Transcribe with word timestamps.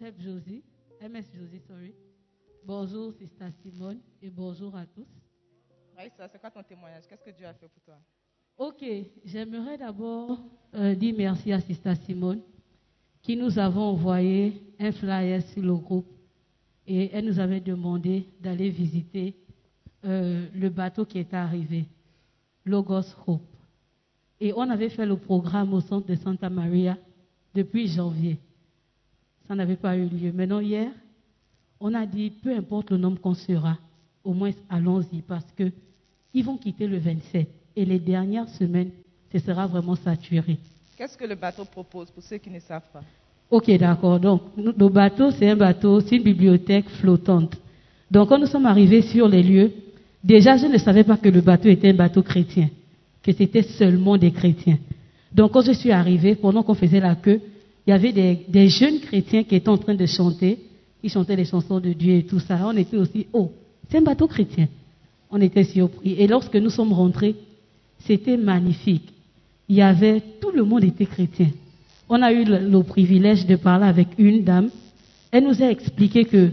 Chef 0.00 0.14
Josie, 0.18 0.62
MS 1.02 1.24
Josie, 1.34 1.60
sorry. 1.68 1.92
Bonjour, 2.64 3.12
Sister 3.12 3.48
Simone, 3.62 3.98
et 4.22 4.30
bonjour 4.30 4.74
à 4.74 4.86
tous. 4.86 5.06
Raïssa, 5.94 6.26
c'est 6.32 6.40
quoi 6.40 6.50
ton 6.50 6.62
témoignage? 6.62 7.02
Qu'est-ce 7.06 7.22
que 7.22 7.36
Dieu 7.36 7.46
a 7.46 7.52
fait 7.52 7.68
pour 7.68 7.82
toi? 7.82 7.98
Ok, 8.56 8.82
j'aimerais 9.26 9.76
d'abord 9.76 10.38
euh, 10.74 10.94
dire 10.94 11.14
merci 11.18 11.52
à 11.52 11.60
Sister 11.60 11.94
Simone, 12.06 12.40
qui 13.20 13.36
nous 13.36 13.58
avons 13.58 13.82
envoyé 13.82 14.62
un 14.78 14.90
flyer 14.90 15.42
sur 15.42 15.62
le 15.62 15.74
groupe, 15.74 16.08
et 16.86 17.10
elle 17.12 17.26
nous 17.26 17.38
avait 17.38 17.60
demandé 17.60 18.26
d'aller 18.40 18.70
visiter 18.70 19.34
euh, 20.06 20.46
le 20.54 20.70
bateau 20.70 21.04
qui 21.04 21.18
est 21.18 21.34
arrivé, 21.34 21.84
Logos 22.64 23.14
Hope. 23.26 23.42
Et 24.40 24.54
on 24.54 24.62
avait 24.62 24.88
fait 24.88 25.04
le 25.04 25.18
programme 25.18 25.74
au 25.74 25.82
centre 25.82 26.06
de 26.06 26.14
Santa 26.14 26.48
Maria 26.48 26.96
depuis 27.54 27.86
janvier. 27.86 28.38
Ça 29.48 29.54
n'avait 29.54 29.76
pas 29.76 29.96
eu 29.96 30.06
lieu. 30.06 30.32
Maintenant, 30.32 30.60
hier, 30.60 30.90
on 31.80 31.94
a 31.94 32.06
dit, 32.06 32.30
peu 32.30 32.54
importe 32.54 32.90
le 32.90 32.98
nombre 32.98 33.20
qu'on 33.20 33.34
sera, 33.34 33.76
au 34.22 34.32
moins 34.32 34.52
allons-y 34.68 35.22
parce 35.22 35.50
que 35.56 35.70
ils 36.32 36.44
vont 36.44 36.56
quitter 36.56 36.86
le 36.86 36.98
27 36.98 37.48
et 37.76 37.84
les 37.84 37.98
dernières 37.98 38.48
semaines, 38.50 38.90
ce 39.32 39.38
sera 39.38 39.66
vraiment 39.66 39.96
saturé. 39.96 40.58
Qu'est-ce 40.96 41.16
que 41.16 41.24
le 41.24 41.34
bateau 41.34 41.64
propose 41.64 42.10
pour 42.10 42.22
ceux 42.22 42.36
qui 42.38 42.50
ne 42.50 42.60
savent 42.60 42.88
pas? 42.92 43.02
Ok, 43.50 43.70
d'accord. 43.78 44.20
Donc, 44.20 44.42
le 44.56 44.88
bateau, 44.88 45.30
c'est 45.32 45.48
un 45.48 45.56
bateau, 45.56 46.00
c'est 46.00 46.16
une 46.16 46.22
bibliothèque 46.22 46.88
flottante. 46.88 47.56
Donc, 48.10 48.28
quand 48.28 48.38
nous 48.38 48.46
sommes 48.46 48.66
arrivés 48.66 49.02
sur 49.02 49.28
les 49.28 49.42
lieux, 49.42 49.72
déjà, 50.22 50.56
je 50.56 50.66
ne 50.66 50.78
savais 50.78 51.02
pas 51.02 51.16
que 51.16 51.28
le 51.28 51.40
bateau 51.40 51.68
était 51.68 51.90
un 51.90 51.94
bateau 51.94 52.22
chrétien, 52.22 52.68
que 53.22 53.32
c'était 53.32 53.62
seulement 53.62 54.16
des 54.16 54.30
chrétiens. 54.30 54.78
Donc, 55.32 55.52
quand 55.52 55.62
je 55.62 55.72
suis 55.72 55.90
arrivé, 55.90 56.36
pendant 56.36 56.62
qu'on 56.62 56.74
faisait 56.74 57.00
la 57.00 57.16
queue, 57.16 57.40
il 57.86 57.90
y 57.90 57.92
avait 57.92 58.12
des, 58.12 58.68
jeunes 58.68 59.00
chrétiens 59.00 59.44
qui 59.44 59.54
étaient 59.54 59.68
en 59.68 59.78
train 59.78 59.94
de 59.94 60.06
chanter. 60.06 60.58
Ils 61.02 61.10
chantaient 61.10 61.36
les 61.36 61.44
chansons 61.44 61.80
de 61.80 61.92
Dieu 61.92 62.16
et 62.16 62.22
tout 62.24 62.40
ça. 62.40 62.58
On 62.64 62.76
était 62.76 62.96
aussi, 62.96 63.26
oh, 63.32 63.50
c'est 63.88 63.98
un 63.98 64.02
bateau 64.02 64.26
chrétien. 64.26 64.68
On 65.30 65.40
était 65.40 65.64
surpris. 65.64 66.12
Et 66.12 66.26
lorsque 66.26 66.56
nous 66.56 66.70
sommes 66.70 66.92
rentrés, 66.92 67.36
c'était 68.00 68.36
magnifique. 68.36 69.08
Il 69.68 69.76
y 69.76 69.82
avait, 69.82 70.20
tout 70.40 70.50
le 70.50 70.64
monde 70.64 70.84
était 70.84 71.06
chrétien. 71.06 71.48
On 72.08 72.20
a 72.22 72.32
eu 72.32 72.44
le, 72.44 72.58
le 72.58 72.82
privilège 72.82 73.46
de 73.46 73.56
parler 73.56 73.86
avec 73.86 74.08
une 74.18 74.42
dame. 74.42 74.70
Elle 75.30 75.44
nous 75.44 75.62
a 75.62 75.70
expliqué 75.70 76.24
que 76.24 76.50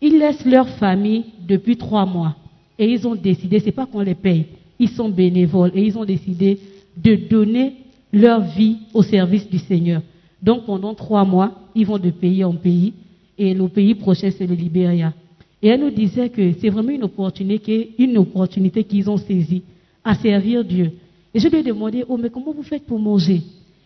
ils 0.00 0.18
laissent 0.18 0.44
leur 0.44 0.68
famille 0.68 1.24
depuis 1.46 1.76
trois 1.76 2.06
mois 2.06 2.36
et 2.78 2.90
ils 2.90 3.06
ont 3.06 3.14
décidé, 3.14 3.60
c'est 3.60 3.72
pas 3.72 3.86
qu'on 3.86 4.00
les 4.00 4.14
paye, 4.14 4.46
ils 4.78 4.90
sont 4.90 5.08
bénévoles 5.08 5.72
et 5.74 5.82
ils 5.82 5.98
ont 5.98 6.04
décidé 6.04 6.58
de 6.96 7.14
donner 7.16 7.74
leur 8.12 8.40
vie 8.40 8.78
au 8.94 9.02
service 9.02 9.48
du 9.48 9.58
Seigneur. 9.58 10.02
Donc 10.42 10.64
pendant 10.66 10.94
trois 10.94 11.24
mois, 11.24 11.52
ils 11.74 11.86
vont 11.86 11.98
de 11.98 12.10
pays 12.10 12.44
en 12.44 12.54
pays 12.54 12.92
et 13.36 13.54
le 13.54 13.68
pays 13.68 13.94
prochain 13.94 14.30
c'est 14.36 14.46
le 14.46 14.54
Libéria. 14.54 15.12
Et 15.60 15.68
elle 15.68 15.80
nous 15.80 15.90
disait 15.90 16.28
que 16.28 16.52
c'est 16.60 16.68
vraiment 16.68 16.90
une 16.90 17.04
opportunité, 17.04 17.94
une 17.98 18.18
opportunité 18.18 18.84
qu'ils 18.84 19.10
ont 19.10 19.16
saisie 19.16 19.62
à 20.04 20.14
servir 20.14 20.64
Dieu. 20.64 20.92
Et 21.34 21.40
je 21.40 21.48
lui 21.48 21.58
ai 21.58 21.62
demandé, 21.62 22.04
oh 22.08 22.16
mais 22.16 22.30
comment 22.30 22.52
vous 22.52 22.62
faites 22.62 22.84
pour 22.84 22.98
manger? 22.98 23.42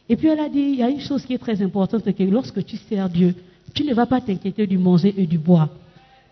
Et 0.08 0.16
puis 0.16 0.28
elle 0.28 0.40
a 0.40 0.48
dit, 0.48 0.60
il 0.60 0.76
y 0.76 0.82
a 0.82 0.90
une 0.90 1.00
chose 1.00 1.24
qui 1.24 1.32
est 1.32 1.38
très 1.38 1.60
importante, 1.62 2.02
c'est 2.04 2.12
que 2.12 2.22
lorsque 2.22 2.64
tu 2.64 2.76
sers 2.76 3.08
Dieu, 3.08 3.34
tu 3.74 3.84
ne 3.84 3.94
vas 3.94 4.06
pas 4.06 4.20
t'inquiéter 4.20 4.66
du 4.66 4.76
manger 4.76 5.14
et 5.16 5.26
du 5.26 5.38
boire. 5.38 5.70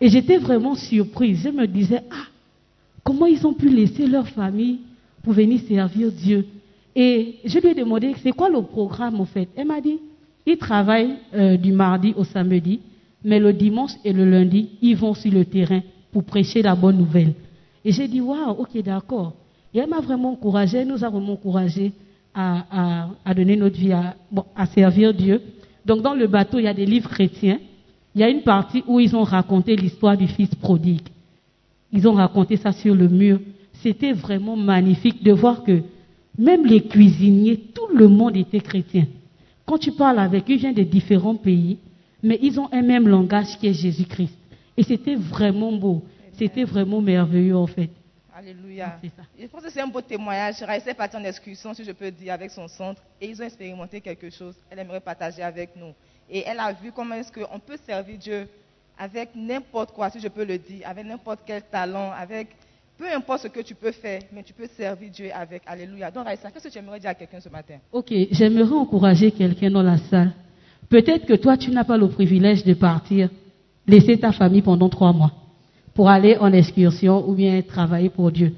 Et 0.00 0.08
j'étais 0.08 0.36
vraiment 0.36 0.74
surprise. 0.74 1.40
Je 1.42 1.48
me 1.48 1.66
disais, 1.66 2.02
ah, 2.10 2.26
comment 3.02 3.26
ils 3.26 3.46
ont 3.46 3.54
pu 3.54 3.68
laisser 3.68 4.06
leur 4.06 4.28
famille 4.28 4.80
pour 5.22 5.32
venir 5.32 5.60
servir 5.66 6.12
Dieu? 6.12 6.46
Et 6.94 7.36
je 7.44 7.58
lui 7.58 7.68
ai 7.68 7.74
demandé, 7.74 8.14
c'est 8.22 8.32
quoi 8.32 8.50
le 8.50 8.60
programme 8.62 9.20
en 9.20 9.24
fait? 9.24 9.48
Elle 9.56 9.66
m'a 9.66 9.80
dit, 9.80 9.98
ils 10.46 10.56
travaillent 10.56 11.16
euh, 11.34 11.56
du 11.56 11.72
mardi 11.72 12.14
au 12.16 12.24
samedi, 12.24 12.80
mais 13.24 13.38
le 13.38 13.52
dimanche 13.52 13.92
et 14.04 14.12
le 14.12 14.24
lundi, 14.24 14.70
ils 14.80 14.96
vont 14.96 15.14
sur 15.14 15.32
le 15.32 15.44
terrain 15.44 15.80
pour 16.12 16.24
prêcher 16.24 16.62
la 16.62 16.74
bonne 16.74 16.96
nouvelle. 16.96 17.34
Et 17.84 17.92
j'ai 17.92 18.08
dit, 18.08 18.20
waouh, 18.20 18.50
ok, 18.58 18.82
d'accord. 18.82 19.34
Et 19.72 19.78
elle 19.78 19.88
m'a 19.88 20.00
vraiment 20.00 20.32
encouragé, 20.32 20.84
nous 20.84 21.04
a 21.04 21.08
vraiment 21.08 21.34
encouragé 21.34 21.92
à, 22.34 23.08
donner 23.34 23.56
notre 23.56 23.76
vie, 23.76 23.92
à 23.92 24.66
servir 24.66 25.14
Dieu. 25.14 25.40
Donc 25.84 26.02
dans 26.02 26.14
le 26.14 26.26
bateau, 26.26 26.58
il 26.58 26.64
y 26.64 26.68
a 26.68 26.74
des 26.74 26.86
livres 26.86 27.08
chrétiens. 27.08 27.58
Il 28.14 28.20
y 28.20 28.24
a 28.24 28.28
une 28.28 28.42
partie 28.42 28.82
où 28.86 28.98
ils 28.98 29.14
ont 29.14 29.22
raconté 29.22 29.76
l'histoire 29.76 30.16
du 30.16 30.26
fils 30.26 30.54
prodigue. 30.54 31.08
Ils 31.92 32.06
ont 32.08 32.14
raconté 32.14 32.56
ça 32.56 32.72
sur 32.72 32.94
le 32.94 33.08
mur. 33.08 33.40
C'était 33.74 34.12
vraiment 34.12 34.56
magnifique 34.56 35.22
de 35.22 35.32
voir 35.32 35.62
que 35.64 35.82
même 36.38 36.66
les 36.66 36.82
cuisiniers, 36.82 37.56
tout 37.74 37.94
le 37.94 38.08
monde 38.08 38.36
était 38.36 38.60
chrétien. 38.60 39.06
Quand 39.70 39.78
tu 39.78 39.92
parles 39.92 40.18
avec 40.18 40.50
eux, 40.50 40.54
ils 40.54 40.58
viennent 40.58 40.74
de 40.74 40.82
différents 40.82 41.36
pays, 41.36 41.78
mais 42.24 42.40
ils 42.42 42.58
ont 42.58 42.68
un 42.72 42.82
même 42.82 43.06
langage 43.06 43.56
qui 43.56 43.68
est 43.68 43.72
Jésus-Christ. 43.72 44.36
Et 44.76 44.82
c'était 44.82 45.14
vraiment 45.14 45.70
beau. 45.70 46.02
C'était 46.36 46.64
vraiment 46.64 47.00
merveilleux 47.00 47.56
en 47.56 47.68
fait. 47.68 47.88
Alléluia. 48.34 48.98
Ça. 49.16 49.22
Je 49.38 49.46
pense 49.46 49.62
que 49.62 49.70
c'est 49.70 49.80
un 49.80 49.86
beau 49.86 50.00
témoignage. 50.00 50.60
Raïssa 50.60 50.90
est 50.90 50.94
partie 50.94 51.16
en 51.16 51.22
excursion, 51.22 51.72
si 51.72 51.84
je 51.84 51.92
peux 51.92 52.10
dire, 52.10 52.32
avec 52.32 52.50
son 52.50 52.66
centre. 52.66 53.00
Et 53.20 53.28
ils 53.28 53.40
ont 53.40 53.44
expérimenté 53.44 54.00
quelque 54.00 54.28
chose. 54.28 54.56
Elle 54.68 54.80
aimerait 54.80 54.98
partager 54.98 55.40
avec 55.40 55.76
nous. 55.76 55.92
Et 56.28 56.42
elle 56.44 56.58
a 56.58 56.72
vu 56.72 56.90
comment 56.90 57.14
est-ce 57.14 57.30
qu'on 57.30 57.60
peut 57.60 57.78
servir 57.86 58.18
Dieu 58.18 58.48
avec 58.98 59.36
n'importe 59.36 59.92
quoi, 59.92 60.10
si 60.10 60.18
je 60.18 60.26
peux 60.26 60.44
le 60.44 60.58
dire, 60.58 60.80
avec 60.84 61.06
n'importe 61.06 61.42
quel 61.46 61.62
talent, 61.62 62.10
avec 62.10 62.48
peu 63.00 63.06
importe 63.16 63.44
ce 63.44 63.48
que 63.48 63.60
tu 63.60 63.74
peux 63.74 63.92
faire, 63.92 64.20
mais 64.30 64.42
tu 64.42 64.52
peux 64.52 64.68
servir 64.76 65.08
Dieu 65.10 65.30
avec. 65.32 65.62
Alléluia. 65.64 66.10
Donc, 66.10 66.26
Raïssa, 66.26 66.50
qu'est-ce 66.50 66.68
que 66.68 66.72
tu 66.72 66.78
aimerais 66.78 67.00
dire 67.00 67.08
à 67.08 67.14
quelqu'un 67.14 67.40
ce 67.40 67.48
matin? 67.48 67.76
Ok, 67.90 68.12
j'aimerais 68.30 68.74
encourager 68.74 69.30
quelqu'un 69.30 69.70
dans 69.70 69.82
la 69.82 69.96
salle. 69.96 70.32
Peut-être 70.90 71.24
que 71.24 71.32
toi, 71.32 71.56
tu 71.56 71.70
n'as 71.70 71.84
pas 71.84 71.96
le 71.96 72.08
privilège 72.10 72.62
de 72.62 72.74
partir, 72.74 73.30
laisser 73.86 74.18
ta 74.18 74.32
famille 74.32 74.60
pendant 74.60 74.90
trois 74.90 75.14
mois 75.14 75.32
pour 75.94 76.10
aller 76.10 76.36
en 76.36 76.52
excursion 76.52 77.26
ou 77.26 77.32
bien 77.32 77.62
travailler 77.62 78.10
pour 78.10 78.30
Dieu. 78.30 78.52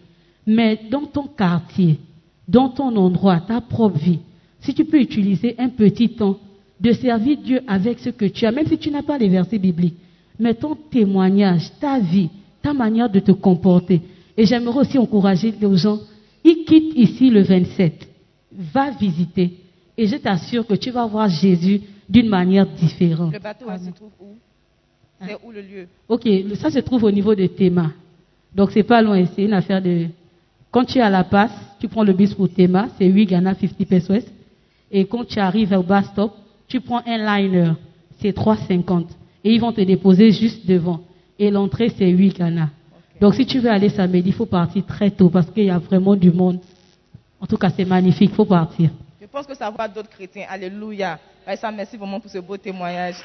Mais 0.45 0.81
dans 0.91 1.07
ton 1.07 1.29
quartier, 1.29 2.01
dans 2.49 2.69
ton 2.69 2.97
endroit, 2.97 3.41
ta 3.47 3.61
propre 3.61 3.97
vie, 3.97 4.19
si 4.61 4.75
tu 4.75 4.85
peux 4.85 5.01
utiliser 5.01 5.55
un 5.59 5.69
petit 5.69 6.09
temps 6.09 6.37
de 6.81 6.93
servir 6.93 7.39
Dieu 7.39 7.61
avec 7.69 8.01
ce 8.01 8.11
que 8.11 8.25
tu 8.25 8.45
as, 8.45 8.51
même 8.51 8.67
si 8.67 8.77
tu 8.77 8.91
n'as 8.91 9.03
pas 9.03 9.19
les 9.19 9.29
versets 9.29 9.59
bibliques, 9.61 9.99
mais 10.41 10.55
ton 10.55 10.75
témoignage, 10.75 11.71
ta 11.81 12.01
vie, 12.01 12.29
ta 12.61 12.73
manière 12.73 13.09
de 13.09 13.21
te 13.21 13.31
comporter. 13.31 14.01
Et 14.37 14.47
j'aimerais 14.47 14.81
aussi 14.81 14.99
encourager 14.99 15.53
les 15.61 15.77
gens, 15.77 15.99
ils 16.45 16.65
quittent 16.65 16.97
ici 16.97 17.31
le 17.31 17.43
27, 17.43 18.09
va 18.53 18.91
visiter. 18.91 19.59
Et 19.97 20.07
je 20.07 20.17
t'assure 20.17 20.67
que 20.67 20.75
tu 20.75 20.91
vas 20.91 21.07
voir 21.07 21.29
Jésus 21.29 21.81
d'une 22.09 22.29
manière 22.29 22.67
différente. 22.67 23.33
Le 23.33 23.39
bateau 23.39 23.67
ah, 23.69 23.79
se 23.79 23.91
trouve 23.91 24.11
où? 24.21 24.35
C'est 25.25 25.37
où 25.45 25.53
le 25.53 25.61
lieu? 25.61 25.87
Ok, 26.09 26.29
ça 26.57 26.71
se 26.71 26.81
trouve 26.81 27.05
au 27.05 27.11
niveau 27.11 27.35
de 27.35 27.47
Théma. 27.47 27.93
Donc 28.55 28.71
c'est 28.73 28.83
pas 28.83 29.03
loin, 29.03 29.25
c'est 29.35 29.45
une 29.45 29.53
affaire 29.53 29.81
de... 29.81 30.07
Quand 30.71 30.85
tu 30.85 30.99
es 30.99 31.03
à 31.03 31.11
La 31.11 31.25
Passe, 31.25 31.53
tu 31.79 31.89
prends 31.89 32.03
le 32.03 32.13
bus 32.13 32.35
pour 32.35 32.49
Théma, 32.49 32.89
c'est 32.99 33.07
8 33.07 33.27
Ghana 33.27 33.55
50 33.55 33.87
pesos. 33.87 34.25
Et 34.91 35.05
quand 35.05 35.25
tu 35.25 35.39
arrives 35.39 35.73
au 35.73 35.83
bus 35.83 36.05
stop, 36.07 36.33
tu 36.67 36.81
prends 36.81 37.03
un 37.07 37.19
liner, 37.19 37.73
c'est 38.21 38.37
3,50. 38.37 39.07
Et 39.45 39.53
ils 39.55 39.61
vont 39.61 39.73
te 39.73 39.81
déposer 39.81 40.33
juste 40.33 40.67
devant. 40.67 41.01
Et 41.39 41.51
l'entrée, 41.51 41.91
c'est 41.97 42.09
8 42.09 42.39
Ghana. 42.39 42.71
Donc 43.23 43.37
si 43.37 43.47
tu 43.47 43.61
veux 43.61 43.71
aller 43.71 43.89
samedi, 43.89 44.31
il 44.31 44.33
faut 44.33 44.47
partir 44.47 44.85
très 44.85 45.09
tôt 45.09 45.31
parce 45.31 45.49
qu'il 45.49 45.67
y 45.67 45.71
a 45.71 45.79
vraiment 45.79 46.17
du 46.17 46.33
monde. 46.33 46.59
En 47.41 47.47
tout 47.47 47.57
cas, 47.57 47.71
c'est 47.71 47.85
magnifique, 47.85 48.31
il 48.33 48.35
faut 48.35 48.45
partir. 48.45 48.91
Je 49.21 49.27
pense 49.29 49.47
que 49.47 49.55
ça 49.55 49.71
va 49.71 49.87
d'autres 49.87 50.11
chrétiens. 50.11 50.47
Alléluia. 50.49 51.21
Bah, 51.47 51.71
merci 51.71 51.97
vraiment 51.97 52.19
pour 52.19 52.29
ce 52.29 52.39
beau 52.39 52.57
témoignage. 52.57 53.23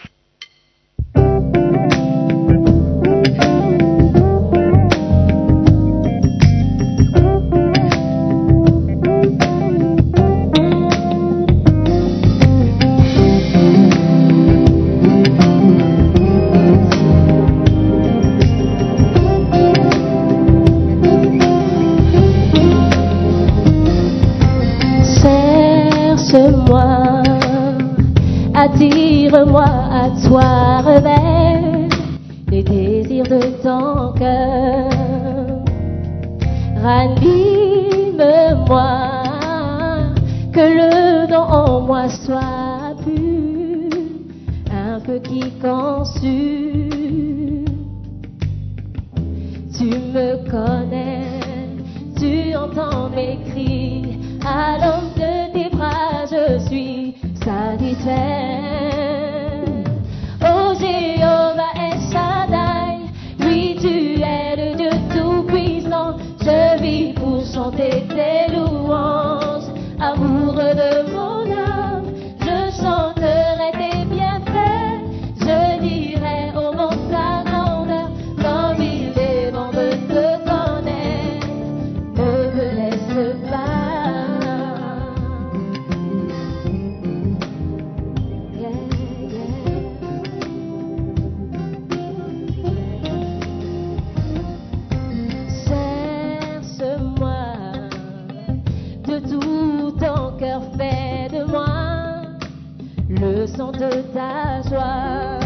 de 103.71 104.01
ta 104.13 104.61
joie. 104.69 105.39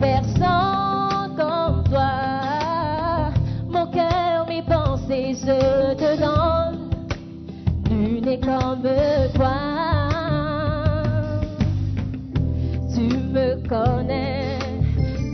Personne 0.00 1.36
comme 1.36 1.84
toi, 1.84 3.32
mon 3.68 3.86
cœur, 3.86 4.46
mes 4.48 4.62
pensées, 4.62 5.34
je 5.34 5.94
te 5.94 6.16
donne. 6.18 6.90
Nul 7.90 8.24
n'est 8.24 8.40
comme 8.40 8.82
toi. 9.34 9.56
Tu 12.94 13.02
me 13.34 13.68
connais, 13.68 14.58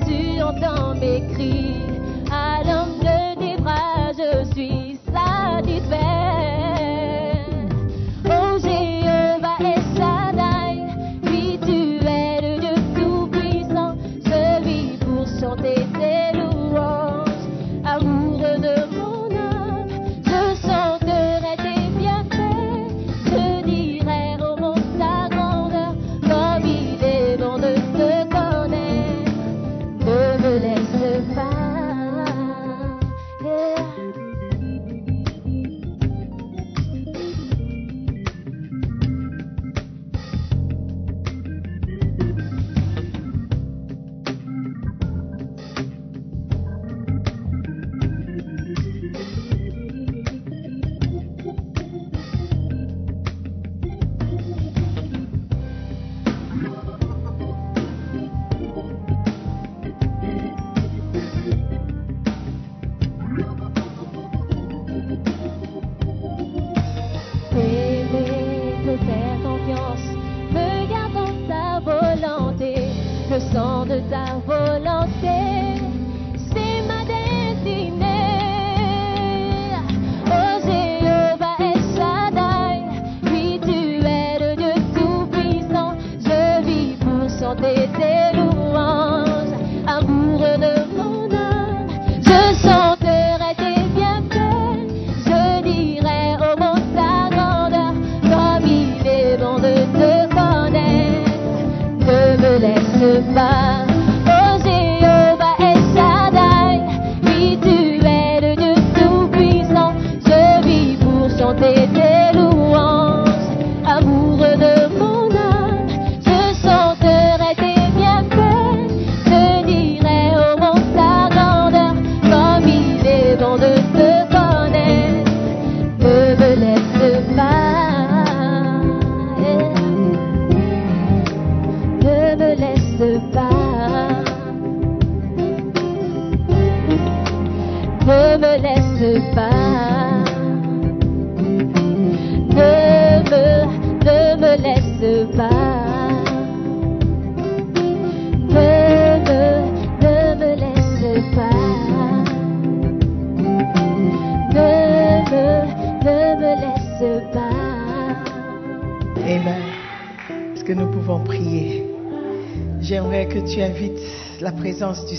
tu 0.07 0.43
entends 0.43 0.95
mes 0.95 1.23
cris. 1.35 1.72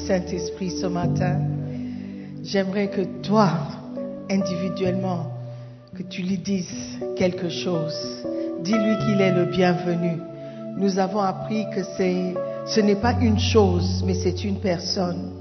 Saint-Esprit 0.08 0.72
ce 0.72 0.86
matin. 0.88 1.40
J'aimerais 2.44 2.90
que 2.90 3.02
toi, 3.22 3.50
individuellement, 4.30 5.28
que 5.96 6.04
tu 6.04 6.22
lui 6.24 6.38
dises 6.38 7.00
quelque 7.16 7.50
chose. 7.50 7.96
Dis-lui 8.64 8.98
qu'il 9.06 9.22
est 9.22 9.34
le 9.34 9.46
bienvenu. 9.46 10.18
Nous 10.78 11.00
avons 11.00 11.20
appris 11.22 11.66
que 11.74 11.84
ce 11.84 12.80
n'est 12.82 12.96
pas 12.96 13.16
une 13.22 13.40
chose, 13.40 14.04
mais 14.06 14.14
c'est 14.16 14.44
une 14.44 14.60
personne. 14.60 15.32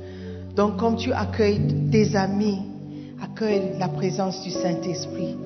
Donc, 0.55 0.77
comme 0.77 0.97
tu 0.97 1.13
accueilles 1.13 1.63
tes 1.91 2.15
amis, 2.17 2.61
accueille 3.23 3.73
la 3.79 3.89
présence 3.89 4.43
du 4.43 4.51
Saint-Esprit. 4.51 5.37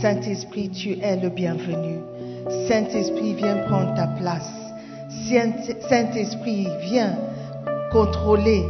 Saint-Esprit, 0.00 0.70
tu 0.70 0.92
es 1.02 1.16
le 1.16 1.28
bienvenu. 1.28 1.98
Saint-Esprit, 2.68 3.34
viens 3.34 3.58
prendre 3.68 3.94
ta 3.94 4.06
place. 4.06 4.50
Saint- 5.28 5.52
Saint-Esprit, 5.88 6.66
viens 6.88 7.16
contrôler 7.96 8.62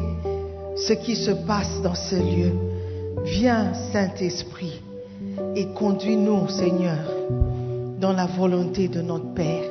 ce 0.76 0.92
qui 0.92 1.16
se 1.16 1.32
passe 1.32 1.82
dans 1.82 1.96
ce 1.96 2.14
lieu. 2.14 2.52
Viens, 3.24 3.74
Saint-Esprit, 3.92 4.80
et 5.56 5.66
conduis-nous, 5.74 6.48
Seigneur, 6.48 7.10
dans 7.98 8.12
la 8.12 8.26
volonté 8.26 8.86
de 8.86 9.02
notre 9.02 9.34
Père. 9.34 9.64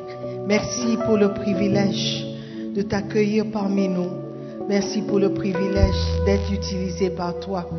Merci 0.46 0.98
pour 1.06 1.16
le 1.16 1.34
privilège 1.34 2.26
de 2.76 2.82
t'accueillir 2.82 3.46
parmi 3.54 3.88
nous. 3.88 4.10
Merci 4.68 5.02
pour 5.04 5.20
le 5.20 5.34
privilège 5.34 6.04
d'être 6.26 6.52
utilisé 6.52 7.10
par 7.12 7.40
toi. 7.40 7.70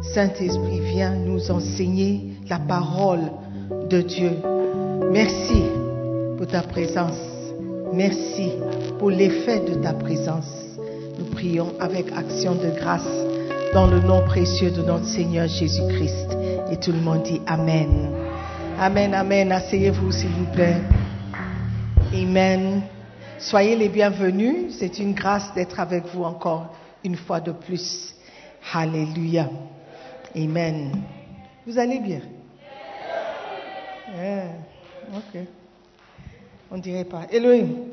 Saint-Esprit, 0.00 0.80
viens 0.80 1.14
nous 1.14 1.50
enseigner 1.50 2.38
la 2.48 2.58
parole 2.58 3.30
de 3.90 4.00
Dieu. 4.00 4.30
Merci 5.12 5.62
pour 6.38 6.46
ta 6.46 6.62
présence. 6.62 7.20
Merci 7.92 8.48
pour 8.98 9.10
l'effet 9.10 9.60
de 9.60 9.74
ta 9.74 9.92
présence. 9.92 10.57
Nous 11.18 11.24
prions 11.24 11.74
avec 11.80 12.12
action 12.12 12.54
de 12.54 12.70
grâce 12.78 13.08
dans 13.74 13.88
le 13.88 13.98
nom 13.98 14.24
précieux 14.24 14.70
de 14.70 14.82
notre 14.82 15.04
Seigneur 15.04 15.48
Jésus-Christ. 15.48 16.28
Et 16.70 16.76
tout 16.76 16.92
le 16.92 17.00
monde 17.00 17.24
dit 17.24 17.40
Amen. 17.44 18.12
Amen, 18.78 19.12
Amen. 19.12 19.50
Asseyez-vous, 19.50 20.12
s'il 20.12 20.30
vous 20.30 20.52
plaît. 20.52 20.76
Amen. 22.14 22.82
Soyez 23.40 23.74
les 23.74 23.88
bienvenus. 23.88 24.76
C'est 24.78 25.00
une 25.00 25.12
grâce 25.12 25.52
d'être 25.54 25.80
avec 25.80 26.06
vous 26.14 26.22
encore 26.22 26.72
une 27.02 27.16
fois 27.16 27.40
de 27.40 27.50
plus. 27.50 28.14
Alléluia. 28.72 29.50
Amen. 30.36 31.02
Vous 31.66 31.76
allez 31.78 31.98
bien? 31.98 32.20
Yeah. 34.16 34.52
Ok. 35.16 35.40
On 36.70 36.78
dirait 36.78 37.04
pas. 37.04 37.26
Elohim. 37.32 37.86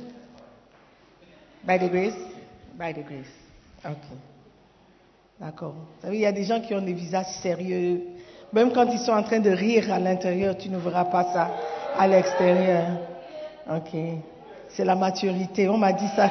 By 1.65 1.79
the 1.79 1.89
grace? 1.89 2.34
By 2.77 2.93
the 2.93 3.05
grace. 3.05 3.25
Ok. 3.85 4.17
D'accord. 5.39 5.75
Il 6.05 6.15
y 6.15 6.25
a 6.25 6.31
des 6.31 6.43
gens 6.43 6.61
qui 6.61 6.73
ont 6.73 6.81
des 6.81 6.93
visages 6.93 7.27
sérieux. 7.41 8.01
Même 8.53 8.71
quand 8.71 8.85
ils 8.91 8.99
sont 8.99 9.11
en 9.11 9.23
train 9.23 9.39
de 9.39 9.49
rire 9.49 9.91
à 9.91 9.99
l'intérieur, 9.99 10.57
tu 10.57 10.69
ne 10.69 10.77
verras 10.77 11.05
pas 11.05 11.23
ça 11.33 11.51
à 11.97 12.07
l'extérieur. 12.07 12.99
Ok. 13.69 13.97
C'est 14.69 14.85
la 14.85 14.95
maturité. 14.95 15.69
On 15.69 15.77
m'a 15.77 15.93
dit 15.93 16.07
ça. 16.15 16.29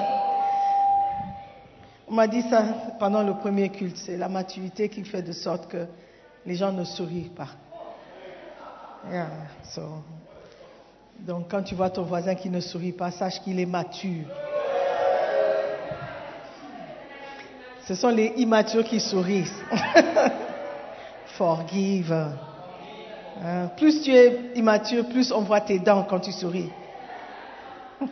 On 2.08 2.14
m'a 2.14 2.26
dit 2.26 2.42
ça 2.42 2.62
pendant 2.98 3.22
le 3.22 3.34
premier 3.34 3.70
culte. 3.70 3.96
C'est 3.96 4.16
la 4.16 4.28
maturité 4.28 4.88
qui 4.88 5.02
fait 5.04 5.22
de 5.22 5.32
sorte 5.32 5.66
que 5.68 5.86
les 6.44 6.54
gens 6.54 6.72
ne 6.72 6.84
sourient 6.84 7.30
pas. 7.34 7.48
Donc 11.20 11.50
quand 11.50 11.62
tu 11.62 11.74
vois 11.74 11.90
ton 11.90 12.02
voisin 12.02 12.34
qui 12.34 12.50
ne 12.50 12.60
sourit 12.60 12.92
pas, 12.92 13.10
sache 13.10 13.40
qu'il 13.40 13.58
est 13.58 13.66
mature. 13.66 14.26
Ce 17.87 17.95
sont 17.95 18.09
les 18.09 18.33
immatures 18.37 18.85
qui 18.85 18.99
sourient. 19.00 19.50
Forgive. 21.37 22.12
Hein, 23.43 23.69
Plus 23.76 24.03
tu 24.03 24.14
es 24.14 24.53
immature, 24.55 25.07
plus 25.09 25.33
on 25.33 25.41
voit 25.41 25.61
tes 25.61 25.79
dents 25.79 26.07
quand 26.09 26.21
tu 26.21 26.33
souris. 26.33 26.71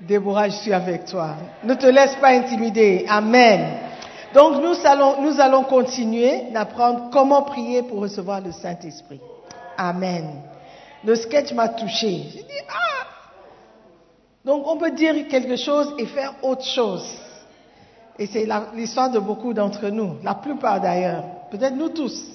Déborah, 0.00 0.48
je 0.50 0.56
suis 0.56 0.72
avec 0.72 1.06
toi. 1.06 1.36
Ne 1.64 1.74
te 1.74 1.86
laisse 1.86 2.14
pas 2.16 2.28
intimider. 2.28 3.06
Amen. 3.08 3.78
Donc 4.34 4.62
nous 4.62 4.76
allons, 4.84 5.22
nous 5.22 5.40
allons 5.40 5.64
continuer 5.64 6.50
d'apprendre 6.52 7.08
comment 7.10 7.42
prier 7.42 7.82
pour 7.82 8.00
recevoir 8.00 8.40
le 8.42 8.52
Saint-Esprit. 8.52 9.20
Amen. 9.78 10.42
Le 11.02 11.14
sketch 11.14 11.52
m'a 11.52 11.68
touché. 11.70 12.44
Donc 14.46 14.64
on 14.68 14.76
peut 14.76 14.92
dire 14.92 15.26
quelque 15.26 15.56
chose 15.56 15.92
et 15.98 16.06
faire 16.06 16.36
autre 16.42 16.64
chose. 16.64 17.04
Et 18.16 18.26
c'est 18.26 18.46
l'histoire 18.74 19.10
de 19.10 19.18
beaucoup 19.18 19.52
d'entre 19.52 19.88
nous, 19.88 20.18
la 20.22 20.36
plupart 20.36 20.80
d'ailleurs, 20.80 21.24
peut-être 21.50 21.74
nous 21.74 21.88
tous. 21.88 22.30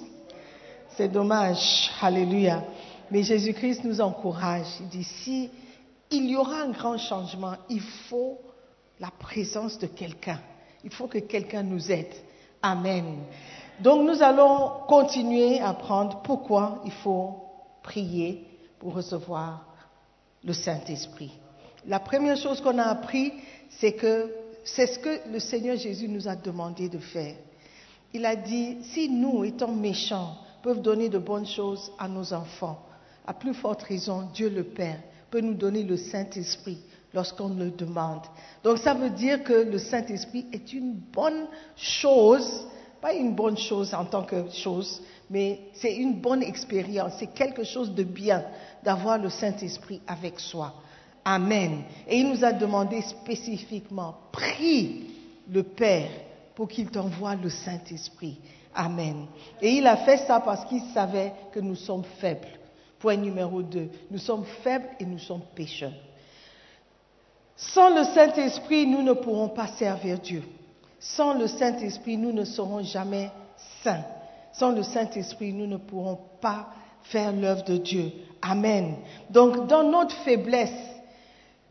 C'est 0.90 1.08
dommage, 1.08 1.90
alléluia. 2.02 2.64
Mais 3.10 3.24
Jésus-Christ 3.24 3.86
nous 3.86 4.02
encourage. 4.02 4.68
Il 4.82 4.90
dit, 4.90 5.06
si 5.06 5.50
il 6.12 6.30
y 6.30 6.36
aura 6.36 6.64
un 6.64 6.72
grand 6.72 6.98
changement, 6.98 7.54
il 7.70 7.80
faut 7.80 8.40
la 9.00 9.10
présence 9.18 9.80
de 9.80 9.88
quelqu'un. 9.88 10.40
Il 10.84 10.92
faut 10.92 11.08
que 11.08 11.20
quelqu'un 11.20 11.64
nous 11.64 11.92
aide. 11.92 12.14
Amen. 12.62 13.20
Donc 13.80 14.06
nous 14.06 14.22
allons 14.22 14.84
continuer 14.86 15.62
à 15.62 15.70
apprendre 15.70 16.22
pourquoi 16.24 16.82
il 16.84 16.92
faut 16.92 17.38
prier 17.82 18.46
pour 18.80 18.96
recevoir 18.96 19.66
le 20.44 20.52
Saint-Esprit. 20.52 21.32
La 21.88 22.00
première 22.00 22.38
chose 22.38 22.62
qu'on 22.62 22.78
a 22.78 22.84
appris, 22.84 23.34
c'est 23.70 23.94
que 23.94 24.32
c'est 24.64 24.88
ce 24.88 25.00
que 25.00 25.32
le 25.32 25.40
Seigneur 25.40 25.78
Jésus 25.78 26.08
nous 26.08 26.28
a 26.28 26.36
demandé 26.36 26.90
de 26.90 27.00
faire. 27.00 27.36
Il 28.14 28.26
a 28.26 28.36
dit, 28.36 28.78
si 28.84 29.10
nous, 29.10 29.44
étant 29.44 29.72
méchants, 29.72 30.38
peuvent 30.62 30.82
donner 30.82 31.10
de 31.10 31.18
bonnes 31.18 31.48
choses 31.48 31.92
à 31.98 32.08
nos 32.08 32.34
enfants, 32.34 32.80
à 33.26 33.34
plus 33.34 33.54
forte 33.54 33.82
raison, 33.84 34.30
Dieu 34.34 34.50
le 34.50 34.64
Père 34.64 35.00
peut 35.32 35.42
nous 35.42 35.54
donner 35.54 35.84
le 35.84 35.98
Saint-Esprit 35.98 36.78
lorsqu'on 37.14 37.50
le 37.50 37.72
demande. 37.72 38.22
Donc 38.64 38.78
ça 38.78 38.94
veut 38.94 39.10
dire 39.10 39.44
que 39.44 39.54
le 39.54 39.78
Saint-Esprit 39.78 40.46
est 40.52 40.74
une 40.74 40.94
bonne 40.94 41.48
chose, 41.76 42.68
pas 43.02 43.14
une 43.14 43.34
bonne 43.34 43.58
chose 43.58 43.94
en 43.94 44.06
tant 44.06 44.24
que 44.24 44.50
chose, 44.52 45.02
mais 45.30 45.62
c'est 45.74 45.96
une 45.96 46.20
bonne 46.20 46.44
expérience, 46.44 47.14
c'est 47.18 47.34
quelque 47.34 47.64
chose 47.64 47.96
de 47.96 48.04
bien 48.04 48.44
d'avoir 48.84 49.18
le 49.18 49.30
Saint-Esprit 49.30 50.02
avec 50.06 50.40
soi. 50.40 50.74
Amen. 51.24 51.84
Et 52.08 52.20
il 52.20 52.30
nous 52.30 52.44
a 52.44 52.52
demandé 52.52 53.02
spécifiquement, 53.02 54.16
prie 54.32 55.06
le 55.50 55.64
Père 55.64 56.10
pour 56.56 56.68
qu'il 56.68 56.90
t'envoie 56.90 57.36
le 57.36 57.50
Saint-Esprit. 57.50 58.40
Amen. 58.74 59.26
Et 59.62 59.70
il 59.70 59.88
a 59.88 59.98
fait 59.98 60.18
ça 60.18 60.40
parce 60.40 60.66
qu'il 60.66 60.82
savait 60.94 61.34
que 61.52 61.60
nous 61.60 61.76
sommes 61.76 62.06
faibles. 62.20 62.48
Point 63.00 63.18
numéro 63.18 63.62
deux, 63.62 63.90
nous 64.10 64.20
sommes 64.20 64.46
faibles 64.64 64.90
et 65.00 65.06
nous 65.06 65.20
sommes 65.20 65.42
pécheurs. 65.56 65.94
Sans 67.56 67.96
le 67.96 68.04
Saint-Esprit, 68.04 68.88
nous 68.88 69.02
ne 69.02 69.14
pourrons 69.14 69.50
pas 69.50 69.68
servir 69.68 70.20
Dieu. 70.20 70.44
Sans 71.00 71.34
le 71.34 71.48
Saint-Esprit, 71.48 72.18
nous 72.18 72.32
ne 72.32 72.44
serons 72.44 72.84
jamais 72.84 73.32
saints. 73.84 74.04
Sans 74.54 74.72
le 74.72 74.84
Saint-Esprit, 74.84 75.54
nous 75.54 75.68
ne 75.68 75.78
pourrons 75.78 76.20
pas 76.40 76.68
faire 77.04 77.32
l'œuvre 77.32 77.64
de 77.64 77.78
Dieu. 77.78 78.12
Amen. 78.42 78.96
Donc, 79.30 79.68
dans 79.68 79.84
notre 79.84 80.16
faiblesse, 80.18 80.91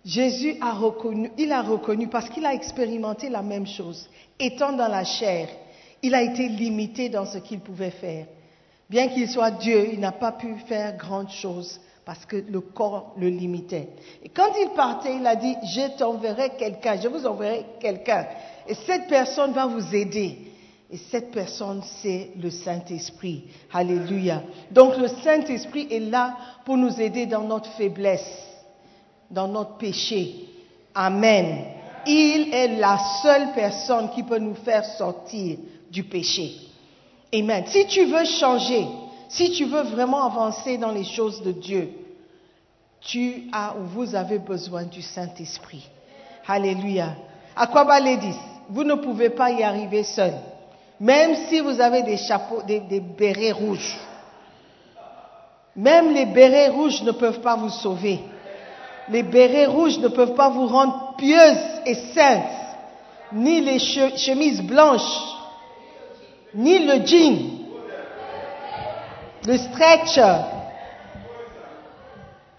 Jésus 0.04 0.56
a 0.60 0.72
reconnu, 0.72 1.30
il 1.36 1.52
a 1.52 1.62
reconnu 1.62 2.08
parce 2.08 2.28
qu'il 2.30 2.46
a 2.46 2.54
expérimenté 2.54 3.28
la 3.28 3.42
même 3.42 3.66
chose. 3.66 4.08
Étant 4.38 4.72
dans 4.72 4.88
la 4.88 5.04
chair, 5.04 5.48
il 6.02 6.14
a 6.14 6.22
été 6.22 6.48
limité 6.48 7.08
dans 7.08 7.26
ce 7.26 7.38
qu'il 7.38 7.60
pouvait 7.60 7.90
faire. 7.90 8.26
Bien 8.88 9.08
qu'il 9.08 9.28
soit 9.28 9.50
Dieu, 9.52 9.90
il 9.92 10.00
n'a 10.00 10.12
pas 10.12 10.32
pu 10.32 10.56
faire 10.66 10.96
grandes 10.96 11.30
choses 11.30 11.80
parce 12.04 12.24
que 12.24 12.36
le 12.36 12.60
corps 12.60 13.14
le 13.18 13.28
limitait. 13.28 13.88
Et 14.24 14.30
quand 14.30 14.52
il 14.60 14.70
partait, 14.70 15.16
il 15.16 15.26
a 15.26 15.36
dit, 15.36 15.54
je 15.62 15.96
t'enverrai 15.96 16.50
quelqu'un, 16.58 17.00
je 17.00 17.06
vous 17.06 17.24
enverrai 17.26 17.66
quelqu'un. 17.78 18.26
Et 18.66 18.74
cette 18.74 19.06
personne 19.06 19.52
va 19.52 19.66
vous 19.66 19.94
aider. 19.94 20.38
Et 20.90 20.96
cette 20.96 21.30
personne, 21.30 21.82
c'est 22.02 22.30
le 22.40 22.50
Saint-Esprit. 22.50 23.44
Alléluia. 23.72 24.42
Donc 24.72 24.96
le 24.96 25.06
Saint-Esprit 25.06 25.86
est 25.88 26.00
là 26.00 26.36
pour 26.64 26.76
nous 26.76 27.00
aider 27.00 27.26
dans 27.26 27.44
notre 27.44 27.70
faiblesse, 27.74 28.28
dans 29.30 29.48
notre 29.48 29.76
péché. 29.76 30.46
Amen. 30.94 31.64
Il 32.06 32.52
est 32.52 32.78
la 32.78 32.98
seule 33.22 33.52
personne 33.54 34.10
qui 34.10 34.22
peut 34.22 34.38
nous 34.38 34.54
faire 34.54 34.84
sortir 34.84 35.58
du 35.90 36.04
péché. 36.04 36.52
Amen. 37.32 37.64
Si 37.66 37.86
tu 37.86 38.06
veux 38.06 38.24
changer, 38.24 38.86
si 39.28 39.52
tu 39.52 39.64
veux 39.66 39.82
vraiment 39.82 40.24
avancer 40.24 40.78
dans 40.78 40.90
les 40.90 41.04
choses 41.04 41.42
de 41.42 41.52
Dieu, 41.52 41.90
tu 43.00 43.44
as 43.52 43.74
ou 43.76 43.84
vous 43.84 44.14
avez 44.14 44.38
besoin 44.38 44.84
du 44.84 45.02
Saint-Esprit. 45.02 45.88
Alléluia. 46.46 47.14
Aquaba 47.54 48.00
Ladies, 48.00 48.36
vous 48.68 48.84
ne 48.84 48.94
pouvez 48.94 49.30
pas 49.30 49.50
y 49.50 49.62
arriver 49.62 50.02
seul. 50.02 50.32
Même 50.98 51.34
si 51.48 51.60
vous 51.60 51.80
avez 51.80 52.02
des 52.02 52.16
chapeaux, 52.16 52.62
des, 52.62 52.80
des 52.80 53.00
bérets 53.00 53.52
rouges. 53.52 53.98
Même 55.76 56.12
les 56.12 56.26
bérets 56.26 56.68
rouges 56.68 57.02
ne 57.02 57.12
peuvent 57.12 57.40
pas 57.40 57.56
vous 57.56 57.70
sauver. 57.70 58.20
Les 59.10 59.22
bérets 59.22 59.66
rouges 59.66 59.98
ne 59.98 60.08
peuvent 60.08 60.34
pas 60.34 60.50
vous 60.50 60.66
rendre 60.66 61.14
pieuse 61.18 61.58
et 61.86 61.94
sainte. 61.94 62.44
Ni 63.32 63.60
les 63.60 63.78
che- 63.78 64.16
chemises 64.16 64.62
blanches. 64.62 65.36
Ni 66.54 66.78
le 66.86 67.04
jean. 67.04 67.36
Le 69.46 69.56
stretcher. 69.56 70.36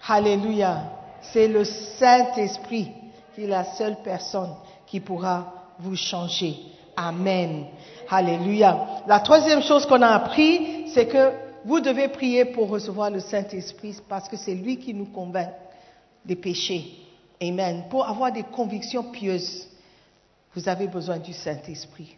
Alléluia. 0.08 0.84
C'est 1.20 1.48
le 1.48 1.64
Saint-Esprit 1.64 2.90
qui 3.34 3.44
est 3.44 3.48
la 3.48 3.64
seule 3.64 3.96
personne 4.02 4.54
qui 4.86 5.00
pourra 5.00 5.52
vous 5.78 5.96
changer. 5.96 6.56
Amen. 6.96 7.66
Alléluia. 8.10 8.86
La 9.06 9.20
troisième 9.20 9.62
chose 9.62 9.86
qu'on 9.86 10.02
a 10.02 10.08
appris, 10.08 10.88
c'est 10.92 11.06
que 11.06 11.30
vous 11.64 11.80
devez 11.80 12.08
prier 12.08 12.44
pour 12.46 12.68
recevoir 12.68 13.10
le 13.10 13.20
Saint-Esprit 13.20 13.96
parce 14.08 14.28
que 14.28 14.36
c'est 14.36 14.54
lui 14.54 14.78
qui 14.78 14.92
nous 14.92 15.06
convainc 15.06 15.48
des 16.24 16.36
péchés. 16.36 16.84
Amen. 17.40 17.84
Pour 17.90 18.06
avoir 18.06 18.32
des 18.32 18.44
convictions 18.44 19.04
pieuses, 19.10 19.68
vous 20.54 20.68
avez 20.68 20.86
besoin 20.86 21.18
du 21.18 21.32
Saint-Esprit. 21.32 22.16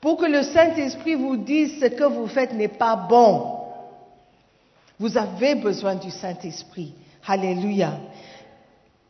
Pour 0.00 0.16
que 0.16 0.26
le 0.26 0.42
Saint-Esprit 0.42 1.14
vous 1.14 1.36
dise 1.36 1.78
ce 1.80 1.86
que 1.86 2.04
vous 2.04 2.26
faites 2.26 2.52
n'est 2.52 2.68
pas 2.68 2.96
bon, 2.96 3.58
vous 4.98 5.16
avez 5.16 5.54
besoin 5.54 5.94
du 5.94 6.10
Saint-Esprit. 6.10 6.92
Alléluia. 7.26 7.98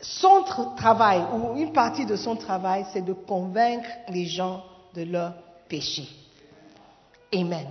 Son 0.00 0.42
tra- 0.42 0.74
travail, 0.76 1.22
ou 1.32 1.56
une 1.58 1.72
partie 1.72 2.04
de 2.04 2.16
son 2.16 2.36
travail, 2.36 2.84
c'est 2.92 3.04
de 3.04 3.12
convaincre 3.12 3.88
les 4.08 4.26
gens 4.26 4.62
de 4.94 5.02
leur 5.02 5.32
péché. 5.68 6.06
Amen. 7.34 7.66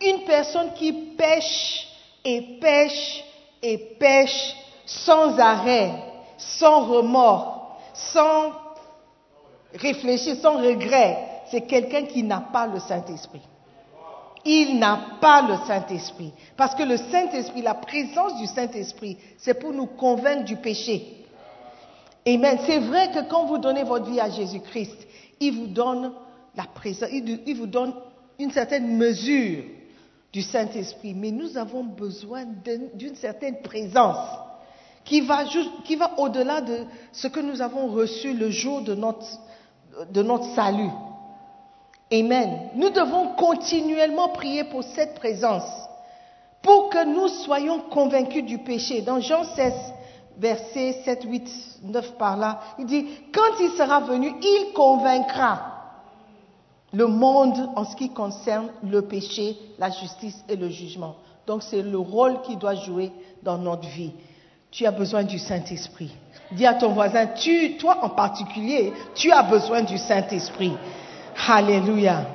Une 0.00 0.24
personne 0.24 0.72
qui 0.74 0.92
pêche 0.92 1.88
et 2.24 2.58
pêche 2.60 3.24
et 3.62 3.78
pêche 3.98 4.54
sans 4.86 5.38
arrêt, 5.38 5.92
sans 6.36 6.86
remords, 6.86 7.78
sans 7.94 8.52
réfléchir, 9.74 10.36
sans 10.36 10.56
regret, 10.58 11.18
c'est 11.50 11.62
quelqu'un 11.62 12.04
qui 12.04 12.22
n'a 12.22 12.40
pas 12.40 12.66
le 12.66 12.80
Saint-Esprit. 12.80 13.42
Il 14.44 14.78
n'a 14.78 14.98
pas 15.20 15.42
le 15.42 15.54
Saint-Esprit. 15.66 16.32
Parce 16.56 16.74
que 16.74 16.82
le 16.82 16.96
Saint-Esprit, 16.96 17.62
la 17.62 17.74
présence 17.74 18.36
du 18.38 18.46
Saint-Esprit, 18.46 19.16
c'est 19.38 19.54
pour 19.54 19.72
nous 19.72 19.86
convaincre 19.86 20.44
du 20.44 20.56
péché. 20.56 21.24
Amen. 22.26 22.58
C'est 22.66 22.78
vrai 22.78 23.10
que 23.12 23.28
quand 23.28 23.46
vous 23.46 23.58
donnez 23.58 23.84
votre 23.84 24.10
vie 24.10 24.20
à 24.20 24.30
Jésus-Christ, 24.30 25.06
il 25.38 25.52
vous 25.52 25.66
donne 25.68 26.12
la 26.56 26.64
présence, 26.64 27.08
il 27.12 27.54
vous 27.56 27.66
donne 27.66 27.94
une 28.38 28.50
certaine 28.50 28.96
mesure 28.96 29.64
du 30.32 30.42
Saint-Esprit. 30.42 31.14
Mais 31.14 31.30
nous 31.30 31.56
avons 31.56 31.84
besoin 31.84 32.44
d'un- 32.44 32.88
d'une 32.94 33.14
certaine 33.16 33.60
présence 33.62 34.28
qui 35.04 35.20
va, 35.20 35.44
au-delà 36.18 36.60
de 36.60 36.84
ce 37.12 37.26
que 37.26 37.40
nous 37.40 37.60
avons 37.60 37.88
reçu 37.88 38.34
le 38.34 38.50
jour 38.50 38.82
de 38.82 38.94
notre, 38.94 39.26
de 40.10 40.22
notre 40.22 40.46
salut. 40.54 40.90
Amen. 42.12 42.70
Nous 42.74 42.90
devons 42.90 43.28
continuellement 43.36 44.28
prier 44.28 44.64
pour 44.64 44.84
cette 44.84 45.14
présence, 45.14 45.68
pour 46.62 46.90
que 46.90 47.04
nous 47.04 47.28
soyons 47.28 47.80
convaincus 47.90 48.44
du 48.44 48.58
péché. 48.58 49.00
Dans 49.00 49.20
Jean 49.20 49.44
16, 49.44 49.72
versets 50.38 51.02
7, 51.04 51.24
8, 51.24 51.50
9 51.84 52.12
par 52.18 52.36
là, 52.36 52.60
il 52.78 52.86
dit, 52.86 53.06
quand 53.32 53.60
il 53.60 53.70
sera 53.70 54.00
venu, 54.00 54.32
il 54.40 54.72
convaincra 54.74 55.72
le 56.92 57.06
monde 57.06 57.70
en 57.74 57.84
ce 57.84 57.96
qui 57.96 58.10
concerne 58.10 58.68
le 58.82 59.02
péché, 59.02 59.56
la 59.78 59.90
justice 59.90 60.44
et 60.48 60.56
le 60.56 60.68
jugement. 60.68 61.16
Donc 61.46 61.62
c'est 61.62 61.82
le 61.82 61.98
rôle 61.98 62.42
qu'il 62.42 62.58
doit 62.58 62.74
jouer 62.74 63.10
dans 63.42 63.58
notre 63.58 63.88
vie. 63.88 64.12
Tu 64.72 64.86
as 64.86 64.90
besoin 64.90 65.22
du 65.22 65.38
Saint-Esprit. 65.38 66.10
Dis 66.50 66.64
à 66.64 66.72
ton 66.74 66.92
voisin, 66.92 67.26
tu, 67.26 67.76
toi 67.76 67.98
en 68.00 68.08
particulier, 68.08 68.92
tu 69.14 69.30
as 69.30 69.42
besoin 69.42 69.82
du 69.82 69.98
Saint-Esprit. 69.98 70.72
Alléluia. 71.46 72.26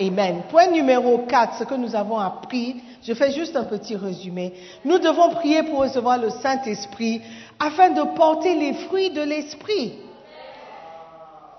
Amen. 0.00 0.42
Point 0.48 0.68
numéro 0.68 1.18
4, 1.26 1.58
ce 1.58 1.64
que 1.64 1.74
nous 1.74 1.96
avons 1.96 2.18
appris, 2.18 2.76
je 3.02 3.12
fais 3.12 3.32
juste 3.32 3.56
un 3.56 3.64
petit 3.64 3.96
résumé. 3.96 4.54
Nous 4.84 4.98
devons 5.00 5.30
prier 5.30 5.64
pour 5.64 5.80
recevoir 5.80 6.18
le 6.18 6.30
Saint-Esprit 6.30 7.22
afin 7.58 7.90
de 7.90 8.02
porter 8.14 8.54
les 8.54 8.72
fruits 8.72 9.10
de 9.10 9.22
l'Esprit. 9.22 9.94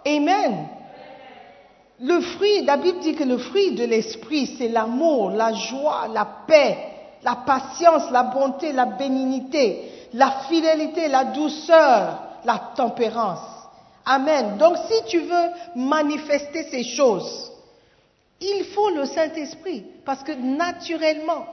Amen. 0.07 0.67
Le 1.99 2.21
fruit, 2.21 2.63
la 2.63 2.77
Bible 2.77 2.99
dit 2.99 3.15
que 3.15 3.25
le 3.25 3.37
fruit 3.37 3.75
de 3.75 3.83
l'esprit, 3.83 4.55
c'est 4.57 4.69
l'amour, 4.69 5.29
la 5.31 5.53
joie, 5.53 6.07
la 6.11 6.25
paix, 6.47 6.77
la 7.21 7.35
patience, 7.35 8.09
la 8.11 8.23
bonté, 8.23 8.71
la 8.71 8.85
bénignité, 8.85 10.00
la 10.13 10.31
fidélité, 10.49 11.07
la 11.07 11.25
douceur, 11.25 12.19
la 12.43 12.57
tempérance. 12.75 13.39
Amen. 14.05 14.57
Donc 14.57 14.77
si 14.89 15.05
tu 15.05 15.19
veux 15.19 15.49
manifester 15.75 16.63
ces 16.63 16.83
choses, 16.83 17.51
il 18.39 18.65
faut 18.73 18.89
le 18.89 19.05
Saint-Esprit, 19.05 19.85
parce 20.03 20.23
que 20.23 20.31
naturellement, 20.31 21.45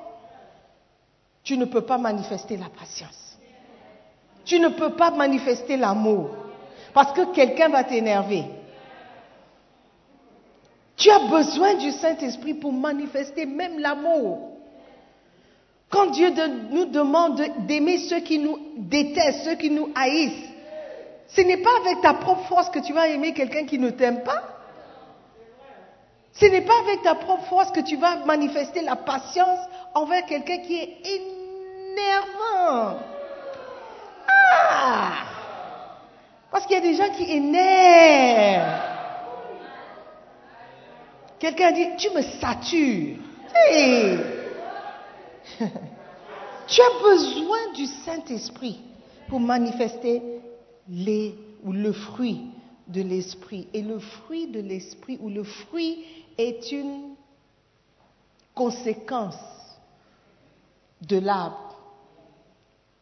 tu 1.43 1.59
ne 1.59 1.67
peux 1.67 1.83
pas 1.83 1.99
manifester 1.99 2.57
la 2.57 2.69
patience. 2.69 3.37
Tu 4.45 4.59
ne 4.59 4.69
peux 4.69 4.95
pas 4.95 5.11
manifester 5.11 5.77
l'amour, 5.77 6.31
parce 6.95 7.13
que 7.13 7.33
quelqu'un 7.33 7.69
va 7.69 7.85
t'énerver. 7.85 8.45
Tu 10.97 11.11
as 11.11 11.21
besoin 11.21 11.75
du 11.75 11.93
Saint-Esprit 11.93 12.55
pour 12.55 12.73
manifester 12.73 13.47
même 13.47 13.79
l'amour. 13.79 14.58
Quand 15.91 16.07
Dieu 16.11 16.33
nous 16.71 16.87
demande 16.87 17.43
d'aimer 17.67 17.99
ceux 17.99 18.21
qui 18.21 18.39
nous 18.39 18.59
détestent, 18.77 19.45
ceux 19.45 19.55
qui 19.55 19.71
nous 19.71 19.91
haïssent, 19.95 20.49
ce 21.29 21.41
n'est 21.41 21.59
pas 21.59 21.71
avec 21.81 22.01
ta 22.03 22.15
propre 22.15 22.47
force 22.47 22.71
que 22.71 22.79
tu 22.79 22.93
vas 22.93 23.09
aimer 23.09 23.33
quelqu'un 23.33 23.65
qui 23.65 23.79
ne 23.79 23.91
t'aime 23.91 24.23
pas. 24.23 24.43
Ce 26.35 26.47
n'est 26.47 26.61
pas 26.61 26.79
avec 26.83 27.03
ta 27.03 27.15
propre 27.15 27.45
force 27.45 27.71
que 27.73 27.81
tu 27.81 27.97
vas 27.97 28.25
manifester 28.25 28.83
la 28.83 28.97
patience 28.97 29.59
envers 29.95 30.25
quelqu'un 30.27 30.59
qui 30.59 30.79
est 30.79 30.99
énervant. 31.97 32.99
Ah 34.29 35.13
Parce 36.51 36.67
qu'il 36.67 36.77
y 36.77 36.79
a 36.79 36.83
des 36.83 36.95
gens 36.95 37.11
qui 37.11 37.31
énervent. 37.31 38.83
Quelqu'un 41.39 41.73
dit, 41.73 41.89
tu 41.97 42.11
me 42.11 42.23
satures. 42.23 43.17
tu 46.69 46.81
as 46.81 47.03
besoin 47.03 47.73
du 47.75 47.87
Saint-Esprit 47.87 48.81
pour 49.29 49.41
manifester 49.41 50.23
les, 50.89 51.35
le 51.65 51.93
fruit 51.93 52.51
de 52.87 53.03
l'Esprit. 53.03 53.69
Et 53.73 53.83
le 53.83 53.99
fruit 53.99 54.49
de 54.49 54.61
l'Esprit 54.61 55.19
ou 55.21 55.29
le 55.29 55.45
fruit 55.45 56.05
est 56.37 56.73
une 56.73 57.15
conséquence 58.55 59.37
de 61.03 61.19
l'arbre. 61.19 61.77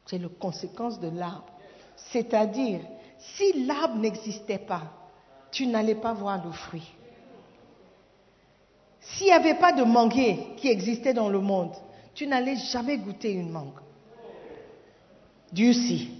C'est 0.06 0.18
la 0.18 0.28
conséquence 0.28 1.00
de 1.00 1.08
l'arbre. 1.08 1.52
C'est-à-dire, 1.96 2.80
si 3.18 3.66
l'arbre 3.66 3.96
n'existait 3.96 4.58
pas, 4.58 4.82
tu 5.50 5.66
n'allais 5.66 5.94
pas 5.94 6.12
voir 6.12 6.44
le 6.44 6.52
fruit. 6.52 6.92
S'il 9.00 9.26
n'y 9.26 9.32
avait 9.32 9.54
pas 9.54 9.72
de 9.72 9.82
manguier 9.84 10.54
qui 10.56 10.68
existait 10.68 11.14
dans 11.14 11.28
le 11.28 11.38
monde, 11.38 11.72
tu 12.16 12.26
n'allais 12.26 12.56
jamais 12.56 12.96
goûter 12.96 13.30
une 13.30 13.50
mangue. 13.50 13.78
Dieu 15.52 15.72
si. 15.74 16.10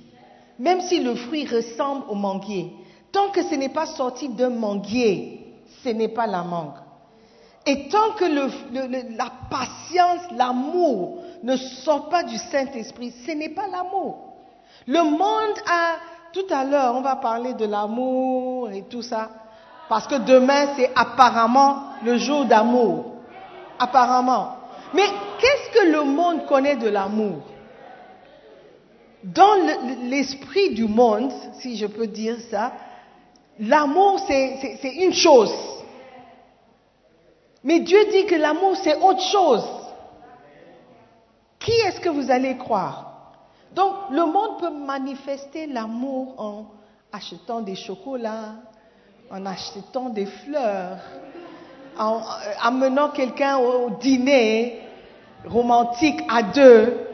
Même 0.59 0.83
si 0.83 1.01
le 1.03 1.15
fruit 1.15 1.47
ressemble 1.47 2.05
au 2.09 2.15
manguier, 2.15 2.73
tant 3.11 3.31
que 3.31 3.43
ce 3.43 3.55
n'est 3.55 3.71
pas 3.71 3.87
sorti 3.87 4.29
d'un 4.29 4.51
manguier, 4.51 5.55
ce 5.83 5.89
n'est 5.89 6.09
pas 6.09 6.27
la 6.27 6.43
mangue. 6.43 6.77
Et 7.65 7.89
tant 7.89 8.13
que 8.13 8.25
la 8.25 9.33
patience, 9.51 10.31
l'amour 10.37 11.23
ne 11.43 11.57
sort 11.57 12.09
pas 12.09 12.23
du 12.23 12.37
Saint-Esprit, 12.37 13.13
ce 13.27 13.33
n'est 13.33 13.49
pas 13.49 13.67
l'amour. 13.67 14.35
Le 14.87 15.03
monde 15.03 15.59
a, 15.67 15.97
tout 16.33 16.47
à 16.51 16.65
l'heure, 16.65 16.95
on 16.95 17.01
va 17.01 17.17
parler 17.17 17.55
de 17.55 17.65
l'amour 17.65 18.71
et 18.71 18.83
tout 18.83 19.03
ça, 19.03 19.31
parce 19.89 20.07
que 20.07 20.17
demain, 20.17 20.75
c'est 20.77 20.93
apparemment 20.95 21.83
le 22.05 22.19
jour 22.19 22.45
d'amour. 22.45 23.07
Apparemment. 23.79 24.56
Mais 24.95 25.07
qu'est-ce 25.41 25.71
que 25.79 25.87
le 25.93 26.03
monde 26.05 26.47
connaît 26.47 26.77
de 26.77 26.89
l'amour? 26.89 27.43
Dans 29.23 29.55
le- 29.55 30.09
l'esprit 30.09 30.75
du 30.75 30.85
monde, 30.87 31.33
si 31.61 31.77
je 31.77 31.87
peux 31.87 32.07
dire 32.07 32.37
ça, 32.51 32.73
l'amour, 33.59 34.21
c'est 34.27 34.95
une 35.01 35.13
chose. 35.15 35.53
Mais 37.65 37.81
Dieu 37.81 37.99
dit 38.13 38.27
que 38.27 38.37
l'amour, 38.37 38.77
c'est 38.77 38.97
autre 39.03 39.23
chose. 39.23 39.65
Qui 41.59 41.73
est-ce 41.73 42.01
que 42.01 42.09
vous 42.11 42.31
allez 42.31 42.57
croire? 42.57 43.33
Donc, 43.75 43.93
le 44.11 44.25
monde 44.25 44.59
peut 44.61 44.71
manifester 44.71 45.67
l'amour 45.67 46.35
en 46.39 46.67
achetant 47.13 47.61
des 47.61 47.75
chocolats, 47.75 48.55
en 49.31 49.45
achetant 49.45 50.09
des 50.11 50.27
fleurs, 50.27 50.99
en 51.99 52.21
amenant 52.63 53.11
quelqu'un 53.11 53.59
au 53.59 53.91
dîner 54.01 54.81
romantique 55.49 56.21
à 56.29 56.43
deux, 56.43 57.07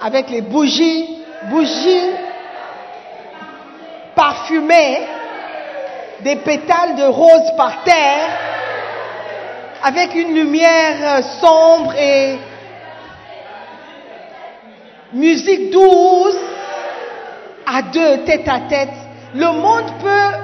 avec 0.00 0.30
les 0.30 0.42
bougies, 0.42 1.18
bougies 1.50 2.10
parfumées, 4.14 5.00
des 6.22 6.36
pétales 6.36 6.96
de 6.96 7.04
rose 7.04 7.52
par 7.56 7.82
terre, 7.84 8.28
avec 9.82 10.14
une 10.14 10.34
lumière 10.34 11.18
euh, 11.18 11.22
sombre 11.40 11.94
et 11.94 12.38
musique 15.12 15.70
douce, 15.70 16.36
à 17.66 17.82
deux, 17.82 18.24
tête 18.24 18.48
à 18.48 18.60
tête. 18.68 18.90
Le 19.34 19.46
monde 19.46 19.92
peut 20.00 20.38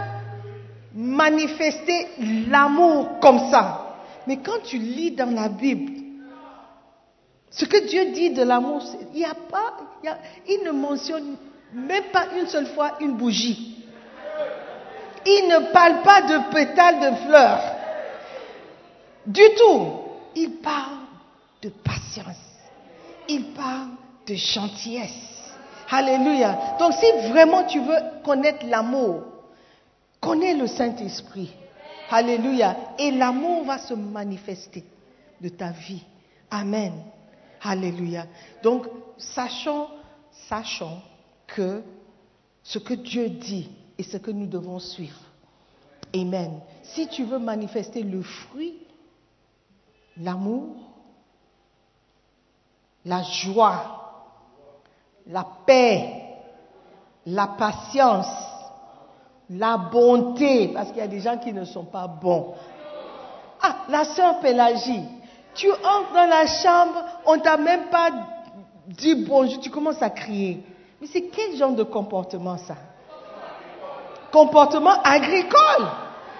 manifester 0.94 2.08
l'amour 2.50 3.18
comme 3.20 3.38
ça. 3.50 3.81
Mais 4.26 4.38
quand 4.38 4.62
tu 4.64 4.78
lis 4.78 5.12
dans 5.12 5.30
la 5.30 5.48
Bible, 5.48 5.92
ce 7.50 7.64
que 7.64 7.86
Dieu 7.88 8.12
dit 8.12 8.30
de 8.30 8.42
l'amour, 8.42 8.82
il 9.14 10.60
ne 10.64 10.70
mentionne 10.70 11.36
même 11.74 12.04
pas 12.12 12.26
une 12.38 12.46
seule 12.46 12.66
fois 12.68 12.96
une 13.00 13.12
bougie. 13.12 13.84
Il 15.24 15.48
ne 15.48 15.72
parle 15.72 16.02
pas 16.02 16.22
de 16.22 16.52
pétales 16.52 17.00
de 17.00 17.16
fleurs. 17.26 17.62
Du 19.26 19.42
tout. 19.56 19.98
Il 20.34 20.52
parle 20.62 20.98
de 21.60 21.68
patience. 21.68 22.36
Il 23.28 23.52
parle 23.52 23.90
de 24.26 24.34
gentillesse. 24.34 25.54
Alléluia. 25.90 26.76
Donc 26.78 26.94
si 26.94 27.28
vraiment 27.30 27.64
tu 27.64 27.78
veux 27.80 28.22
connaître 28.24 28.64
l'amour, 28.66 29.24
connais 30.20 30.54
le 30.54 30.66
Saint-Esprit. 30.66 31.52
Alléluia. 32.12 32.76
Et 32.98 33.10
l'amour 33.10 33.64
va 33.64 33.78
se 33.78 33.94
manifester 33.94 34.84
de 35.40 35.48
ta 35.48 35.70
vie. 35.70 36.04
Amen. 36.50 36.92
Alléluia. 37.62 38.26
Donc, 38.62 38.86
sachons, 39.16 39.88
sachons 40.48 41.00
que 41.46 41.82
ce 42.62 42.78
que 42.78 42.94
Dieu 42.94 43.30
dit 43.30 43.70
est 43.98 44.02
ce 44.02 44.18
que 44.18 44.30
nous 44.30 44.46
devons 44.46 44.78
suivre. 44.78 45.20
Amen. 46.14 46.60
Si 46.82 47.08
tu 47.08 47.24
veux 47.24 47.38
manifester 47.38 48.02
le 48.02 48.22
fruit, 48.22 48.76
l'amour, 50.18 50.76
la 53.04 53.22
joie, 53.22 54.28
la 55.26 55.46
paix, 55.66 56.22
la 57.24 57.46
patience, 57.46 58.26
la 59.58 59.76
bonté, 59.76 60.68
parce 60.68 60.88
qu'il 60.88 60.98
y 60.98 61.02
a 61.02 61.08
des 61.08 61.20
gens 61.20 61.38
qui 61.38 61.52
ne 61.52 61.64
sont 61.64 61.84
pas 61.84 62.06
bons. 62.06 62.54
Ah, 63.60 63.76
la 63.88 64.04
sœur 64.04 64.40
Pélagie, 64.40 65.04
tu 65.54 65.70
entres 65.70 66.12
dans 66.14 66.28
la 66.28 66.46
chambre, 66.46 67.04
on 67.26 67.38
t'a 67.38 67.56
même 67.56 67.86
pas 67.90 68.10
dit 68.86 69.14
bonjour, 69.14 69.60
tu 69.60 69.70
commences 69.70 70.02
à 70.02 70.10
crier. 70.10 70.64
Mais 71.00 71.06
c'est 71.06 71.22
quel 71.22 71.56
genre 71.56 71.72
de 71.72 71.82
comportement 71.82 72.58
ça? 72.58 72.76
Comportement 74.32 75.02
agricole. 75.02 75.86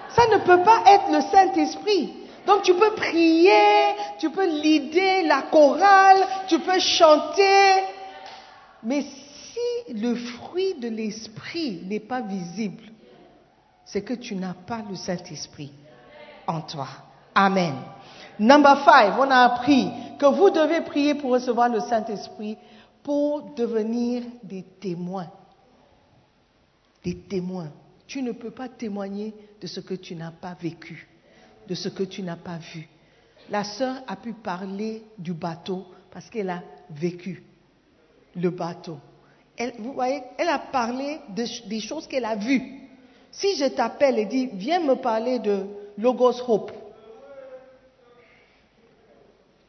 Ça 0.09 0.27
ne 0.31 0.37
peut 0.37 0.63
pas 0.63 0.83
être 0.87 1.11
le 1.11 1.21
Saint-Esprit. 1.21 2.13
Donc 2.45 2.63
tu 2.63 2.73
peux 2.73 2.91
prier, 2.91 3.51
tu 4.19 4.29
peux 4.29 4.47
lider 4.47 5.23
la 5.23 5.43
chorale, 5.43 6.17
tu 6.47 6.59
peux 6.59 6.79
chanter. 6.79 7.83
Mais 8.83 9.01
si 9.01 9.93
le 9.93 10.15
fruit 10.15 10.75
de 10.75 10.89
l'Esprit 10.89 11.81
n'est 11.85 11.99
pas 11.99 12.21
visible, 12.21 12.83
c'est 13.85 14.01
que 14.01 14.13
tu 14.13 14.35
n'as 14.35 14.53
pas 14.53 14.81
le 14.89 14.95
Saint-Esprit 14.95 15.71
en 16.47 16.61
toi. 16.61 16.87
Amen. 17.35 17.75
Number 18.39 18.83
five, 18.83 19.13
on 19.19 19.29
a 19.29 19.39
appris 19.39 19.89
que 20.17 20.25
vous 20.25 20.49
devez 20.49 20.81
prier 20.81 21.15
pour 21.15 21.31
recevoir 21.31 21.69
le 21.69 21.79
Saint-Esprit 21.79 22.57
pour 23.03 23.53
devenir 23.55 24.23
des 24.43 24.63
témoins. 24.63 25.29
Des 27.03 27.17
témoins. 27.17 27.71
Tu 28.07 28.21
ne 28.21 28.31
peux 28.31 28.51
pas 28.51 28.69
témoigner 28.69 29.33
de 29.59 29.67
ce 29.67 29.79
que 29.79 29.93
tu 29.93 30.15
n'as 30.15 30.31
pas 30.31 30.55
vécu, 30.59 31.07
de 31.67 31.75
ce 31.75 31.89
que 31.89 32.03
tu 32.03 32.23
n'as 32.23 32.37
pas 32.37 32.57
vu. 32.57 32.87
La 33.49 33.63
sœur 33.63 33.95
a 34.07 34.15
pu 34.15 34.33
parler 34.33 35.03
du 35.17 35.33
bateau 35.33 35.85
parce 36.11 36.29
qu'elle 36.29 36.49
a 36.49 36.63
vécu 36.89 37.43
le 38.35 38.49
bateau. 38.49 38.97
Elle, 39.57 39.73
vous 39.79 39.93
voyez, 39.93 40.23
elle 40.37 40.49
a 40.49 40.59
parlé 40.59 41.19
de, 41.29 41.45
des 41.67 41.79
choses 41.79 42.07
qu'elle 42.07 42.25
a 42.25 42.35
vues. 42.35 42.82
Si 43.33 43.55
je 43.55 43.65
t'appelle 43.65 44.19
et 44.19 44.25
dis, 44.25 44.49
viens 44.53 44.79
me 44.79 44.95
parler 44.95 45.39
de 45.39 45.65
Logos 45.97 46.39
Hope, 46.47 46.71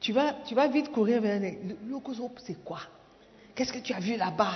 tu 0.01 0.13
vas, 0.13 0.35
tu 0.47 0.55
vas 0.55 0.69
vite 0.69 0.93
courir 0.93 1.23
vers 1.23 1.41
les. 1.41 1.59
Logos 1.89 2.21
Hope, 2.23 2.39
c'est 2.45 2.63
quoi? 2.63 2.81
Qu'est-ce 3.55 3.73
que 3.73 3.79
tu 3.79 3.95
as 3.95 4.01
vu 4.01 4.17
là-bas? 4.17 4.53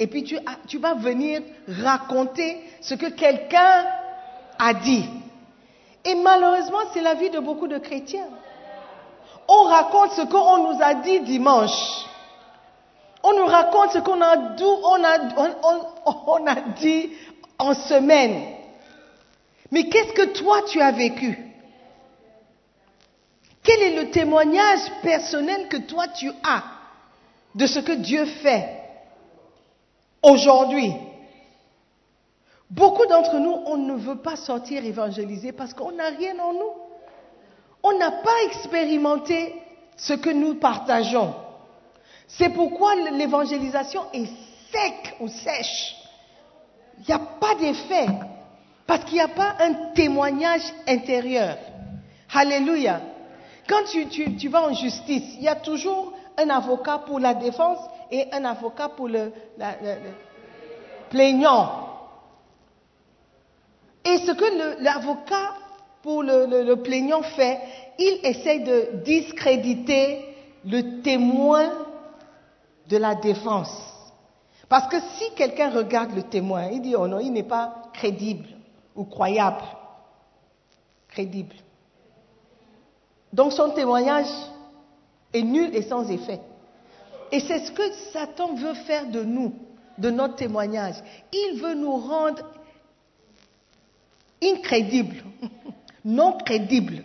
Et 0.00 0.06
puis 0.06 0.24
tu, 0.24 0.78
vas 0.78 0.94
venir 0.94 1.42
raconter 1.66 2.58
ce 2.80 2.94
que 2.94 3.10
quelqu'un 3.10 3.84
a 4.58 4.72
dit. 4.72 5.04
Et 6.04 6.14
malheureusement, 6.14 6.78
c'est 6.94 7.02
la 7.02 7.14
vie 7.14 7.30
de 7.30 7.40
beaucoup 7.40 7.68
de 7.68 7.78
chrétiens. 7.78 8.28
On 9.46 9.64
raconte 9.64 10.12
ce 10.12 10.22
qu'on 10.22 10.72
nous 10.72 10.80
a 10.80 10.94
dit 10.94 11.20
dimanche. 11.20 12.06
On 13.22 13.36
nous 13.36 13.46
raconte 13.46 13.90
ce 13.90 13.98
qu'on 13.98 14.22
a, 14.22 14.36
on 16.06 16.46
a 16.46 16.54
dit 16.80 17.10
en 17.58 17.74
semaine. 17.74 18.54
Mais 19.70 19.88
qu'est-ce 19.88 20.12
que 20.12 20.38
toi 20.38 20.62
tu 20.62 20.80
as 20.80 20.92
vécu? 20.92 21.38
Quel 23.62 23.82
est 23.82 24.02
le 24.02 24.10
témoignage 24.10 24.80
personnel 25.02 25.68
que 25.68 25.76
toi 25.76 26.08
tu 26.08 26.30
as 26.42 26.64
de 27.54 27.66
ce 27.66 27.80
que 27.80 27.92
Dieu 27.92 28.24
fait 28.24 28.80
aujourd'hui? 30.22 30.92
Beaucoup 32.70 33.06
d'entre 33.06 33.38
nous, 33.38 33.62
on 33.66 33.76
ne 33.76 33.94
veut 33.94 34.18
pas 34.18 34.36
sortir 34.36 34.84
évangéliser 34.84 35.52
parce 35.52 35.74
qu'on 35.74 35.92
n'a 35.92 36.08
rien 36.08 36.38
en 36.38 36.52
nous. 36.52 36.72
On 37.82 37.96
n'a 37.98 38.10
pas 38.10 38.42
expérimenté 38.46 39.54
ce 39.96 40.14
que 40.14 40.30
nous 40.30 40.54
partageons. 40.54 41.34
C'est 42.26 42.50
pourquoi 42.50 42.94
l'évangélisation 42.94 44.02
est 44.12 44.26
sec 44.70 45.16
ou 45.20 45.28
sèche. 45.28 45.97
Il 47.00 47.04
n'y 47.08 47.14
a 47.14 47.18
pas 47.18 47.54
d'effet. 47.54 48.06
Parce 48.86 49.04
qu'il 49.04 49.14
n'y 49.14 49.20
a 49.20 49.28
pas 49.28 49.56
un 49.60 49.92
témoignage 49.94 50.62
intérieur. 50.86 51.56
Alléluia. 52.32 53.00
Quand 53.68 53.84
tu, 53.84 54.48
vas 54.48 54.68
en 54.68 54.72
justice, 54.72 55.34
il 55.36 55.42
y 55.42 55.48
a 55.48 55.56
toujours 55.56 56.14
un 56.38 56.48
avocat 56.48 56.98
pour 57.06 57.20
la 57.20 57.34
défense 57.34 57.78
et 58.10 58.26
un 58.32 58.44
avocat 58.44 58.88
pour 58.88 59.08
le, 59.08 59.32
la, 59.58 59.72
le, 59.82 59.88
le 59.88 60.10
plaignant. 61.10 61.88
Et 64.04 64.18
ce 64.18 64.32
que 64.32 64.82
l'avocat 64.82 65.54
pour 66.02 66.22
le, 66.22 66.46
le, 66.64 66.76
plaignant 66.76 67.22
fait, 67.22 67.60
il 67.98 68.20
essaie 68.22 68.60
de 68.60 69.02
discréditer 69.04 70.24
le 70.64 71.02
témoin 71.02 71.70
de 72.88 72.96
la 72.96 73.14
défense. 73.14 73.70
Parce 74.68 74.86
que 74.88 75.00
si 75.00 75.32
quelqu'un 75.34 75.70
regarde 75.70 76.14
le 76.14 76.22
témoin, 76.24 76.66
il 76.66 76.82
dit, 76.82 76.94
oh 76.94 77.06
non, 77.06 77.20
il 77.20 77.32
n'est 77.32 77.42
pas 77.42 77.82
crédible 77.94 78.48
ou 78.94 79.04
croyable. 79.04 79.64
Crédible. 81.08 81.54
Donc 83.32 83.52
son 83.52 83.70
témoignage 83.70 84.26
est 85.32 85.42
nul 85.42 85.74
et 85.74 85.82
sans 85.82 86.08
effet. 86.10 86.40
Et 87.32 87.40
c'est 87.40 87.60
ce 87.60 87.72
que 87.72 87.92
Satan 88.12 88.54
veut 88.54 88.74
faire 88.74 89.06
de 89.06 89.22
nous, 89.22 89.54
de 89.98 90.10
notre 90.10 90.36
témoignage. 90.36 90.96
Il 91.32 91.60
veut 91.60 91.74
nous 91.74 91.96
rendre 91.96 92.42
incrédibles, 94.42 95.22
non 96.04 96.38
crédibles. 96.44 97.04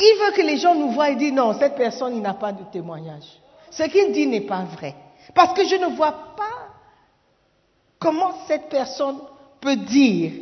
Il 0.00 0.18
veut 0.20 0.36
que 0.36 0.46
les 0.46 0.58
gens 0.58 0.74
nous 0.74 0.90
voient 0.90 1.10
et 1.10 1.16
disent 1.16 1.32
non, 1.32 1.54
cette 1.58 1.74
personne, 1.74 2.20
n'a 2.20 2.34
pas 2.34 2.52
de 2.52 2.62
témoignage. 2.70 3.40
Ce 3.70 3.82
qu'il 3.84 4.12
dit 4.12 4.26
n'est 4.26 4.42
pas 4.42 4.64
vrai. 4.64 4.94
Parce 5.34 5.54
que 5.54 5.66
je 5.66 5.76
ne 5.76 5.94
vois 5.96 6.34
pas 6.36 6.68
comment 7.98 8.32
cette 8.46 8.68
personne 8.68 9.18
peut 9.60 9.76
dire 9.76 10.32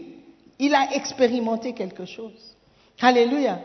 il 0.59 0.75
a 0.75 0.95
expérimenté 0.95 1.73
quelque 1.75 2.05
chose. 2.05 2.57
Alléluia. 3.01 3.61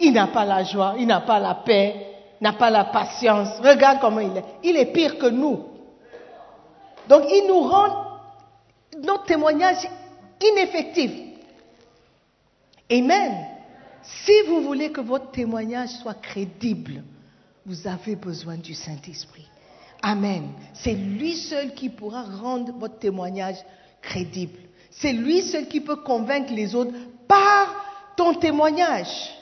Il 0.00 0.12
n'a 0.12 0.26
pas 0.28 0.44
la 0.44 0.64
joie, 0.64 0.94
il 0.98 1.06
n'a 1.06 1.20
pas 1.20 1.38
la 1.38 1.54
paix, 1.54 1.94
n'a 2.40 2.52
pas 2.52 2.70
la 2.70 2.84
patience. 2.86 3.60
Regarde 3.60 3.98
comment 4.00 4.20
il 4.20 4.36
est. 4.36 4.44
Il 4.64 4.76
est 4.76 4.92
pire 4.92 5.18
que 5.18 5.26
nous. 5.26 5.64
Donc 7.08 7.24
il 7.30 7.46
nous 7.46 7.60
rend 7.60 8.18
notre 9.02 9.24
témoignage 9.24 9.88
ineffectif. 10.40 11.12
Amen. 12.90 13.46
Si 14.02 14.32
vous 14.48 14.62
voulez 14.62 14.90
que 14.90 15.00
votre 15.00 15.30
témoignage 15.30 15.90
soit 15.90 16.20
crédible, 16.20 17.02
vous 17.64 17.86
avez 17.86 18.16
besoin 18.16 18.56
du 18.56 18.74
Saint-Esprit. 18.74 19.48
Amen. 20.06 20.50
C'est 20.74 20.92
lui 20.92 21.34
seul 21.34 21.72
qui 21.72 21.88
pourra 21.88 22.24
rendre 22.24 22.74
votre 22.78 22.98
témoignage 22.98 23.56
crédible. 24.02 24.58
C'est 24.90 25.14
lui 25.14 25.40
seul 25.40 25.66
qui 25.66 25.80
peut 25.80 25.96
convaincre 25.96 26.52
les 26.52 26.74
autres 26.74 26.92
par 27.26 28.12
ton 28.14 28.34
témoignage. 28.34 29.34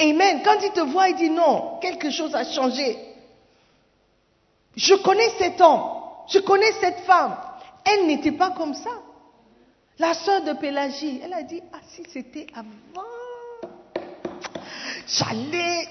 Amen. 0.00 0.40
Quand 0.44 0.56
il 0.60 0.72
te 0.72 0.80
voit, 0.80 1.08
il 1.08 1.14
dit 1.14 1.30
non, 1.30 1.78
quelque 1.80 2.10
chose 2.10 2.34
a 2.34 2.42
changé. 2.44 2.98
Je 4.74 4.94
connais 4.96 5.30
cet 5.38 5.60
homme, 5.60 5.84
je 6.26 6.40
connais 6.40 6.72
cette 6.80 6.98
femme. 7.00 7.36
Elle 7.84 8.08
n'était 8.08 8.32
pas 8.32 8.50
comme 8.50 8.74
ça. 8.74 8.90
La 10.00 10.14
sœur 10.14 10.42
de 10.42 10.54
Pélagie, 10.54 11.20
elle 11.22 11.34
a 11.34 11.44
dit, 11.44 11.62
ah 11.72 11.78
si 11.94 12.02
c'était 12.12 12.48
avant, 12.54 13.70
j'allais 15.06 15.86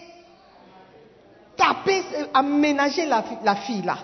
taper, 1.62 2.02
aménager 2.34 3.06
la, 3.06 3.22
fi- 3.24 3.38
la 3.44 3.56
fille 3.56 3.84
là. 3.84 3.98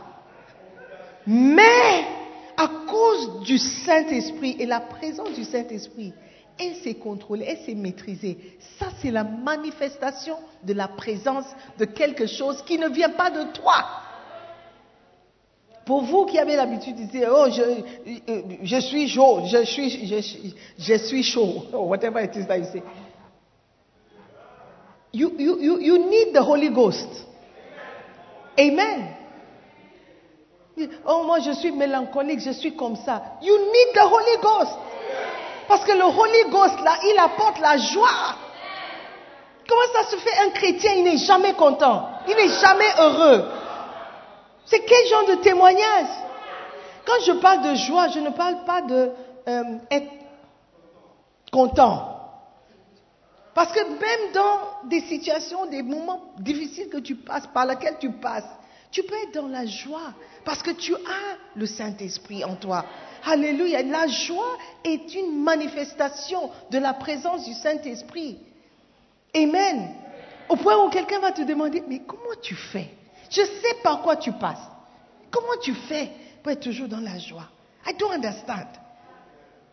Mais 1.26 2.06
à 2.56 2.68
cause 2.88 3.42
du 3.42 3.58
Saint-Esprit 3.58 4.56
et 4.60 4.66
la 4.66 4.80
présence 4.80 5.34
du 5.34 5.44
Saint-Esprit, 5.44 6.14
elle 6.60 6.76
s'est 6.76 6.96
contrôlée, 6.96 7.46
elle 7.48 7.60
s'est 7.66 7.76
maîtrisée. 7.76 8.38
Ça, 8.80 8.88
c'est 9.02 9.12
la 9.12 9.24
manifestation 9.24 10.38
de 10.64 10.74
la 10.74 10.88
présence 10.88 11.46
de 11.78 11.86
quelque 11.86 12.26
chose 12.28 12.62
qui 12.64 12.78
ne 12.80 12.88
vient 12.90 13.10
pas 13.12 13.30
de 13.30 13.52
toi. 13.54 13.86
Pour 15.86 16.04
vous 16.04 16.26
qui 16.26 16.38
avez 16.40 16.56
l'habitude 16.56 16.96
de 16.98 17.04
dire, 17.04 17.30
oh, 17.32 17.46
je, 17.50 17.62
euh, 17.62 18.42
je 18.64 18.80
suis 18.82 19.08
chaud, 19.08 19.42
je 19.46 19.64
suis, 19.66 20.08
je, 20.08 20.48
je 20.78 20.94
suis 20.98 21.24
chaud, 21.24 21.64
or 21.74 21.88
whatever 21.88 22.20
it 22.24 22.36
is 22.36 22.46
that 22.46 22.58
you 22.58 22.66
say. 22.66 22.84
You, 25.14 25.32
you, 25.40 25.60
you, 25.62 25.80
you 25.80 26.10
need 26.10 26.34
the 26.34 26.42
Holy 26.44 26.70
Ghost. 26.70 27.26
Amen. 28.58 29.16
Oh, 31.06 31.24
moi 31.26 31.40
je 31.40 31.52
suis 31.52 31.72
mélancolique, 31.72 32.40
je 32.40 32.52
suis 32.52 32.76
comme 32.76 32.96
ça. 32.98 33.22
You 33.42 33.58
need 33.58 33.94
the 33.96 34.04
Holy 34.04 34.38
Ghost. 34.42 34.78
Parce 35.68 35.84
que 35.84 35.92
le 35.92 36.04
Holy 36.04 36.50
Ghost, 36.52 36.80
là, 36.84 36.98
il 37.04 37.20
apporte 37.20 37.60
la 37.60 37.78
joie. 37.78 38.36
Comment 39.68 39.82
ça 39.94 40.10
se 40.10 40.16
fait? 40.18 40.38
Un 40.46 40.50
chrétien, 40.52 40.92
il 40.96 41.04
n'est 41.04 41.18
jamais 41.18 41.54
content, 41.54 42.10
il 42.28 42.36
n'est 42.36 42.60
jamais 42.60 42.90
heureux. 43.00 43.46
C'est 44.66 44.80
quel 44.80 45.08
genre 45.08 45.26
de 45.28 45.36
témoignage? 45.36 46.08
Quand 47.06 47.24
je 47.26 47.32
parle 47.34 47.62
de 47.64 47.76
joie, 47.76 48.10
je 48.10 48.20
ne 48.20 48.30
parle 48.30 48.64
pas 48.66 48.82
de 48.82 49.12
euh, 49.48 49.64
être 49.92 50.12
content. 51.52 52.17
Parce 53.58 53.72
que 53.72 53.80
même 53.80 54.34
dans 54.36 54.88
des 54.88 55.02
situations, 55.02 55.66
des 55.66 55.82
moments 55.82 56.22
difficiles 56.38 56.90
que 56.90 57.00
tu 57.00 57.16
passes, 57.16 57.48
par 57.48 57.66
lesquels 57.66 57.98
tu 58.00 58.12
passes, 58.12 58.46
tu 58.92 59.02
peux 59.02 59.16
être 59.16 59.34
dans 59.34 59.48
la 59.48 59.66
joie 59.66 60.14
parce 60.46 60.62
que 60.62 60.70
tu 60.70 60.94
as 60.94 61.38
le 61.56 61.66
Saint-Esprit 61.66 62.46
en 62.46 62.56
toi. 62.56 62.86
Alléluia. 63.26 63.82
La 63.82 64.06
joie 64.06 64.60
est 64.84 65.12
une 65.16 65.42
manifestation 65.42 66.52
de 66.70 66.78
la 66.78 66.94
présence 66.94 67.46
du 67.46 67.54
Saint-Esprit. 67.56 68.38
Amen. 69.36 69.90
Au 70.50 70.56
point 70.56 70.78
où 70.86 70.92
quelqu'un 70.92 71.20
va 71.20 71.32
te 71.32 71.42
demander, 71.42 71.84
mais 71.88 72.04
comment 72.06 72.40
tu 72.40 72.54
fais? 72.54 72.92
Je 73.32 73.42
sais 73.42 73.74
par 73.82 74.04
quoi 74.04 74.18
tu 74.18 74.34
passes. 74.34 74.70
Comment 75.32 75.58
tu 75.64 75.74
fais 75.74 76.12
pour 76.44 76.52
être 76.52 76.62
toujours 76.62 76.90
dans 76.90 77.02
la 77.02 77.18
joie? 77.18 77.50
I 77.88 77.96
don't 77.98 78.12
understand. 78.12 78.68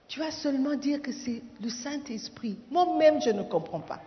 Tu 0.09 0.21
vas 0.21 0.31
seulement 0.31 0.75
dire 0.75 1.01
que 1.03 1.13
c'est 1.13 1.43
le 1.61 1.69
Saint-Esprit. 1.69 2.57
Moi-même, 2.71 3.21
je 3.23 3.31
ne 3.31 3.43
comprends 3.43 3.81
pas. 3.81 4.01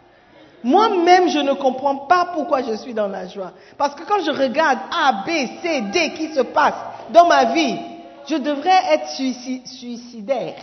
Moi-même, 0.63 1.29
je 1.29 1.39
ne 1.39 1.53
comprends 1.53 1.97
pas 2.07 2.31
pourquoi 2.33 2.62
je 2.63 2.75
suis 2.75 2.93
dans 2.93 3.07
la 3.07 3.27
joie. 3.27 3.53
Parce 3.77 3.95
que 3.95 4.03
quand 4.03 4.19
je 4.23 4.31
regarde 4.31 4.79
A, 4.91 5.23
B, 5.25 5.29
C, 5.62 5.81
D 5.93 6.13
qui 6.13 6.33
se 6.33 6.41
passe 6.41 6.75
dans 7.12 7.27
ma 7.27 7.53
vie, 7.53 7.77
je 8.27 8.36
devrais 8.36 8.93
être 8.93 9.07
suici- 9.10 9.65
suicidaire. 9.65 10.55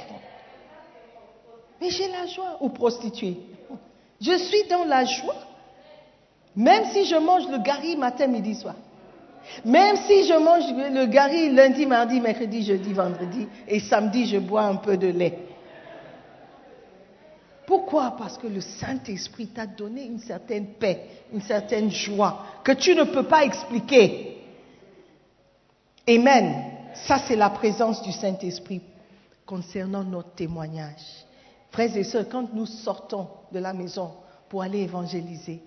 Mais 1.80 1.90
j'ai 1.90 2.08
la 2.08 2.26
joie 2.26 2.56
ou 2.60 2.68
prostituée. 2.68 3.36
Je 4.20 4.36
suis 4.38 4.64
dans 4.68 4.84
la 4.84 5.04
joie. 5.04 5.36
Même 6.56 6.84
si 6.92 7.04
je 7.04 7.16
mange 7.16 7.48
le 7.48 7.58
gari 7.58 7.96
matin, 7.96 8.26
midi, 8.28 8.54
soir. 8.54 8.74
Même 9.64 9.96
si 10.06 10.26
je 10.26 10.34
mange 10.34 10.64
le 10.92 11.06
gari 11.06 11.50
lundi, 11.50 11.86
mardi, 11.86 12.20
mercredi, 12.20 12.62
jeudi, 12.62 12.92
vendredi 12.92 13.46
et 13.68 13.80
samedi, 13.80 14.26
je 14.26 14.38
bois 14.38 14.62
un 14.62 14.76
peu 14.76 14.96
de 14.96 15.08
lait. 15.08 15.38
Pourquoi? 17.66 18.14
Parce 18.18 18.36
que 18.36 18.46
le 18.46 18.60
Saint-Esprit 18.60 19.48
t'a 19.48 19.66
donné 19.66 20.04
une 20.04 20.18
certaine 20.18 20.66
paix, 20.74 21.06
une 21.32 21.40
certaine 21.40 21.90
joie 21.90 22.44
que 22.62 22.72
tu 22.72 22.94
ne 22.94 23.04
peux 23.04 23.22
pas 23.22 23.44
expliquer. 23.44 24.38
Amen. 26.06 26.54
Ça, 27.06 27.18
c'est 27.26 27.36
la 27.36 27.50
présence 27.50 28.02
du 28.02 28.12
Saint-Esprit 28.12 28.82
concernant 29.46 30.04
notre 30.04 30.34
témoignage. 30.34 31.24
Frères 31.70 31.96
et 31.96 32.04
sœurs, 32.04 32.28
quand 32.28 32.52
nous 32.52 32.66
sortons 32.66 33.28
de 33.50 33.58
la 33.58 33.72
maison 33.72 34.12
pour 34.48 34.62
aller 34.62 34.80
évangéliser, 34.80 35.60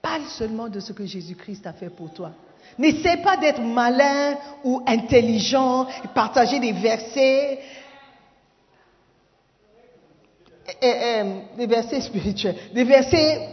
parle 0.00 0.24
seulement 0.26 0.68
de 0.68 0.80
ce 0.80 0.92
que 0.92 1.04
Jésus-Christ 1.04 1.66
a 1.66 1.72
fait 1.72 1.90
pour 1.90 2.12
toi. 2.12 2.32
N'essaie 2.78 3.18
pas 3.18 3.36
d'être 3.36 3.60
malin 3.60 4.36
ou 4.64 4.82
intelligent, 4.86 5.86
partager 6.14 6.58
des 6.58 6.72
versets, 6.72 7.60
eh, 10.82 10.86
eh, 10.86 11.24
des 11.56 11.66
versets 11.66 12.00
spirituels, 12.00 12.56
des 12.72 12.84
versets 12.84 13.48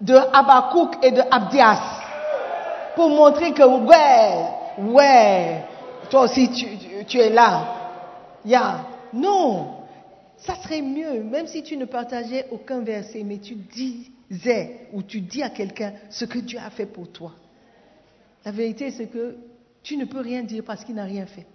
de 0.00 0.14
Habakkuk 0.14 1.04
et 1.04 1.12
de 1.12 1.22
Abdias. 1.30 1.80
Pour 2.96 3.10
montrer 3.10 3.52
que 3.52 3.62
ouais, 3.62 4.92
ouais, 4.92 5.64
toi 6.10 6.22
aussi 6.22 6.50
tu, 7.06 7.18
es 7.18 7.30
là. 7.30 7.74
Ya, 8.44 8.86
Non, 9.12 9.76
ça 10.38 10.54
serait 10.56 10.82
mieux, 10.82 11.22
même 11.22 11.46
si 11.46 11.62
tu 11.62 11.76
ne 11.76 11.84
partageais 11.84 12.46
aucun 12.50 12.80
verset, 12.80 13.22
mais 13.24 13.38
tu 13.38 13.56
disais 14.30 14.88
ou 14.92 15.02
tu 15.02 15.20
dis 15.20 15.42
à 15.42 15.50
quelqu'un 15.50 15.92
ce 16.10 16.24
que 16.24 16.38
Dieu 16.38 16.58
a 16.58 16.70
fait 16.70 16.86
pour 16.86 17.10
toi. 17.10 17.32
La 18.44 18.52
vérité, 18.52 18.90
c'est 18.90 19.08
que 19.08 19.36
tu 19.82 19.96
ne 19.96 20.04
peux 20.04 20.20
rien 20.20 20.42
dire 20.42 20.64
parce 20.64 20.84
qu'il 20.84 20.94
n'a 20.94 21.04
rien 21.04 21.26
fait. 21.26 21.46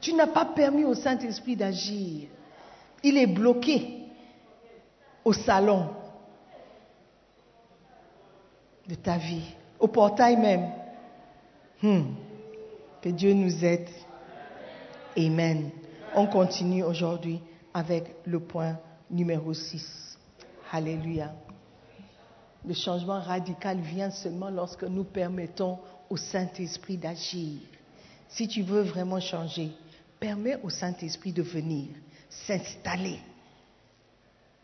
Tu 0.00 0.12
n'as 0.12 0.26
pas 0.26 0.44
permis 0.44 0.84
au 0.84 0.94
Saint-Esprit 0.94 1.56
d'agir. 1.56 2.28
Il 3.02 3.16
est 3.16 3.26
bloqué 3.26 4.04
au 5.24 5.32
salon 5.32 5.90
de 8.86 8.94
ta 8.94 9.16
vie, 9.18 9.54
au 9.78 9.88
portail 9.88 10.36
même. 10.36 10.70
Hmm. 11.82 12.14
Que 13.02 13.08
Dieu 13.08 13.32
nous 13.32 13.64
aide. 13.64 13.88
Amen. 15.16 15.70
On 16.14 16.26
continue 16.26 16.82
aujourd'hui 16.82 17.40
avec 17.74 18.04
le 18.24 18.40
point 18.40 18.78
numéro 19.10 19.52
6. 19.52 20.18
Alléluia. 20.72 21.34
Le 22.66 22.74
changement 22.74 23.20
radical 23.20 23.78
vient 23.78 24.10
seulement 24.10 24.50
lorsque 24.50 24.82
nous 24.82 25.04
permettons 25.04 25.78
au 26.10 26.16
Saint-Esprit 26.16 26.96
d'agir. 26.96 27.60
Si 28.28 28.48
tu 28.48 28.62
veux 28.62 28.82
vraiment 28.82 29.20
changer, 29.20 29.70
permets 30.18 30.58
au 30.64 30.70
Saint-Esprit 30.70 31.32
de 31.32 31.42
venir, 31.42 31.86
s'installer. 32.28 33.20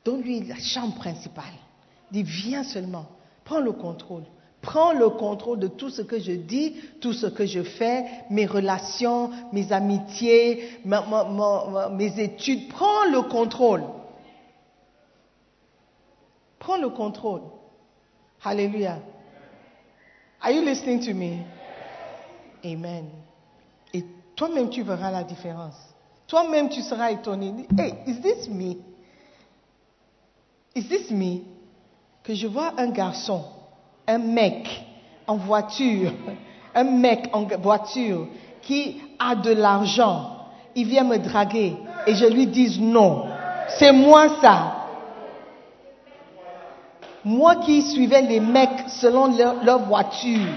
Donne-lui 0.04 0.40
la 0.44 0.56
chambre 0.56 0.96
principale. 0.96 1.54
Dis, 2.10 2.24
viens 2.24 2.64
seulement, 2.64 3.06
prends 3.44 3.60
le 3.60 3.72
contrôle. 3.72 4.24
Prends 4.60 4.92
le 4.92 5.08
contrôle 5.10 5.58
de 5.58 5.68
tout 5.68 5.90
ce 5.90 6.02
que 6.02 6.18
je 6.20 6.32
dis, 6.32 6.76
tout 7.00 7.12
ce 7.12 7.26
que 7.26 7.46
je 7.46 7.62
fais, 7.62 8.04
mes 8.30 8.46
relations, 8.46 9.30
mes 9.52 9.72
amitiés, 9.72 10.80
mes 10.84 12.20
études. 12.20 12.68
Prends 12.68 13.04
le 13.10 13.22
contrôle. 13.22 13.82
Prends 16.58 16.76
le 16.76 16.90
contrôle. 16.90 17.42
Alléluia. 18.44 18.98
Are 20.40 20.50
you 20.50 20.62
listening 20.62 21.00
to 21.06 21.14
me? 21.14 21.46
Amen. 22.64 23.08
Et 23.94 24.04
toi-même, 24.34 24.68
tu 24.68 24.82
verras 24.82 25.10
la 25.10 25.22
différence. 25.22 25.76
Toi-même, 26.26 26.68
tu 26.68 26.82
seras 26.82 27.12
étonné. 27.12 27.66
Hey, 27.78 27.94
is 28.06 28.20
this 28.20 28.48
me? 28.48 28.78
Is 30.74 30.88
this 30.88 31.10
me? 31.10 31.42
Que 32.24 32.34
je 32.34 32.46
vois 32.46 32.72
un 32.78 32.90
garçon, 32.90 33.44
un 34.08 34.18
mec 34.18 34.68
en 35.26 35.36
voiture, 35.36 36.12
un 36.74 36.84
mec 36.84 37.28
en 37.32 37.44
voiture 37.44 38.26
qui 38.62 39.00
a 39.18 39.36
de 39.36 39.52
l'argent. 39.52 40.48
Il 40.74 40.86
vient 40.86 41.04
me 41.04 41.18
draguer 41.18 41.76
et 42.06 42.14
je 42.14 42.26
lui 42.26 42.46
dis 42.46 42.80
non. 42.80 43.26
C'est 43.78 43.92
moi 43.92 44.40
ça. 44.40 44.81
Moi 47.24 47.56
qui 47.56 47.82
suivais 47.82 48.22
les 48.22 48.40
mecs 48.40 48.88
selon 48.88 49.36
leur, 49.62 49.78
voiture. 49.80 50.48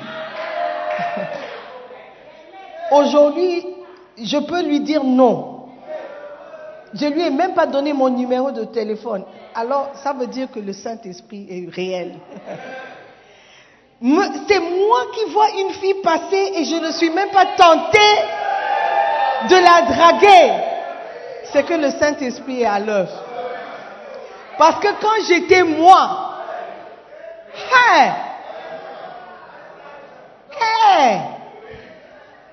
Aujourd'hui, 2.91 3.65
je 4.17 4.37
peux 4.37 4.63
lui 4.63 4.79
dire 4.79 5.03
non. 5.03 5.67
Je 6.93 7.05
lui 7.05 7.21
ai 7.21 7.29
même 7.29 7.53
pas 7.53 7.67
donné 7.67 7.93
mon 7.93 8.09
numéro 8.09 8.51
de 8.51 8.63
téléphone. 8.63 9.25
Alors, 9.53 9.91
ça 10.01 10.13
veut 10.13 10.27
dire 10.27 10.49
que 10.51 10.59
le 10.59 10.73
Saint-Esprit 10.73 11.45
est 11.49 11.69
réel. 11.69 12.15
C'est 14.01 14.59
moi 14.59 14.99
qui 15.13 15.31
vois 15.31 15.49
une 15.59 15.73
fille 15.73 16.01
passer 16.01 16.51
et 16.55 16.65
je 16.65 16.75
ne 16.75 16.91
suis 16.91 17.09
même 17.09 17.29
pas 17.29 17.45
tentée 17.57 17.99
de 19.49 19.55
la 19.55 19.81
draguer. 19.93 20.53
C'est 21.51 21.63
que 21.63 21.73
le 21.73 21.91
Saint-Esprit 21.91 22.61
est 22.61 22.65
à 22.65 22.79
l'œuvre. 22.79 23.23
Parce 24.57 24.79
que 24.79 24.87
quand 25.01 25.25
j'étais 25.27 25.63
moi, 25.63 26.34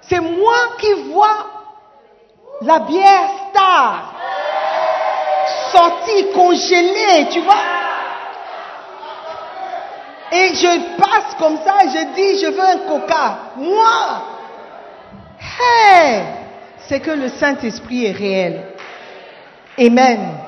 c'est 0.01 0.21
moi 0.21 0.57
qui 0.79 0.93
vois 1.11 1.47
la 2.63 2.81
bière 2.81 3.29
star 3.51 4.13
sortie, 5.73 6.33
congelée, 6.35 7.29
tu 7.31 7.41
vois. 7.41 7.55
Et 10.31 10.55
je 10.55 10.97
passe 10.97 11.35
comme 11.39 11.59
ça 11.59 11.85
et 11.85 11.89
je 11.89 12.15
dis, 12.15 12.41
je 12.41 12.47
veux 12.47 12.61
un 12.61 12.79
coca. 12.89 13.39
Moi, 13.57 14.23
hey, 15.61 16.23
c'est 16.89 17.01
que 17.01 17.11
le 17.11 17.29
Saint-Esprit 17.29 18.07
est 18.07 18.13
réel. 18.13 18.65
Amen. 19.79 20.42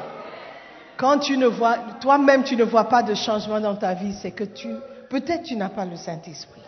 Quand 0.97 1.19
tu 1.19 1.37
ne 1.37 1.47
vois, 1.47 1.77
toi-même 2.01 2.45
tu 2.45 2.57
ne 2.57 2.65
vois 2.65 2.85
pas 2.85 3.03
de 3.03 3.15
changement 3.15 3.61
dans 3.61 3.75
ta 3.75 3.95
vie, 3.95 4.15
c'est 4.21 4.31
que 4.31 4.45
tu, 4.45 4.69
peut-être 5.11 5.43
tu 5.43 5.57
n'as 5.57 5.69
pas 5.69 5.85
le 5.85 5.97
Saint-Esprit. 5.97 6.63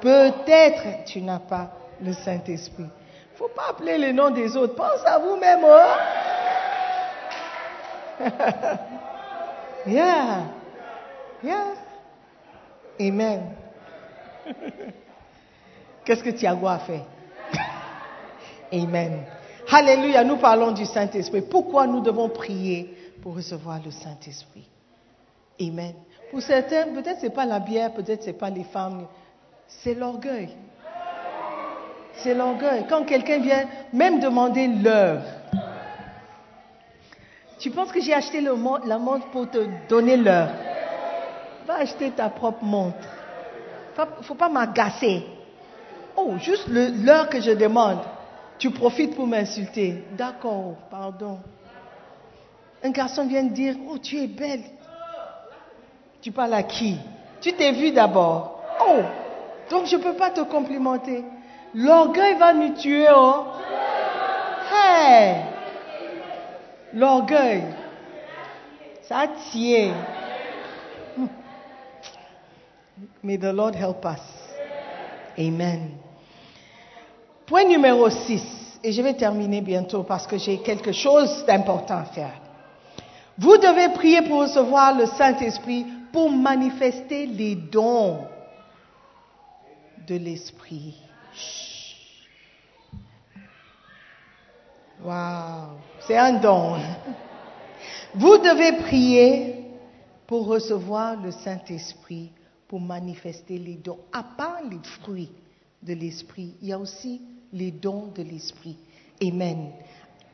Peut-être 0.00 1.04
tu 1.06 1.20
n'as 1.20 1.38
pas 1.38 1.70
le 2.02 2.12
Saint-Esprit. 2.12 2.88
Faut 3.36 3.48
pas 3.48 3.70
appeler 3.70 3.98
le 3.98 4.12
nom 4.12 4.30
des 4.30 4.56
autres. 4.56 4.74
Pense 4.74 5.04
à 5.06 5.18
vous-même. 5.18 5.60
Oh. 5.64 5.80
yeah. 9.86 10.44
Yeah. 11.42 11.74
Amen. 13.00 13.54
Qu'est-ce 16.04 16.22
que 16.22 16.30
Thiago 16.30 16.66
a 16.66 16.78
fait? 16.78 17.02
Amen. 18.72 19.24
Alléluia, 19.72 20.22
nous 20.24 20.36
parlons 20.36 20.72
du 20.72 20.84
Saint-Esprit. 20.84 21.42
Pourquoi 21.42 21.86
nous 21.86 22.00
devons 22.00 22.28
prier 22.28 22.94
pour 23.24 23.36
recevoir 23.36 23.80
le 23.82 23.90
Saint-Esprit? 23.90 24.68
Amen. 25.58 25.94
Pour 26.30 26.42
certains, 26.42 26.88
peut-être 26.92 27.20
c'est 27.22 27.34
pas 27.34 27.46
la 27.46 27.58
bière, 27.58 27.94
peut-être 27.94 28.22
c'est 28.22 28.34
pas 28.34 28.50
les 28.50 28.64
femmes, 28.64 29.06
c'est 29.66 29.94
l'orgueil. 29.94 30.50
C'est 32.16 32.34
l'orgueil. 32.34 32.84
Quand 32.86 33.04
quelqu'un 33.04 33.38
vient 33.38 33.64
même 33.94 34.20
demander 34.20 34.68
l'heure, 34.68 35.22
tu 37.58 37.70
penses 37.70 37.90
que 37.90 38.02
j'ai 38.02 38.12
acheté 38.12 38.42
la 38.42 38.98
montre 38.98 39.30
pour 39.30 39.50
te 39.50 39.66
donner 39.88 40.18
l'heure? 40.18 40.50
Va 41.66 41.76
acheter 41.76 42.10
ta 42.10 42.28
propre 42.28 42.62
montre. 42.62 43.08
Il 43.96 44.04
ne 44.18 44.24
faut 44.24 44.34
pas 44.34 44.50
m'agacer. 44.50 45.24
Oh, 46.14 46.34
juste 46.36 46.68
l'heure 46.68 47.30
que 47.30 47.40
je 47.40 47.52
demande. 47.52 48.00
Tu 48.58 48.70
profites 48.70 49.16
pour 49.16 49.26
m'insulter. 49.26 50.04
D'accord, 50.12 50.74
pardon. 50.90 51.38
Un 52.84 52.90
garçon 52.90 53.26
vient 53.26 53.42
dire, 53.44 53.76
oh, 53.90 53.96
tu 53.96 54.18
es 54.18 54.26
belle. 54.26 54.62
Tu 56.20 56.30
parles 56.30 56.52
à 56.52 56.62
qui? 56.62 56.98
Tu 57.40 57.54
t'es 57.54 57.72
vu 57.72 57.90
d'abord. 57.92 58.60
Oh, 58.86 59.00
donc 59.70 59.86
je 59.86 59.96
ne 59.96 60.02
peux 60.02 60.12
pas 60.12 60.30
te 60.30 60.42
complimenter. 60.42 61.24
L'orgueil 61.74 62.36
va 62.38 62.52
nous 62.52 62.74
tuer, 62.74 63.06
oh. 63.10 63.46
L'orgueil. 66.92 67.64
Ça 69.02 69.28
tient. 69.50 69.94
May 73.22 73.38
the 73.38 73.52
Lord 73.52 73.74
help 73.74 74.04
us. 74.04 74.20
Amen. 75.38 75.92
Point 77.46 77.64
numéro 77.64 78.08
6, 78.08 78.78
et 78.82 78.92
je 78.92 79.02
vais 79.02 79.14
terminer 79.14 79.60
bientôt 79.60 80.02
parce 80.02 80.26
que 80.26 80.38
j'ai 80.38 80.58
quelque 80.58 80.92
chose 80.92 81.44
d'important 81.46 81.98
à 81.98 82.04
faire. 82.04 82.43
Vous 83.38 83.56
devez 83.56 83.92
prier 83.94 84.22
pour 84.22 84.40
recevoir 84.40 84.96
le 84.96 85.06
Saint-Esprit 85.06 85.86
pour 86.12 86.30
manifester 86.30 87.26
les 87.26 87.56
dons 87.56 88.20
de 90.06 90.14
l'Esprit. 90.14 90.94
Wow, 95.02 95.78
c'est 96.06 96.16
un 96.16 96.34
don. 96.34 96.76
Vous 98.14 98.38
devez 98.38 98.80
prier 98.82 99.64
pour 100.26 100.46
recevoir 100.46 101.20
le 101.20 101.32
Saint-Esprit, 101.32 102.30
pour 102.68 102.80
manifester 102.80 103.58
les 103.58 103.74
dons. 103.74 103.98
À 104.12 104.22
part 104.22 104.60
les 104.70 104.78
fruits 105.02 105.32
de 105.82 105.94
l'Esprit, 105.94 106.54
il 106.62 106.68
y 106.68 106.72
a 106.72 106.78
aussi 106.78 107.20
les 107.52 107.72
dons 107.72 108.12
de 108.14 108.22
l'Esprit. 108.22 108.76
Amen. 109.20 109.72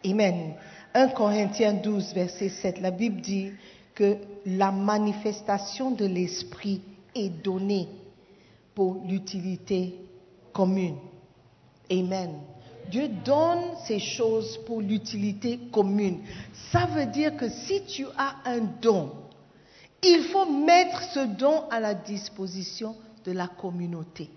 Amen. 0.05 0.55
1 0.95 1.09
Corinthiens 1.09 1.75
12, 1.75 2.15
verset 2.15 2.49
7, 2.49 2.81
la 2.81 2.91
Bible 2.91 3.21
dit 3.21 3.53
que 3.95 4.17
la 4.45 4.73
manifestation 4.73 5.93
de 5.93 6.05
l'Esprit 6.05 6.83
est 7.15 7.29
donnée 7.29 7.89
pour 8.75 9.03
l'utilité 9.07 9.95
commune. 10.53 10.97
Amen. 11.91 12.41
Dieu 12.91 13.09
donne 13.25 13.77
ces 13.87 14.01
choses 14.01 14.59
pour 14.67 14.81
l'utilité 14.81 15.61
commune. 15.71 16.21
Ça 16.73 16.87
veut 16.87 17.07
dire 17.07 17.37
que 17.37 17.49
si 17.49 17.85
tu 17.85 18.07
as 18.17 18.37
un 18.45 18.61
don, 18.81 19.13
il 20.03 20.25
faut 20.33 20.47
mettre 20.47 21.03
ce 21.13 21.21
don 21.21 21.69
à 21.71 21.79
la 21.79 21.95
disposition 21.95 22.97
de 23.25 23.33
la 23.33 23.47
communauté. 23.47 24.29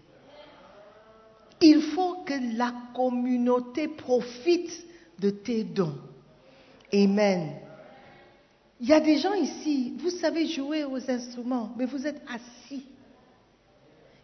Il 1.61 1.81
faut 1.81 2.23
que 2.25 2.57
la 2.57 2.73
communauté 2.93 3.87
profite 3.87 4.85
de 5.19 5.29
tes 5.29 5.63
dons. 5.63 5.95
Amen. 6.93 7.56
Il 8.79 8.88
y 8.88 8.93
a 8.93 8.99
des 8.99 9.17
gens 9.17 9.34
ici, 9.34 9.93
vous 9.97 10.10
savez 10.10 10.45
jouer 10.45 10.84
aux 10.84 11.10
instruments, 11.10 11.71
mais 11.77 11.86
vous 11.86 12.06
êtes 12.06 12.21
assis. 12.27 12.86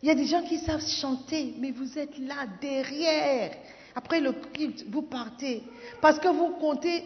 Il 0.01 0.07
y 0.07 0.11
a 0.11 0.15
des 0.15 0.25
gens 0.25 0.43
qui 0.43 0.57
savent 0.57 0.85
chanter, 0.85 1.55
mais 1.59 1.71
vous 1.71 1.97
êtes 1.97 2.17
là 2.19 2.45
derrière. 2.61 3.51
Après 3.95 4.19
le 4.21 4.33
culte, 4.33 4.85
vous 4.89 5.01
partez. 5.01 5.63
Parce 5.99 6.19
que 6.19 6.27
vous 6.27 6.49
comptez 6.59 7.05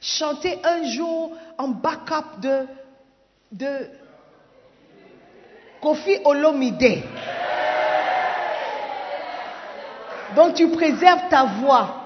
chanter 0.00 0.58
un 0.64 0.84
jour 0.84 1.36
en 1.58 1.68
backup 1.68 2.40
de, 3.52 3.88
Kofi 5.80 6.18
Olomide. 6.24 7.02
Donc 10.34 10.54
tu 10.54 10.68
préserves 10.68 11.28
ta 11.28 11.44
voix. 11.44 12.05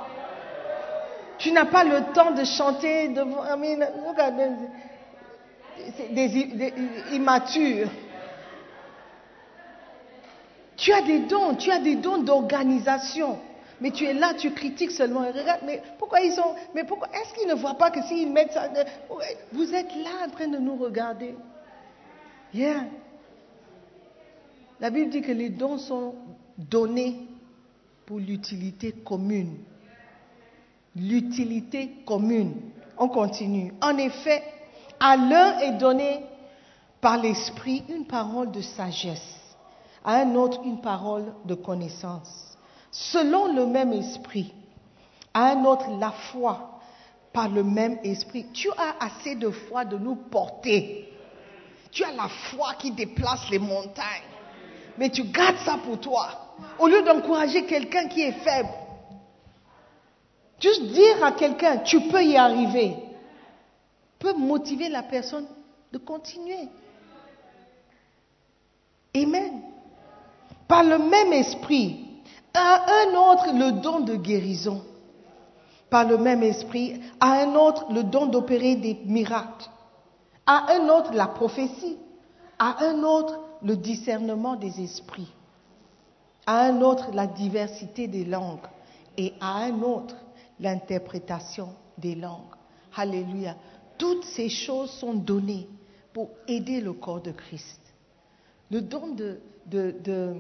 Tu 1.41 1.53
n'as 1.53 1.65
pas 1.65 1.85
le 1.85 2.13
temps 2.13 2.33
de 2.33 2.45
chanter 2.45 3.09
devant 3.09 3.43
I 3.45 3.59
mean, 3.59 3.87
des, 6.11 6.75
immatures. 7.13 7.89
Tu 10.77 10.93
as 10.93 11.01
des 11.01 11.21
dons, 11.21 11.55
tu 11.55 11.71
as 11.71 11.79
des 11.79 11.97
dons 11.97 12.19
d'organisation. 12.19 13.39
Mais 13.81 13.91
tu 13.91 14.05
es 14.05 14.13
là, 14.13 14.35
tu 14.35 14.51
critiques 14.51 14.91
seulement. 14.91 15.21
Regarde, 15.21 15.63
mais 15.65 15.83
pourquoi 15.99 16.21
ils 16.21 16.33
sont. 16.33 16.55
Mais 16.75 16.85
pourquoi 16.85 17.09
Est-ce 17.09 17.33
qu'ils 17.33 17.49
ne 17.49 17.55
voient 17.55 17.79
pas 17.79 17.91
que 17.91 18.03
s'ils 18.03 18.31
mettent 18.31 18.53
ça. 18.53 18.69
Vous 19.53 19.75
êtes 19.75 19.97
là 19.97 20.27
en 20.27 20.31
train 20.31 20.49
de 20.49 20.59
nous 20.59 20.77
regarder. 20.77 21.35
Yeah. 22.53 22.85
La 24.79 24.91
Bible 24.91 25.11
dit 25.11 25.23
que 25.23 25.33
les 25.33 25.49
dons 25.49 25.79
sont 25.79 26.15
donnés 26.59 27.17
pour 28.05 28.19
l'utilité 28.19 28.93
commune. 28.93 29.57
L'utilité 30.97 32.03
commune. 32.07 32.55
On 32.99 33.09
continue. 33.09 33.73
En 33.81 33.97
effet, 33.97 34.43
à 34.99 35.17
l'un 35.17 35.59
est 35.61 35.79
donné 35.79 36.21
par 37.01 37.17
l'Esprit 37.17 37.83
une 37.89 38.07
parole 38.07 38.51
de 38.51 38.61
sagesse, 38.61 39.41
à 40.05 40.17
un 40.17 40.35
autre 40.35 40.61
une 40.65 40.81
parole 40.81 41.33
de 41.45 41.55
connaissance 41.55 42.51
selon 42.91 43.53
le 43.53 43.67
même 43.67 43.93
esprit, 43.93 44.53
à 45.33 45.53
un 45.53 45.65
autre 45.65 45.87
la 45.99 46.11
foi 46.11 46.81
par 47.33 47.49
le 47.49 47.63
même 47.63 47.99
esprit. 48.03 48.47
Tu 48.53 48.69
as 48.71 49.05
assez 49.05 49.37
de 49.37 49.51
foi 49.51 49.85
de 49.85 49.97
nous 49.97 50.17
porter. 50.17 51.13
Tu 51.93 52.05
as 52.05 52.13
la 52.13 52.29
foi 52.29 52.75
qui 52.79 52.91
déplace 52.91 53.49
les 53.51 53.59
montagnes. 53.59 54.05
Mais 54.99 55.11
tu 55.11 55.25
gardes 55.25 55.59
ça 55.65 55.79
pour 55.85 55.99
toi. 56.01 56.29
Au 56.79 56.89
lieu 56.89 57.03
d'encourager 57.03 57.65
quelqu'un 57.65 58.09
qui 58.09 58.23
est 58.23 58.33
faible. 58.33 58.69
Juste 60.61 60.83
dire 60.89 61.25
à 61.25 61.33
quelqu'un, 61.33 61.79
tu 61.79 62.01
peux 62.09 62.23
y 62.23 62.37
arriver, 62.37 62.97
peut 64.19 64.35
motiver 64.35 64.89
la 64.89 65.03
personne 65.03 65.47
de 65.91 65.99
continuer. 65.99 66.69
Amen. 69.17 69.63
Par 70.69 70.85
le 70.85 70.99
même 70.99 71.33
esprit, 71.33 72.07
à 72.55 72.85
un 73.03 73.15
autre 73.15 73.53
le 73.55 73.81
don 73.81 74.01
de 74.01 74.17
guérison. 74.17 74.83
Par 75.89 76.07
le 76.07 76.19
même 76.19 76.43
esprit, 76.43 77.01
à 77.19 77.43
un 77.43 77.55
autre 77.55 77.87
le 77.93 78.05
don 78.05 78.27
d'opérer 78.27 78.77
des 78.77 79.01
miracles, 79.07 79.69
à 80.47 80.73
un 80.75 80.89
autre 80.89 81.13
la 81.13 81.27
prophétie, 81.27 81.97
à 82.59 82.85
un 82.85 83.03
autre 83.03 83.41
le 83.63 83.77
discernement 83.77 84.55
des 84.55 84.81
esprits, 84.81 85.33
à 86.47 86.61
un 86.67 86.81
autre 86.83 87.09
la 87.13 87.27
diversité 87.27 88.07
des 88.07 88.25
langues. 88.25 88.67
Et 89.17 89.35
à 89.41 89.65
un 89.65 89.83
autre 89.83 90.15
l'interprétation 90.61 91.71
des 91.99 92.15
langues. 92.15 92.55
Alléluia. 92.97 93.57
Toutes 93.99 94.25
ces 94.25 94.49
choses 94.49 94.91
sont 94.93 95.15
données 95.15 95.69
pour 96.13 96.31
aider 96.49 96.81
le 96.81 96.93
corps 96.93 97.21
de 97.21 97.33
Christ. 97.33 97.81
Le 98.71 98.81
don 98.81 99.15
de, 99.15 99.41
de- 99.67 99.95
de 100.03 100.35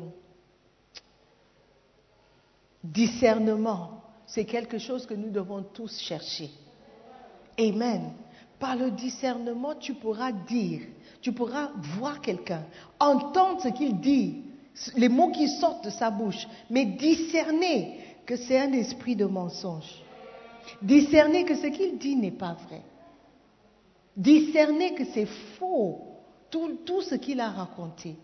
discernement, 2.83 4.03
c'est 4.27 4.45
quelque 4.45 4.79
chose 4.79 5.07
que 5.07 5.15
nous 5.15 5.31
devons 5.31 5.63
tous 5.63 5.99
chercher. 6.01 6.51
Amen. 7.59 8.13
Par 8.59 8.77
le 8.77 8.91
discernement, 8.91 9.75
tu 9.75 9.95
pourras 9.95 10.33
dire, 10.33 10.83
tu 11.21 11.33
pourras 11.33 11.71
voir 11.97 12.21
quelqu'un, 12.21 12.63
entendre 12.99 13.61
ce 13.63 13.69
qu'il 13.69 14.01
dit, 14.01 14.45
les 14.97 15.09
mots 15.09 15.31
qui 15.31 15.49
sortent 15.49 15.85
de 15.85 15.91
sa 15.91 16.11
bouche, 16.11 16.47
mais 16.69 16.85
discerner 16.87 17.99
que 18.27 18.37
c'est 18.37 18.59
un 18.59 18.73
esprit 18.73 19.17
de 19.17 19.25
mensonge. 19.25 20.03
Discerner 20.83 21.45
que 21.45 21.55
ce 21.55 21.67
qu'il 21.67 21.99
dit 21.99 22.17
n'est 22.17 22.31
pas 22.31 22.57
vrai. 22.67 22.83
Discerner 24.17 24.95
que 24.95 25.05
c'est 25.13 25.29
faux, 25.59 26.01
tout, 26.51 27.03
ce 27.03 27.15
qu'il 27.15 27.41
a 27.41 27.49
raconté. 27.49 28.17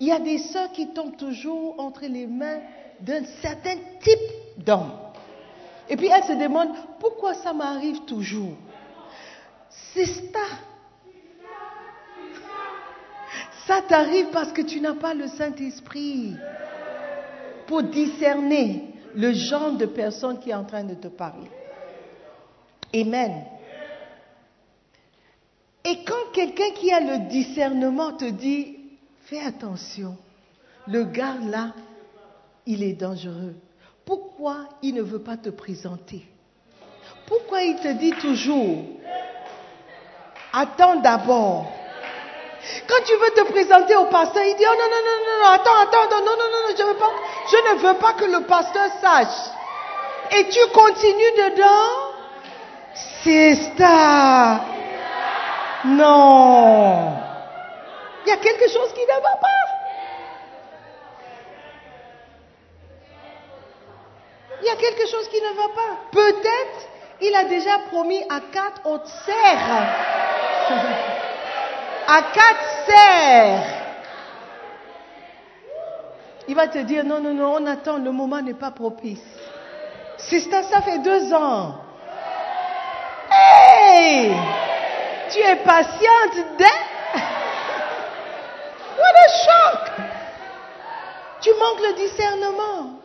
Il 0.00 0.08
y 0.08 0.12
a 0.12 0.18
des 0.18 0.38
sœurs 0.38 0.72
qui 0.72 0.88
tombent 0.88 1.16
toujours 1.16 1.78
entre 1.78 2.06
les 2.06 2.26
mains 2.26 2.60
d'un 3.00 3.24
certain 3.42 3.76
type 4.00 4.64
d'homme. 4.64 4.92
Et 5.88 5.96
puis 5.96 6.08
elles 6.08 6.24
se 6.24 6.32
demandent 6.32 6.74
pourquoi 6.98 7.34
ça 7.34 7.52
m'arrive 7.52 8.00
toujours? 8.04 8.56
C'est 9.94 10.06
ça. 10.06 10.46
Ça 13.66 13.82
t'arrive 13.82 14.30
parce 14.30 14.52
que 14.52 14.62
tu 14.62 14.80
n'as 14.80 14.94
pas 14.94 15.14
le 15.14 15.28
Saint-Esprit 15.28 16.40
pour 17.66 17.82
discerner 17.82 18.94
le 19.14 19.32
genre 19.32 19.72
de 19.72 19.86
personne 19.86 20.38
qui 20.38 20.50
est 20.50 20.54
en 20.54 20.64
train 20.64 20.84
de 20.84 20.94
te 20.94 21.08
parler. 21.08 21.50
Amen. 22.94 23.44
Et 25.84 26.04
quand 26.04 26.32
quelqu'un 26.32 26.70
qui 26.74 26.92
a 26.92 27.00
le 27.00 27.28
discernement 27.28 28.12
te 28.12 28.24
dit, 28.24 28.78
fais 29.26 29.40
attention, 29.40 30.16
le 30.88 31.04
gars 31.04 31.36
là, 31.44 31.72
il 32.66 32.82
est 32.82 32.94
dangereux. 32.94 33.54
Pourquoi 34.04 34.68
il 34.82 34.94
ne 34.94 35.02
veut 35.02 35.22
pas 35.22 35.36
te 35.36 35.50
présenter? 35.50 36.26
Pourquoi 37.26 37.62
il 37.62 37.76
te 37.76 37.88
dit 37.88 38.12
toujours, 38.12 38.84
attends 40.52 40.96
d'abord 40.96 41.72
quand 42.88 43.04
tu 43.04 43.12
veux 43.14 43.30
te 43.30 43.52
présenter 43.52 43.94
au 43.96 44.06
pasteur, 44.06 44.42
il 44.44 44.56
dit 44.56 44.64
oh 44.66 44.74
non 44.74 44.88
non 44.90 45.02
non 45.06 45.38
non 45.38 45.46
attends 45.54 45.76
attends 45.82 46.18
non 46.18 46.24
non 46.24 46.36
non 46.36 46.68
non 46.68 46.74
je 46.76 46.82
veux 46.82 46.96
pas 46.96 47.12
je 47.48 47.56
ne 47.56 47.78
veux 47.80 47.98
pas 47.98 48.12
que 48.14 48.24
le 48.24 48.46
pasteur 48.46 48.90
sache. 49.00 49.50
Et 50.32 50.48
tu 50.48 50.58
continues 50.72 51.36
dedans? 51.36 52.05
Ça. 53.24 54.60
Non. 55.84 57.12
Il 58.24 58.28
y 58.28 58.32
a 58.32 58.36
quelque 58.38 58.68
chose 58.68 58.92
qui 58.92 59.00
ne 59.00 59.20
va 59.22 59.36
pas. 59.40 59.48
Il 64.60 64.66
y 64.66 64.70
a 64.70 64.76
quelque 64.76 65.06
chose 65.08 65.28
qui 65.28 65.40
ne 65.40 65.54
va 65.56 65.68
pas. 65.74 65.96
Peut-être 66.12 66.88
il 67.20 67.34
a 67.34 67.44
déjà 67.44 67.78
promis 67.90 68.22
à 68.28 68.40
quatre 68.52 68.86
autres 68.86 69.08
serres 69.24 69.88
à 72.06 72.22
quatre 72.32 72.86
serres. 72.86 73.62
Il 76.48 76.54
va 76.54 76.68
te 76.68 76.78
dire, 76.78 77.04
non, 77.04 77.20
non, 77.20 77.34
non, 77.34 77.56
on 77.56 77.66
attend, 77.66 77.98
le 77.98 78.12
moment 78.12 78.40
n'est 78.40 78.54
pas 78.54 78.70
propice. 78.70 79.18
Sister, 80.16 80.62
ça 80.70 80.80
fait 80.82 80.98
deux 80.98 81.32
ans. 81.34 81.74
Tu 85.30 85.38
es 85.40 85.56
patiente 85.64 86.36
dès... 86.58 86.64
What 88.98 89.16
a 89.16 89.28
shock! 89.44 89.80
Tu 91.40 91.50
manques 91.58 91.80
le 91.80 91.94
discernement. 91.96 93.00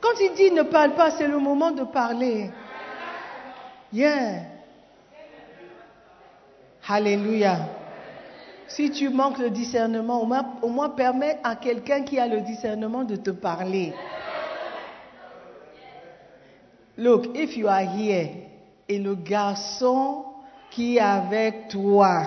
Quand 0.00 0.20
il 0.20 0.34
dit 0.34 0.52
ne 0.52 0.62
parle 0.62 0.94
pas, 0.94 1.10
c'est 1.10 1.26
le 1.26 1.38
moment 1.38 1.72
de 1.72 1.82
parler. 1.82 2.50
Yeah. 3.92 4.42
Alléluia. 6.88 7.58
Si 8.68 8.90
tu 8.90 9.08
manques 9.08 9.38
le 9.38 9.50
discernement, 9.50 10.22
au 10.22 10.26
moins, 10.26 10.46
au 10.62 10.68
moins 10.68 10.90
permets 10.90 11.40
à 11.42 11.56
quelqu'un 11.56 12.02
qui 12.02 12.20
a 12.20 12.28
le 12.28 12.42
discernement 12.42 13.02
de 13.02 13.16
te 13.16 13.30
parler. 13.30 13.92
Look, 16.96 17.36
if 17.36 17.56
you 17.56 17.66
are 17.66 17.82
here 17.82 18.48
et 18.88 18.98
le 18.98 19.14
garçon 19.14 20.24
qui 20.70 20.96
est 20.96 21.00
avec 21.00 21.68
toi 21.68 22.22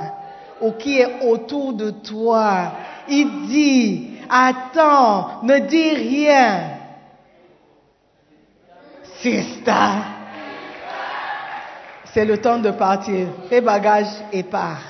ou 0.62 0.74
qui 0.74 1.00
est 1.00 1.28
autour 1.28 1.74
de 1.74 1.90
toi, 1.90 2.74
il 3.08 3.48
dit, 3.48 4.18
attends, 4.30 5.42
ne 5.44 5.58
dis 5.60 5.90
rien. 5.90 6.78
Sister, 9.20 9.90
c'est 12.06 12.26
le 12.26 12.38
temps 12.40 12.60
de 12.60 12.72
partir. 12.72 13.28
Fais 13.50 13.62
bagage 13.62 14.08
et 14.32 14.44
pars. 14.44 14.84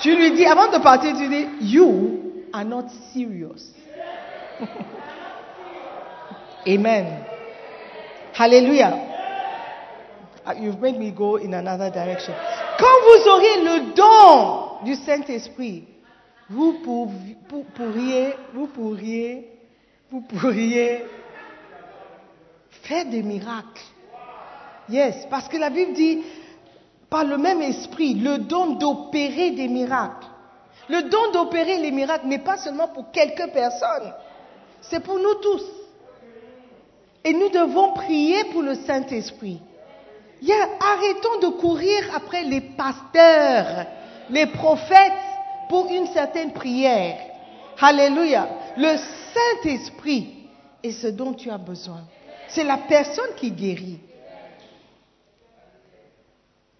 Tu 0.00 0.14
lui 0.14 0.32
dis, 0.32 0.44
avant 0.44 0.70
de 0.70 0.78
partir, 0.82 1.16
tu 1.16 1.28
dis, 1.28 1.46
you 1.60 2.20
are 2.52 2.64
not 2.64 2.88
serious. 3.14 3.72
Amen. 6.66 7.24
Hallelujah. 8.38 9.11
You've 10.60 10.80
made 10.80 10.98
me 10.98 11.12
go 11.12 11.36
in 11.36 11.54
another 11.54 11.90
direction. 11.90 12.34
Quand 12.78 12.86
vous 13.04 13.30
aurez 13.30 13.62
le 13.62 13.94
don 13.94 14.84
du 14.84 14.96
Saint-Esprit, 14.96 15.84
vous 16.50 16.80
pourriez, 16.82 18.34
vous 18.52 18.66
pourriez, 18.66 19.48
vous 20.10 20.20
pourriez 20.22 21.04
faire 22.82 23.06
des 23.06 23.22
miracles. 23.22 23.82
Yes, 24.88 25.26
parce 25.30 25.48
que 25.48 25.56
la 25.56 25.70
Bible 25.70 25.92
dit, 25.92 26.22
par 27.08 27.24
le 27.24 27.38
même 27.38 27.62
esprit, 27.62 28.14
le 28.14 28.38
don 28.38 28.74
d'opérer 28.74 29.52
des 29.52 29.68
miracles. 29.68 30.26
Le 30.88 31.02
don 31.02 31.30
d'opérer 31.32 31.78
les 31.78 31.92
miracles 31.92 32.26
n'est 32.26 32.40
pas 32.40 32.56
seulement 32.56 32.88
pour 32.88 33.10
quelques 33.12 33.52
personnes, 33.52 34.12
c'est 34.80 35.00
pour 35.00 35.18
nous 35.18 35.34
tous. 35.34 35.62
Et 37.24 37.32
nous 37.32 37.50
devons 37.50 37.92
prier 37.92 38.44
pour 38.52 38.62
le 38.62 38.74
Saint-Esprit. 38.74 39.60
Arrêtons 40.50 41.40
de 41.40 41.60
courir 41.60 42.02
après 42.14 42.42
les 42.42 42.60
pasteurs, 42.60 43.86
les 44.30 44.46
prophètes 44.46 45.12
pour 45.68 45.88
une 45.90 46.06
certaine 46.08 46.52
prière. 46.52 47.18
Alléluia. 47.80 48.48
Le 48.76 48.96
Saint-Esprit 48.96 50.48
est 50.82 50.92
ce 50.92 51.08
dont 51.08 51.32
tu 51.32 51.50
as 51.50 51.58
besoin. 51.58 52.02
C'est 52.48 52.64
la 52.64 52.78
personne 52.78 53.34
qui 53.36 53.50
guérit. 53.50 54.00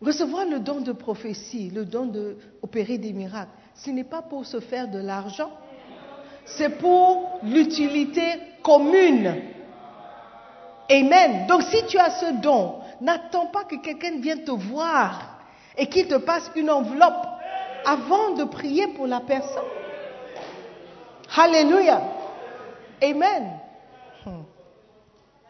Recevoir 0.00 0.46
le 0.46 0.58
don 0.58 0.80
de 0.80 0.92
prophétie, 0.92 1.70
le 1.70 1.84
don 1.84 2.06
d'opérer 2.06 2.98
des 2.98 3.12
miracles, 3.12 3.52
ce 3.74 3.90
n'est 3.90 4.04
pas 4.04 4.22
pour 4.22 4.44
se 4.44 4.58
faire 4.58 4.88
de 4.88 4.98
l'argent, 4.98 5.50
c'est 6.44 6.70
pour 6.78 7.38
l'utilité 7.44 8.22
commune. 8.64 9.32
Amen. 10.90 11.46
Donc 11.46 11.62
si 11.62 11.86
tu 11.86 11.98
as 11.98 12.10
ce 12.10 12.42
don, 12.42 12.81
n'attends 13.00 13.46
pas 13.46 13.64
que 13.64 13.76
quelqu'un 13.76 14.20
vienne 14.20 14.44
te 14.44 14.50
voir 14.50 15.38
et 15.76 15.86
qu'il 15.88 16.06
te 16.06 16.16
passe 16.16 16.50
une 16.54 16.70
enveloppe 16.70 17.26
avant 17.84 18.34
de 18.34 18.44
prier 18.44 18.88
pour 18.88 19.06
la 19.06 19.20
personne. 19.20 19.64
Alléluia. 21.36 22.00
Amen. 23.02 23.58
Hmm. 24.24 24.42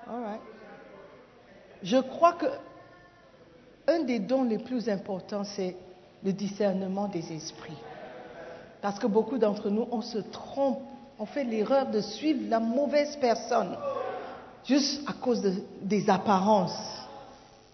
All 0.08 0.22
right. 0.22 0.40
Je 1.82 1.98
crois 1.98 2.34
que 2.34 2.46
un 3.88 4.00
des 4.04 4.20
dons 4.20 4.44
les 4.44 4.58
plus 4.58 4.88
importants, 4.88 5.44
c'est 5.44 5.76
le 6.24 6.32
discernement 6.32 7.08
des 7.08 7.32
esprits. 7.32 7.76
Parce 8.80 8.98
que 8.98 9.08
beaucoup 9.08 9.38
d'entre 9.38 9.68
nous, 9.70 9.86
on 9.90 10.00
se 10.00 10.18
trompe, 10.18 10.80
on 11.18 11.26
fait 11.26 11.44
l'erreur 11.44 11.86
de 11.86 12.00
suivre 12.00 12.48
la 12.48 12.60
mauvaise 12.60 13.16
personne, 13.16 13.76
juste 14.64 15.02
à 15.08 15.12
cause 15.12 15.40
de- 15.42 15.64
des 15.82 16.08
apparences. 16.08 17.01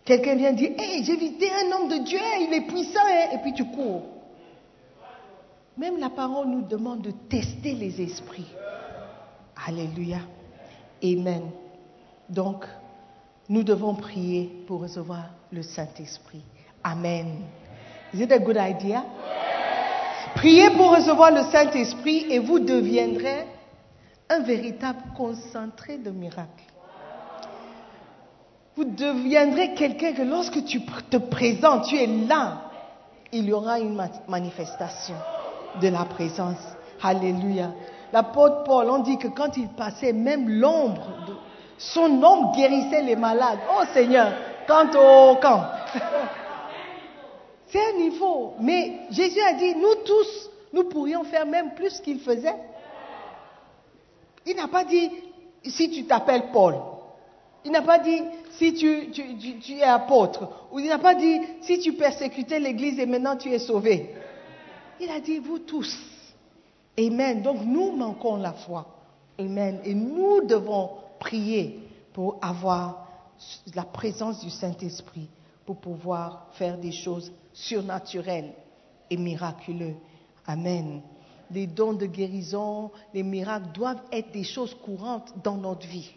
Quelqu'un 0.09 0.37
vient 0.37 0.53
dire, 0.55 0.71
hé, 0.71 1.05
j'ai 1.05 1.17
visité 1.17 1.51
un 1.53 1.71
homme 1.71 1.89
de 1.91 1.99
Dieu, 1.99 2.19
il 2.41 2.55
est 2.55 2.67
puissant, 2.67 3.05
hein, 3.07 3.27
et 3.35 3.39
puis 3.43 3.53
tu 3.53 3.67
cours. 3.67 4.05
Même 5.77 5.99
la 5.99 6.09
parole 6.09 6.47
nous 6.47 6.63
demande 6.63 7.03
de 7.03 7.11
tester 7.11 7.75
les 7.75 8.01
esprits. 8.01 8.51
Alléluia. 9.67 10.21
Amen. 11.05 11.51
Donc, 12.27 12.65
nous 13.51 13.63
devons 13.63 13.95
prier 13.97 14.65
pour 14.67 14.81
recevoir 14.81 15.25
le 15.53 15.61
Saint-Esprit. 15.61 16.41
Amen. 16.83 17.43
Is 18.15 18.23
it 18.23 18.33
a 18.33 18.39
good 18.39 18.57
idea? 18.59 19.05
Priez 20.37 20.71
pour 20.71 20.97
recevoir 20.97 21.33
le 21.33 21.43
Saint-Esprit 21.53 22.25
et 22.31 22.39
vous 22.39 22.61
deviendrez 22.61 23.45
un 24.31 24.41
véritable 24.41 25.03
concentré 25.15 25.99
de 25.99 26.11
miracles. 26.11 26.68
Vous 28.79 28.85
deviendrez 28.85 29.75
quelqu'un 29.75 30.13
que 30.13 30.23
lorsque 30.23 30.65
tu 30.65 30.81
te 31.11 31.17
présentes, 31.17 31.87
tu 31.87 31.97
es 31.97 32.07
là. 32.07 32.71
Il 33.33 33.47
y 33.47 33.53
aura 33.53 33.81
une 33.81 33.97
ma- 33.97 34.07
manifestation 34.29 35.17
de 35.83 35.89
la 35.89 36.05
présence. 36.05 36.61
Alléluia. 37.03 37.73
L'apôtre 38.13 38.63
Paul, 38.63 38.89
on 38.89 39.01
dit 39.01 39.19
que 39.19 39.27
quand 39.27 39.57
il 39.57 39.67
passait, 39.71 40.13
même 40.13 40.49
l'ombre, 40.49 41.09
son 41.77 42.23
ombre 42.23 42.53
guérissait 42.55 43.03
les 43.03 43.17
malades. 43.17 43.59
Oh 43.69 43.83
Seigneur, 43.93 44.33
quant 44.69 44.87
au 44.95 45.35
camp. 45.39 45.65
C'est 47.67 47.81
un 47.85 47.99
niveau. 47.99 48.55
Mais 48.61 49.01
Jésus 49.11 49.41
a 49.41 49.55
dit, 49.55 49.75
nous 49.75 49.97
tous, 50.05 50.51
nous 50.73 50.85
pourrions 50.85 51.25
faire 51.25 51.47
même 51.47 51.75
plus 51.75 51.99
qu'il 51.99 52.21
faisait. 52.21 52.55
Il 54.47 54.55
n'a 54.55 54.69
pas 54.69 54.85
dit, 54.85 55.11
si 55.65 55.91
tu 55.91 56.05
t'appelles 56.07 56.53
Paul. 56.53 56.77
Il 57.69 57.73
n'a 57.73 57.83
pas 57.83 57.99
dit, 57.99 58.23
si 58.53 58.73
tu, 58.73 59.75
es 59.75 59.83
apôtre. 59.83 60.49
Ou 60.73 60.79
il 60.79 60.89
n'a 60.89 60.99
pas 60.99 61.15
dit, 61.15 61.39
si 61.61 61.79
tu 61.79 61.93
persécutais 61.93 62.59
l'Église 62.59 62.99
et 62.99 63.05
maintenant 63.05 63.37
tu 63.37 63.53
es 63.53 63.59
sauvé. 63.59 64.15
Il 64.99 65.11
a 65.11 65.21
dit, 65.21 65.39
vous 65.39 65.59
tous. 65.59 65.95
Amen. 66.99 67.43
Donc 67.43 67.59
nous 67.67 67.93
manquons 67.93 68.37
la 68.37 68.55
foi. 68.55 68.87
Amen. 69.39 69.81
Et 69.85 69.95
nous 69.95 70.47
devons 70.47 70.93
prier 71.21 71.79
pour 72.15 72.39
avoir 72.41 73.07
la 73.75 73.85
présence 73.85 74.43
du 74.43 74.49
Saint-Esprit, 74.49 75.29
pour 75.67 75.77
pouvoir 75.77 76.47
faire 76.53 76.79
des 76.79 76.93
choses 76.93 77.31
surnaturelles 77.53 78.55
et 79.11 79.19
miraculeuses. 79.19 79.97
Amen. 80.47 81.03
Les 81.51 81.67
dons 81.67 81.93
de 81.93 82.07
guérison, 82.07 82.91
les 83.13 83.23
miracles 83.23 83.73
doivent 83.75 84.05
être 84.11 84.33
des 84.33 84.45
choses 84.45 84.75
courantes 84.75 85.35
dans 85.45 85.59
notre 85.59 85.87
vie. 85.87 86.15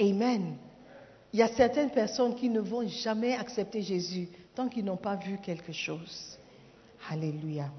Amen. 0.00 0.56
Il 1.32 1.40
y 1.40 1.42
a 1.42 1.48
certaines 1.48 1.90
personnes 1.90 2.34
qui 2.34 2.48
ne 2.48 2.60
vont 2.60 2.86
jamais 2.88 3.34
accepter 3.34 3.82
Jésus 3.82 4.28
tant 4.54 4.68
qu'ils 4.68 4.84
n'ont 4.84 4.96
pas 4.96 5.16
vu 5.16 5.38
quelque 5.38 5.72
chose. 5.72 6.38
Alléluia. 7.10 7.70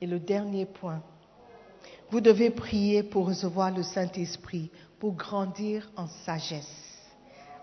Et 0.00 0.06
le 0.06 0.18
dernier 0.18 0.66
point, 0.66 1.02
vous 2.10 2.20
devez 2.20 2.50
prier 2.50 3.02
pour 3.02 3.26
recevoir 3.26 3.70
le 3.70 3.82
Saint-Esprit, 3.82 4.70
pour 4.98 5.14
grandir 5.14 5.90
en 5.96 6.06
sagesse, 6.06 7.00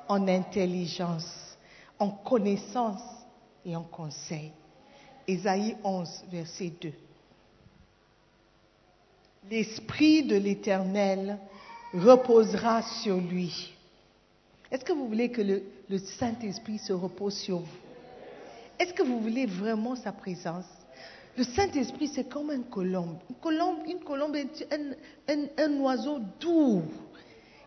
en 0.07 0.27
intelligence, 0.27 1.57
en 1.99 2.09
connaissance 2.09 3.01
et 3.65 3.75
en 3.75 3.83
conseil. 3.83 4.51
Ésaïe 5.27 5.77
11, 5.83 6.25
verset 6.31 6.73
2. 6.81 6.91
L'Esprit 9.49 10.23
de 10.23 10.35
l'Éternel 10.35 11.37
reposera 11.93 12.81
sur 12.81 13.17
lui. 13.17 13.73
Est-ce 14.71 14.83
que 14.83 14.93
vous 14.93 15.07
voulez 15.07 15.29
que 15.29 15.41
le, 15.41 15.63
Saint-Esprit 15.97 16.79
se 16.79 16.93
repose 16.93 17.37
sur 17.37 17.59
vous? 17.59 17.77
Est-ce 18.79 18.93
que 18.93 19.03
vous 19.03 19.19
voulez 19.19 19.45
vraiment 19.45 19.95
sa 19.95 20.11
présence? 20.11 20.65
Le 21.37 21.43
Saint-Esprit, 21.43 22.07
c'est 22.07 22.27
comme 22.29 22.51
une 22.51 22.63
colombe. 22.65 23.17
Une 23.29 23.35
colombe, 23.37 23.77
une 23.87 23.99
colombe 23.99 24.35
est 24.35 24.67
un, 24.71 25.33
un- 25.33 25.47
un 25.57 25.79
oiseau 25.79 26.19
doux. 26.39 26.83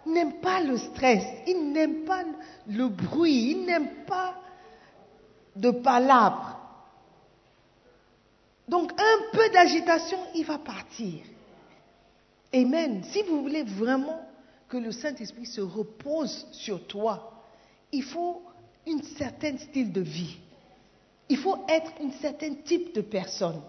Il 0.05 0.13
n'aime 0.13 0.35
pas 0.41 0.61
le 0.63 0.77
stress, 0.77 1.25
il 1.49 1.73
n'aime 1.73 2.05
pas 2.05 2.23
le 2.69 2.89
bruit, 2.89 3.51
il 3.53 3.65
n'aime 3.67 3.89
pas 4.07 4.35
de 5.57 5.71
palabres. 5.71 6.61
Donc 8.69 8.93
un 8.93 9.19
peu 9.33 9.49
d'agitation, 9.51 10.19
il 10.35 10.45
va 10.45 10.59
partir. 10.59 11.21
Amen. 12.55 13.03
Si 13.05 13.23
vous 13.23 13.43
voulez 13.43 13.63
vraiment 13.63 14.21
que 14.69 14.77
le 14.77 14.93
Saint-Esprit 14.93 15.47
se 15.47 15.61
repose 15.61 16.47
sur 16.53 16.87
toi, 16.87 17.43
il 17.93 18.03
faut 18.03 18.43
un 18.87 19.03
certain 19.17 19.57
style 19.59 19.93
de 19.93 20.01
vie. 20.01 20.37
Il 21.29 21.39
faut 21.39 21.59
être 21.69 21.91
un 22.01 22.11
certain 22.21 22.55
type 22.65 22.95
de 22.95 23.01
personne. 23.01 23.61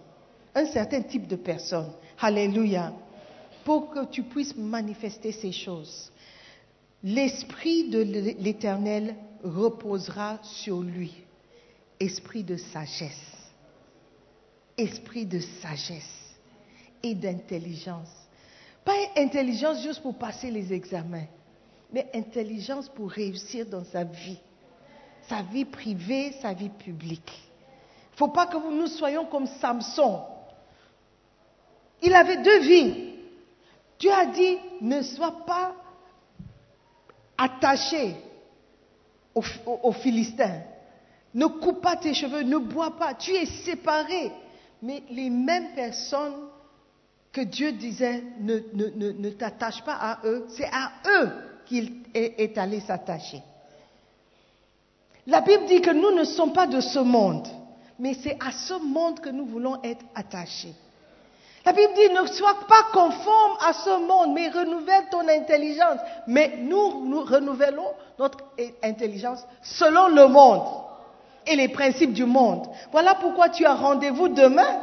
Un 0.53 0.65
certain 0.65 1.01
type 1.01 1.27
de 1.27 1.35
personne. 1.35 1.91
Alléluia. 2.19 2.93
Pour 3.63 3.91
que 3.91 4.05
tu 4.05 4.23
puisses 4.23 4.55
manifester 4.55 5.31
ces 5.31 5.51
choses. 5.51 6.11
L'Esprit 7.03 7.89
de 7.89 7.99
l'Éternel 8.39 9.15
reposera 9.43 10.39
sur 10.43 10.81
lui. 10.81 11.13
Esprit 11.99 12.43
de 12.43 12.57
sagesse. 12.57 13.51
Esprit 14.77 15.25
de 15.25 15.39
sagesse 15.39 16.35
et 17.03 17.15
d'intelligence. 17.15 18.26
Pas 18.87 18.93
intelligence 19.17 19.81
juste 19.83 20.01
pour 20.01 20.15
passer 20.15 20.49
les 20.49 20.71
examens, 20.71 21.25
mais 21.91 22.07
intelligence 22.15 22.87
pour 22.87 23.11
réussir 23.11 23.65
dans 23.65 23.83
sa 23.83 24.05
vie, 24.05 24.39
sa 25.27 25.41
vie 25.41 25.65
privée, 25.65 26.31
sa 26.41 26.53
vie 26.53 26.69
publique. 26.69 27.29
Il 28.11 28.13
ne 28.13 28.17
faut 28.17 28.27
pas 28.29 28.45
que 28.47 28.55
nous 28.55 28.87
soyons 28.87 29.25
comme 29.25 29.45
Samson. 29.45 30.21
Il 32.01 32.13
avait 32.13 32.37
deux 32.41 32.59
vies. 32.61 33.13
Dieu 33.99 34.09
a 34.13 34.25
dit, 34.27 34.57
ne 34.79 35.01
sois 35.01 35.43
pas 35.45 35.75
attaché 37.37 38.15
aux, 39.35 39.43
aux- 39.65 39.79
aux 39.83 39.91
Philistins. 39.91 40.61
Ne 41.33 41.47
coupe 41.47 41.81
pas 41.81 41.97
tes 41.97 42.13
cheveux, 42.13 42.43
ne 42.43 42.57
bois 42.57 42.95
pas. 42.97 43.13
Tu 43.15 43.31
es 43.31 43.45
séparé. 43.65 44.31
Mais 44.81 45.03
les 45.09 45.29
mêmes 45.29 45.73
personnes 45.75 46.35
que 47.31 47.41
Dieu 47.41 47.71
disait 47.73 48.23
ne, 48.39 49.29
t'attache 49.29 49.83
pas 49.83 49.97
à 49.99 50.19
eux, 50.25 50.45
c'est 50.49 50.69
à 50.71 50.91
eux 51.05 51.29
qu'il 51.65 52.03
est, 52.13 52.41
est 52.41 52.57
allé 52.57 52.79
s'attacher. 52.79 53.41
La 55.27 55.41
Bible 55.41 55.65
dit 55.65 55.81
que 55.81 55.91
nous 55.91 56.11
ne 56.11 56.23
sommes 56.23 56.53
pas 56.53 56.67
de 56.67 56.79
ce 56.79 56.99
monde, 56.99 57.47
mais 57.99 58.13
c'est 58.13 58.37
à 58.39 58.51
ce 58.51 58.73
monde 58.75 59.19
que 59.19 59.29
nous 59.29 59.45
voulons 59.45 59.81
être 59.83 60.05
attachés. 60.15 60.73
La 61.67 61.73
Bible 61.73 61.91
dit 61.95 62.13
ne 62.13 62.25
sois 62.27 62.55
pas 62.65 62.83
conforme 62.93 63.57
à 63.59 63.73
ce 63.73 63.89
monde, 64.07 64.33
mais 64.33 64.47
renouvelle 64.47 65.03
ton 65.11 65.27
intelligence. 65.27 65.99
Mais 66.25 66.59
nous, 66.61 67.05
nous 67.05 67.19
renouvelons 67.25 67.91
notre 68.17 68.37
intelligence 68.81 69.45
selon 69.61 70.07
le 70.07 70.27
monde 70.29 70.65
et 71.45 71.57
les 71.57 71.67
principes 71.67 72.13
du 72.13 72.23
monde. 72.23 72.65
Voilà 72.93 73.15
pourquoi 73.15 73.49
tu 73.49 73.65
as 73.65 73.73
rendez-vous 73.73 74.29
demain. 74.29 74.79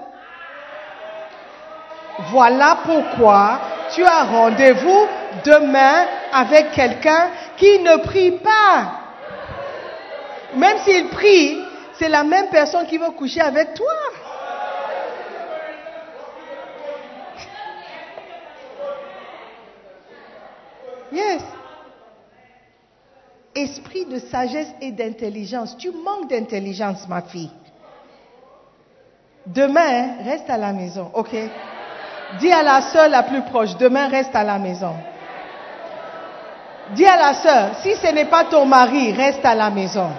Voilà 2.31 2.79
pourquoi 2.85 3.61
tu 3.95 4.05
as 4.05 4.25
rendez-vous 4.25 5.07
demain 5.45 6.07
avec 6.33 6.73
quelqu'un 6.73 7.31
qui 7.57 7.81
ne 7.81 7.97
prie 7.97 8.33
pas. 8.33 9.01
Même 10.55 10.79
s'il 10.85 11.09
prie, 11.09 11.61
c'est 11.99 12.09
la 12.09 12.23
même 12.23 12.49
personne 12.51 12.87
qui 12.87 12.99
va 12.99 13.11
coucher 13.11 13.41
avec 13.41 13.75
toi. 13.75 13.93
Yes. 21.13 21.43
Esprit 23.55 24.05
de 24.07 24.19
sagesse 24.19 24.73
et 24.81 24.91
d'intelligence. 24.91 25.77
Tu 25.77 25.91
manques 25.91 26.29
d'intelligence, 26.29 27.07
ma 27.09 27.23
fille. 27.23 27.51
Demain, 29.47 30.23
reste 30.25 30.49
à 30.51 30.57
la 30.57 30.73
maison, 30.73 31.11
ok? 31.15 31.37
Dis 32.39 32.53
à 32.53 32.63
la 32.63 32.81
sœur 32.81 33.09
la 33.09 33.23
plus 33.23 33.43
proche, 33.43 33.77
demain 33.77 34.09
reste 34.09 34.35
à 34.35 34.43
la 34.43 34.59
maison. 34.59 34.95
Dis 36.91 37.07
à 37.07 37.17
la 37.17 37.35
sœur, 37.35 37.71
si 37.83 37.95
ce 37.97 38.13
n'est 38.13 38.27
pas 38.27 38.45
ton 38.45 38.67
mari, 38.67 39.13
reste 39.13 39.45
à 39.45 39.55
la 39.55 39.71
maison. 39.71 40.11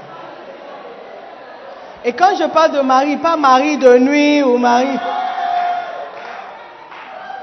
Et 2.04 2.14
quand 2.14 2.36
je 2.38 2.46
parle 2.46 2.72
de 2.72 2.82
mari, 2.82 3.18
pas 3.18 3.36
mari 3.36 3.78
de 3.78 3.98
nuit 3.98 4.44
ou 4.44 4.58
mari 4.58 4.98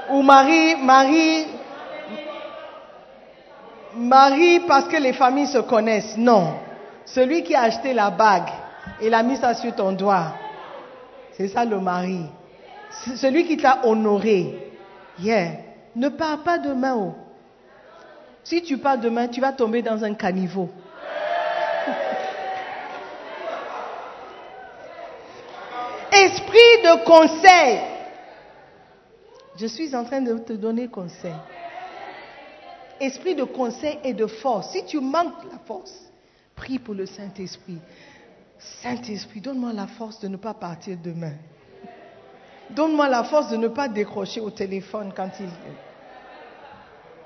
ou 0.09 0.21
mari, 0.21 0.75
mari, 0.75 1.47
mari 3.95 4.59
parce 4.67 4.85
que 4.85 4.97
les 4.97 5.13
familles 5.13 5.47
se 5.47 5.59
connaissent. 5.59 6.17
Non. 6.17 6.53
Celui 7.05 7.43
qui 7.43 7.55
a 7.55 7.63
acheté 7.63 7.93
la 7.93 8.09
bague 8.09 8.49
et 9.01 9.09
l'a 9.09 9.23
mis 9.23 9.37
ça 9.37 9.53
sur 9.53 9.73
ton 9.75 9.91
doigt, 9.91 10.33
c'est 11.35 11.47
ça 11.47 11.65
le 11.65 11.79
mari. 11.79 12.25
Celui 13.15 13.45
qui 13.45 13.57
t'a 13.57 13.85
honoré. 13.85 14.71
Yeah. 15.19 15.57
Ne 15.95 16.09
pars 16.09 16.43
pas 16.43 16.57
demain. 16.57 17.15
Si 18.43 18.61
tu 18.61 18.77
pars 18.77 18.97
demain, 18.97 19.27
tu 19.27 19.39
vas 19.39 19.53
tomber 19.53 19.81
dans 19.81 20.03
un 20.03 20.13
caniveau. 20.13 20.69
Esprit 26.11 26.81
de 26.83 27.05
conseil. 27.05 27.79
Je 29.55 29.67
suis 29.67 29.95
en 29.95 30.03
train 30.03 30.21
de 30.21 30.37
te 30.39 30.53
donner 30.53 30.87
conseil. 30.87 31.35
Esprit 32.99 33.35
de 33.35 33.43
conseil 33.43 33.99
et 34.03 34.13
de 34.13 34.25
force. 34.25 34.71
Si 34.71 34.83
tu 34.85 34.99
manques 34.99 35.43
la 35.51 35.59
force, 35.65 35.93
prie 36.55 36.79
pour 36.79 36.95
le 36.95 37.05
Saint-Esprit. 37.05 37.77
Saint-Esprit, 38.81 39.41
donne-moi 39.41 39.73
la 39.73 39.87
force 39.87 40.19
de 40.19 40.27
ne 40.27 40.37
pas 40.37 40.53
partir 40.53 40.97
demain. 41.03 41.33
Donne-moi 42.69 43.07
la 43.09 43.23
force 43.23 43.49
de 43.49 43.57
ne 43.57 43.67
pas 43.67 43.87
décrocher 43.87 44.41
au 44.41 44.49
téléphone 44.49 45.13
quand 45.15 45.29
il... 45.39 45.49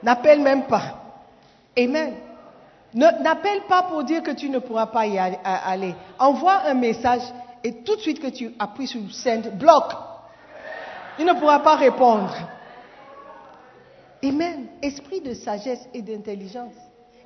N'appelle 0.04 0.42
même 0.42 0.66
pas. 0.66 1.04
Amen. 1.78 2.14
N'appelle 2.94 3.62
pas 3.68 3.84
pour 3.84 4.04
dire 4.04 4.24
que 4.24 4.32
tu 4.32 4.50
ne 4.50 4.60
pourras 4.60 4.88
pas 4.88 5.06
y 5.06 5.18
aller. 5.18 5.96
Envoie 6.20 6.62
un 6.66 6.74
message 6.74 7.22
et 7.64 7.84
tout 7.84 7.96
de 7.96 8.02
suite 8.02 8.20
que 8.20 8.28
tu 8.28 8.54
appuies 8.60 8.88
sur 8.88 9.02
send, 9.12 9.50
bloque. 9.58 9.94
Il 11.20 11.26
ne 11.26 11.34
pourra 11.34 11.60
pas 11.60 11.76
répondre. 11.76 12.34
Amen. 14.24 14.68
Esprit 14.82 15.22
de 15.22 15.34
sagesse 15.34 15.88
et 15.94 16.02
d'intelligence. 16.02 16.74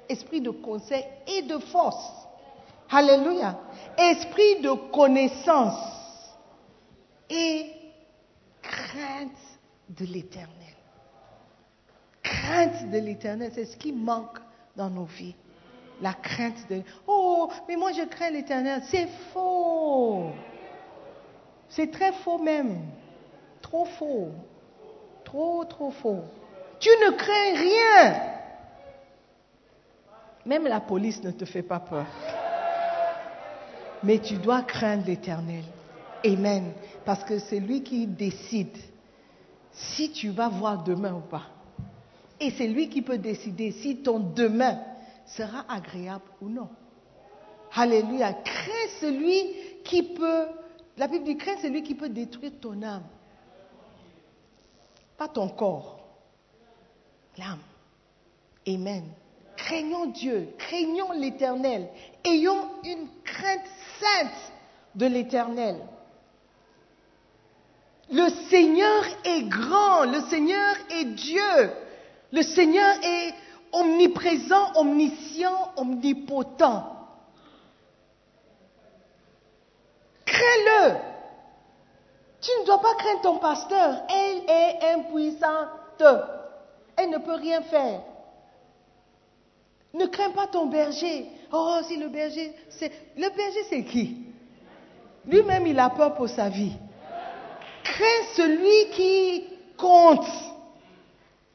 Esprit 0.10 0.42
de 0.42 0.50
conseil 0.50 1.04
et 1.28 1.44
de 1.44 1.58
force. 1.58 2.12
Alléluia. 2.90 3.56
Esprit 3.98 4.62
de 4.62 4.72
connaissance 4.92 5.78
et 7.30 7.72
crainte 8.72 9.60
de 9.90 10.06
l'éternel. 10.06 10.50
Crainte 12.24 12.90
de 12.90 12.98
l'éternel, 12.98 13.52
c'est 13.54 13.66
ce 13.66 13.78
qui 13.78 13.92
manque 13.92 14.40
dans 14.76 14.90
nos 14.90 15.06
vies. 15.06 15.36
La 16.02 16.14
crainte 16.14 16.68
de... 16.70 16.82
Oh, 17.06 17.52
mais 17.68 17.76
moi 17.76 17.92
je 17.92 18.04
crains 18.04 18.32
l'éternel. 18.32 18.82
C'est 18.86 19.08
faux. 19.34 20.32
C'est 21.70 21.92
très 21.92 22.12
faux 22.14 22.40
même. 22.40 22.86
Trop 23.62 23.86
faux. 23.86 24.32
Trop, 25.24 25.64
trop 25.66 25.92
faux. 25.92 26.24
Tu 26.80 26.90
ne 26.90 27.12
crains 27.12 27.60
rien. 27.60 28.32
Même 30.46 30.64
la 30.64 30.80
police 30.80 31.22
ne 31.24 31.32
te 31.32 31.46
fait 31.46 31.62
pas 31.62 31.80
peur. 31.80 32.08
Mais 34.04 34.18
tu 34.18 34.38
dois 34.38 34.64
craindre 34.64 35.06
l'éternel. 35.06 35.64
Amen. 36.26 36.74
Parce 37.06 37.24
que 37.24 37.40
c'est 37.40 37.60
lui 37.60 37.84
qui 37.84 38.08
décide 38.08 38.78
si 39.72 40.12
tu 40.12 40.30
vas 40.30 40.50
voir 40.50 40.84
demain 40.84 41.14
ou 41.14 41.22
pas. 41.22 41.48
Et 42.40 42.52
c'est 42.52 42.68
lui 42.68 42.90
qui 42.90 43.02
peut 43.02 43.18
décider 43.18 43.72
si 43.72 43.98
ton 43.98 44.20
demain 44.20 44.80
sera 45.26 45.66
agréable 45.70 46.26
ou 46.42 46.50
non. 46.50 46.70
Alléluia. 47.74 48.34
Crains 48.34 48.90
celui 49.00 49.82
qui 49.84 50.04
peut, 50.04 50.48
la 50.98 51.08
Bible 51.08 51.24
dit, 51.26 51.38
crains 51.38 51.58
celui 51.62 51.84
qui 51.84 51.96
peut 51.96 52.10
détruire 52.10 52.54
ton 52.60 52.82
âme. 52.82 53.04
Pas 55.18 55.28
ton 55.28 55.50
corps. 55.50 56.00
L'âme. 57.38 57.60
Amen. 58.68 59.04
Craignons 59.56 60.08
Dieu, 60.08 60.50
craignons 60.58 61.12
l'Éternel. 61.14 61.88
Ayons 62.24 62.70
une 62.84 63.08
crainte 63.24 63.68
sainte 64.00 64.54
de 64.96 65.06
l'Éternel. 65.06 65.78
Le 68.12 68.28
Seigneur 68.50 69.04
est 69.24 69.44
grand, 69.44 70.04
le 70.04 70.22
Seigneur 70.30 70.76
est 70.90 71.06
Dieu, 71.06 71.72
le 72.32 72.42
Seigneur 72.42 72.96
est 73.02 73.34
omniprésent, 73.72 74.74
omniscient, 74.76 75.72
omnipotent. 75.78 76.98
Crains-le. 80.26 80.96
Tu 82.42 82.50
ne 82.60 82.66
dois 82.66 82.82
pas 82.82 82.96
craindre 82.96 83.22
ton 83.22 83.38
pasteur. 83.38 84.02
Elle 84.10 84.50
est 84.50 84.94
impuissante. 84.94 86.04
Elle 86.98 87.10
ne 87.12 87.18
peut 87.20 87.36
rien 87.36 87.62
faire. 87.62 88.02
Ne 89.94 90.06
crains 90.08 90.32
pas 90.32 90.48
ton 90.48 90.66
berger. 90.66 91.28
Oh, 91.52 91.80
si 91.88 91.98
le 91.98 92.08
berger, 92.08 92.54
c'est... 92.70 92.92
Le 93.16 93.30
berger, 93.30 93.64
c'est 93.70 93.84
qui? 93.84 94.26
Lui-même, 95.26 95.68
il 95.68 95.80
a 95.80 95.90
peur 95.90 96.16
pour 96.16 96.30
sa 96.30 96.50
vie. 96.50 96.74
Crains 97.84 98.26
celui 98.36 98.92
qui 98.92 99.44
compte, 99.78 100.28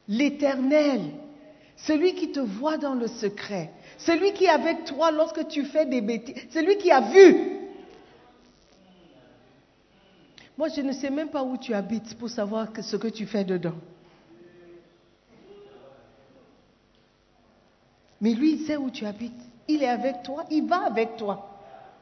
l'éternel, 0.07 1.01
celui 1.75 2.15
qui 2.15 2.31
te 2.31 2.39
voit 2.39 2.77
dans 2.77 2.95
le 2.95 3.07
secret, 3.07 3.71
celui 3.97 4.33
qui 4.33 4.45
est 4.45 4.49
avec 4.49 4.85
toi 4.85 5.11
lorsque 5.11 5.47
tu 5.47 5.63
fais 5.65 5.85
des 5.85 6.01
bêtises, 6.01 6.35
celui 6.51 6.77
qui 6.77 6.91
a 6.91 7.01
vu. 7.01 7.57
Moi, 10.57 10.69
je 10.69 10.81
ne 10.81 10.91
sais 10.91 11.11
même 11.11 11.29
pas 11.29 11.43
où 11.43 11.57
tu 11.57 11.73
habites 11.73 12.17
pour 12.17 12.29
savoir 12.29 12.67
ce 12.81 12.95
que 12.95 13.07
tu 13.07 13.27
fais 13.27 13.43
dedans. 13.43 13.75
Mais 18.19 18.33
lui, 18.33 18.53
il 18.53 18.65
sait 18.65 18.77
où 18.77 18.89
tu 18.89 19.05
habites. 19.05 19.39
Il 19.67 19.83
est 19.83 19.89
avec 19.89 20.23
toi, 20.23 20.45
il 20.49 20.65
va 20.65 20.85
avec 20.85 21.17
toi. 21.17 21.59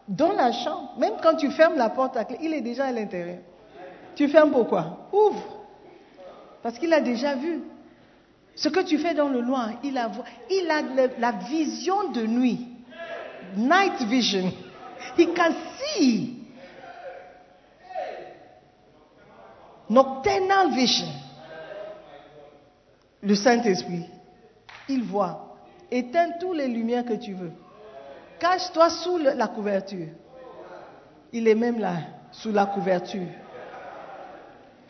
Dans 0.07 0.31
la 0.31 0.51
chambre, 0.51 0.93
même 0.97 1.15
quand 1.21 1.35
tu 1.35 1.51
fermes 1.51 1.75
la 1.75 1.89
porte 1.89 2.15
à 2.15 2.23
clé, 2.23 2.37
il 2.41 2.53
est 2.53 2.61
déjà 2.61 2.85
à 2.85 2.91
l'intérieur. 2.91 3.39
Tu 4.15 4.27
fermes 4.29 4.51
pourquoi 4.51 5.09
Ouvre. 5.11 5.65
Parce 6.63 6.79
qu'il 6.79 6.93
a 6.93 7.01
déjà 7.01 7.35
vu. 7.35 7.61
Ce 8.55 8.69
que 8.69 8.79
tu 8.79 8.97
fais 8.97 9.13
dans 9.13 9.27
le 9.27 9.41
noir, 9.41 9.71
il 9.83 9.97
a, 9.97 10.09
il 10.49 10.71
a 10.71 10.81
la 11.19 11.31
vision 11.33 12.11
de 12.11 12.25
nuit. 12.25 12.67
Night 13.57 14.01
vision. 14.03 14.51
He 15.17 15.27
can 15.33 15.53
see. 15.77 16.41
Nocturnal 19.89 20.71
vision. 20.71 21.07
Le 23.21 23.35
Saint-Esprit, 23.35 24.05
il 24.89 25.03
voit. 25.03 25.57
Éteins 25.91 26.31
toutes 26.39 26.57
les 26.57 26.67
lumières 26.67 27.05
que 27.05 27.13
tu 27.13 27.33
veux. 27.33 27.51
Cache-toi 28.39 28.89
sous 28.89 29.17
la 29.17 29.47
couverture. 29.47 30.07
Il 31.31 31.47
est 31.47 31.55
même 31.55 31.79
là, 31.79 31.97
sous 32.31 32.51
la 32.51 32.65
couverture. 32.65 33.27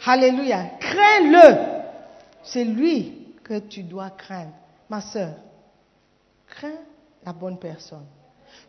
Alléluia. 0.06 0.72
Crains-le. 0.80 1.58
C'est 2.44 2.64
lui 2.64 3.34
que 3.44 3.60
tu 3.60 3.84
dois 3.84 4.12
craindre. 4.12 4.54
Ma 4.90 5.02
soeur, 5.02 5.34
crains 6.48 6.80
la 7.26 7.34
bonne 7.34 7.58
personne. 7.58 8.06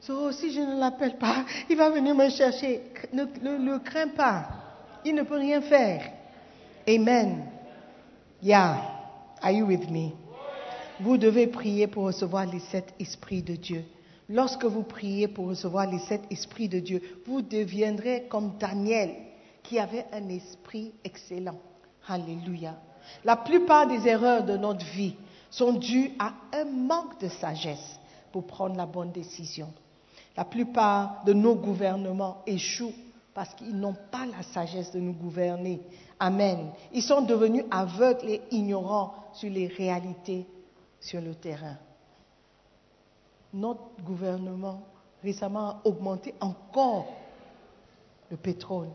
So, 0.00 0.32
si 0.32 0.52
je 0.52 0.60
ne 0.60 0.80
l'appelle 0.80 1.18
pas, 1.18 1.44
il 1.70 1.76
va 1.76 1.90
venir 1.90 2.14
me 2.14 2.28
chercher. 2.30 2.80
Ne 3.12 3.24
le 3.24 3.78
crains 3.80 4.08
pas. 4.08 4.48
Il 5.04 5.14
ne 5.14 5.22
peut 5.22 5.36
rien 5.36 5.60
faire. 5.60 6.10
Amen. 6.88 7.44
Yeah. 8.42 8.80
Are 9.42 9.50
you 9.50 9.66
with 9.66 9.90
me? 9.90 10.12
Vous 11.00 11.18
devez 11.18 11.46
prier 11.46 11.86
pour 11.86 12.04
recevoir 12.04 12.46
les 12.46 12.60
sept 12.60 12.94
esprits 12.98 13.42
de 13.42 13.54
Dieu. 13.54 13.84
Lorsque 14.28 14.64
vous 14.64 14.82
priez 14.82 15.28
pour 15.28 15.48
recevoir 15.48 15.88
les 15.88 15.98
sept 16.00 16.22
esprits 16.30 16.68
de 16.68 16.80
Dieu, 16.80 17.02
vous 17.26 17.42
deviendrez 17.42 18.26
comme 18.28 18.56
Daniel, 18.58 19.10
qui 19.68 19.78
avait 19.78 20.06
un 20.12 20.28
esprit 20.28 20.92
excellent. 21.04 21.58
Alléluia. 22.08 22.76
La 23.24 23.36
plupart 23.36 23.86
des 23.86 24.06
erreurs 24.06 24.44
de 24.44 24.56
notre 24.56 24.84
vie 24.86 25.16
sont 25.50 25.72
dues 25.72 26.12
à 26.18 26.32
un 26.52 26.64
manque 26.64 27.20
de 27.20 27.28
sagesse 27.28 27.98
pour 28.32 28.46
prendre 28.46 28.76
la 28.76 28.86
bonne 28.86 29.12
décision. 29.12 29.72
La 30.36 30.44
plupart 30.44 31.24
de 31.24 31.32
nos 31.32 31.54
gouvernements 31.54 32.42
échouent 32.46 32.92
parce 33.34 33.54
qu'ils 33.54 33.76
n'ont 33.78 33.96
pas 34.10 34.26
la 34.26 34.42
sagesse 34.42 34.92
de 34.92 35.00
nous 35.00 35.12
gouverner. 35.12 35.80
Amen. 36.18 36.70
Ils 36.92 37.02
sont 37.02 37.22
devenus 37.22 37.64
aveugles 37.70 38.30
et 38.30 38.42
ignorants 38.50 39.14
sur 39.32 39.50
les 39.50 39.66
réalités 39.66 40.46
sur 41.00 41.20
le 41.20 41.34
terrain. 41.34 41.76
Notre 43.52 44.02
gouvernement 44.02 44.82
récemment 45.22 45.68
a 45.68 45.80
augmenté 45.84 46.34
encore 46.40 47.06
le 48.30 48.36
pétrole, 48.36 48.88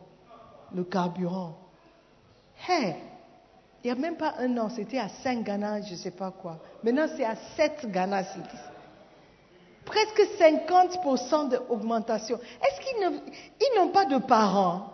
le 0.73 0.83
carburant. 0.83 1.57
Hey, 2.67 2.95
il 3.83 3.87
n'y 3.87 3.91
a 3.91 3.99
même 3.99 4.15
pas 4.15 4.35
un 4.37 4.57
an, 4.57 4.69
c'était 4.69 4.99
à 4.99 5.09
5 5.09 5.43
Ghana, 5.43 5.81
je 5.81 5.93
ne 5.93 5.97
sais 5.97 6.11
pas 6.11 6.31
quoi. 6.31 6.59
Maintenant, 6.83 7.07
c'est 7.15 7.25
à 7.25 7.35
7 7.55 7.91
Ghana. 7.91 8.23
Presque 9.85 10.21
50% 10.39 11.49
d'augmentation. 11.49 12.37
Est-ce 12.37 12.81
qu'ils 12.81 13.75
n'ont 13.75 13.89
pas 13.89 14.05
de 14.05 14.19
parents? 14.19 14.93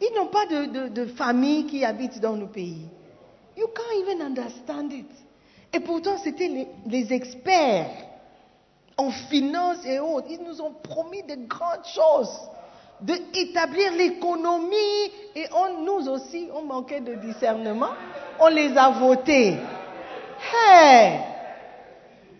Ils 0.00 0.12
n'ont 0.16 0.26
pas 0.26 0.46
de, 0.46 1.06
famille 1.06 1.66
qui 1.66 1.84
habitent 1.84 2.20
dans 2.20 2.34
le 2.34 2.46
pays. 2.46 2.88
You 3.56 3.68
can't 3.68 4.00
even 4.02 4.22
understand 4.22 4.90
it. 4.90 5.10
Et 5.72 5.80
pourtant, 5.80 6.16
c'était 6.18 6.48
les, 6.48 6.66
les 6.86 7.12
experts 7.12 7.90
en 8.96 9.10
finance 9.10 9.84
et 9.84 10.00
autres. 10.00 10.26
Ils 10.30 10.42
nous 10.42 10.60
ont 10.60 10.72
promis 10.72 11.22
de 11.22 11.36
grandes 11.46 11.84
choses, 11.84 12.36
d'établir 13.02 13.92
l'économie. 13.96 15.10
Et 15.34 15.46
on, 15.54 15.84
nous 15.84 16.08
aussi, 16.08 16.48
on 16.54 16.62
manquait 16.62 17.00
de 17.00 17.14
discernement. 17.14 17.90
On 18.40 18.48
les 18.48 18.76
a 18.76 18.90
votés. 18.90 19.56
Hey! 20.54 21.20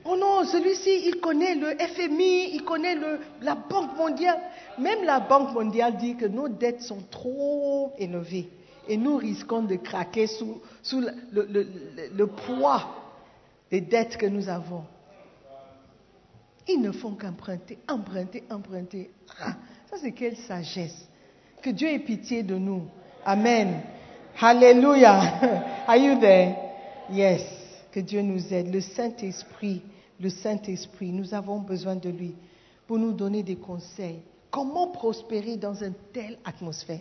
Oh 0.04 0.16
non, 0.16 0.44
celui-ci, 0.44 1.02
il 1.08 1.20
connaît 1.20 1.54
le 1.54 1.76
FMI, 1.78 2.54
il 2.54 2.64
connaît 2.64 2.94
le- 2.94 3.20
la 3.42 3.54
Banque 3.54 3.96
mondiale. 3.96 4.38
Même 4.78 5.04
la 5.04 5.20
Banque 5.20 5.52
mondiale 5.52 5.98
dit 5.98 6.16
que 6.16 6.24
nos 6.24 6.48
dettes 6.48 6.80
sont 6.82 7.02
trop 7.10 7.92
élevées 7.98 8.48
et 8.88 8.96
nous 8.96 9.16
risquons 9.18 9.62
de 9.62 9.76
craquer 9.76 10.26
sous, 10.26 10.60
sous 10.82 11.00
le, 11.00 11.10
le- 11.32 11.66
le- 12.14 12.26
poids 12.26 12.88
des 13.70 13.82
dettes 13.82 14.16
que 14.16 14.26
nous 14.26 14.48
avons. 14.48 14.84
Ils 16.66 16.80
ne 16.80 16.92
font 16.92 17.12
qu'emprunter, 17.12 17.78
emprunter, 17.88 18.42
emprunter. 18.50 19.10
Ah, 19.42 19.52
ça 19.90 19.96
c'est 20.00 20.12
quelle 20.12 20.36
sagesse. 20.36 21.06
Que 21.62 21.70
Dieu 21.70 21.88
ait 21.88 21.98
pitié 21.98 22.42
de 22.42 22.56
nous. 22.56 22.82
Amen. 23.24 23.82
Hallelujah. 24.40 25.84
Are 25.86 25.96
you 25.96 26.18
there? 26.18 26.54
Yes. 27.10 27.42
Que 27.92 28.00
Dieu 28.00 28.22
nous 28.22 28.52
aide. 28.52 28.72
Le 28.72 28.80
Saint-Esprit 28.80 29.82
le 30.20 30.28
Saint-Esprit. 30.28 31.10
Nous 31.10 31.34
avons 31.34 31.58
besoin 31.58 31.96
de 31.96 32.10
lui 32.10 32.34
pour 32.86 32.98
nous 32.98 33.12
donner 33.12 33.42
des 33.42 33.56
conseils. 33.56 34.20
Comment 34.50 34.88
prospérer 34.88 35.56
dans 35.56 35.74
une 35.74 35.94
telle 36.12 36.38
atmosphère? 36.44 37.00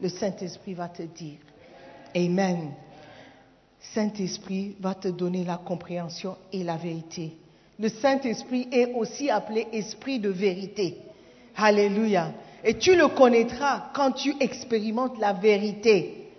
Le 0.00 0.08
Saint-Esprit 0.08 0.74
va 0.74 0.88
te 0.88 1.02
dire. 1.02 1.38
Amen. 2.16 2.72
Saint-Esprit 3.94 4.76
va 4.80 4.94
te 4.94 5.08
donner 5.08 5.44
la 5.44 5.56
compréhension 5.56 6.36
et 6.52 6.64
la 6.64 6.76
vérité. 6.76 7.36
Le 7.78 7.88
Saint-Esprit 7.88 8.68
est 8.72 8.94
aussi 8.94 9.30
appelé 9.30 9.66
Esprit 9.72 10.18
de 10.18 10.30
vérité. 10.30 10.98
Alléluia. 11.58 12.32
Et 12.62 12.78
tu 12.78 12.94
le 12.94 13.08
connaîtras 13.08 13.90
quand 13.92 14.12
tu 14.12 14.34
expérimentes 14.40 15.18
la 15.18 15.32
vérité. 15.32 16.30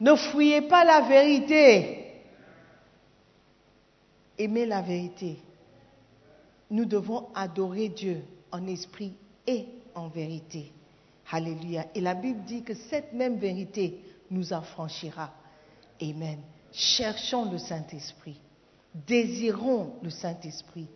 Ne 0.00 0.14
fouillez 0.14 0.62
pas 0.62 0.84
la 0.84 1.02
vérité. 1.02 1.98
Aimez 4.38 4.64
la 4.64 4.80
vérité. 4.80 5.36
Nous 6.70 6.86
devons 6.86 7.28
adorer 7.34 7.90
Dieu 7.90 8.22
en 8.50 8.66
esprit 8.66 9.12
et 9.46 9.66
en 9.94 10.08
vérité. 10.08 10.72
Alléluia. 11.30 11.84
Et 11.94 12.00
la 12.00 12.14
Bible 12.14 12.42
dit 12.44 12.62
que 12.62 12.74
cette 12.74 13.12
même 13.12 13.36
vérité 13.36 14.00
nous 14.30 14.54
affranchira. 14.54 15.30
Amen. 16.00 16.38
Cherchons 16.72 17.50
le 17.50 17.58
Saint-Esprit. 17.58 18.40
Désirons 18.94 19.92
le 20.02 20.08
Saint-Esprit. 20.08 20.88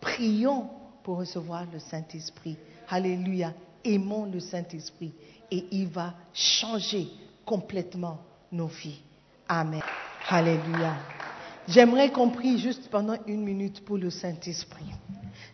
Prions 0.00 0.68
pour 1.08 1.16
recevoir 1.16 1.64
le 1.72 1.78
Saint-Esprit. 1.78 2.58
Alléluia. 2.90 3.54
Aimons 3.82 4.26
le 4.26 4.40
Saint-Esprit. 4.40 5.14
Et 5.50 5.64
il 5.70 5.88
va 5.88 6.12
changer 6.34 7.08
complètement 7.46 8.18
nos 8.52 8.66
vies. 8.66 9.00
Amen. 9.48 9.80
Alléluia. 10.28 10.96
J'aimerais 11.66 12.12
qu'on 12.12 12.28
prie 12.28 12.58
juste 12.58 12.90
pendant 12.90 13.16
une 13.26 13.42
minute 13.42 13.86
pour 13.86 13.96
le 13.96 14.10
Saint-Esprit. 14.10 14.84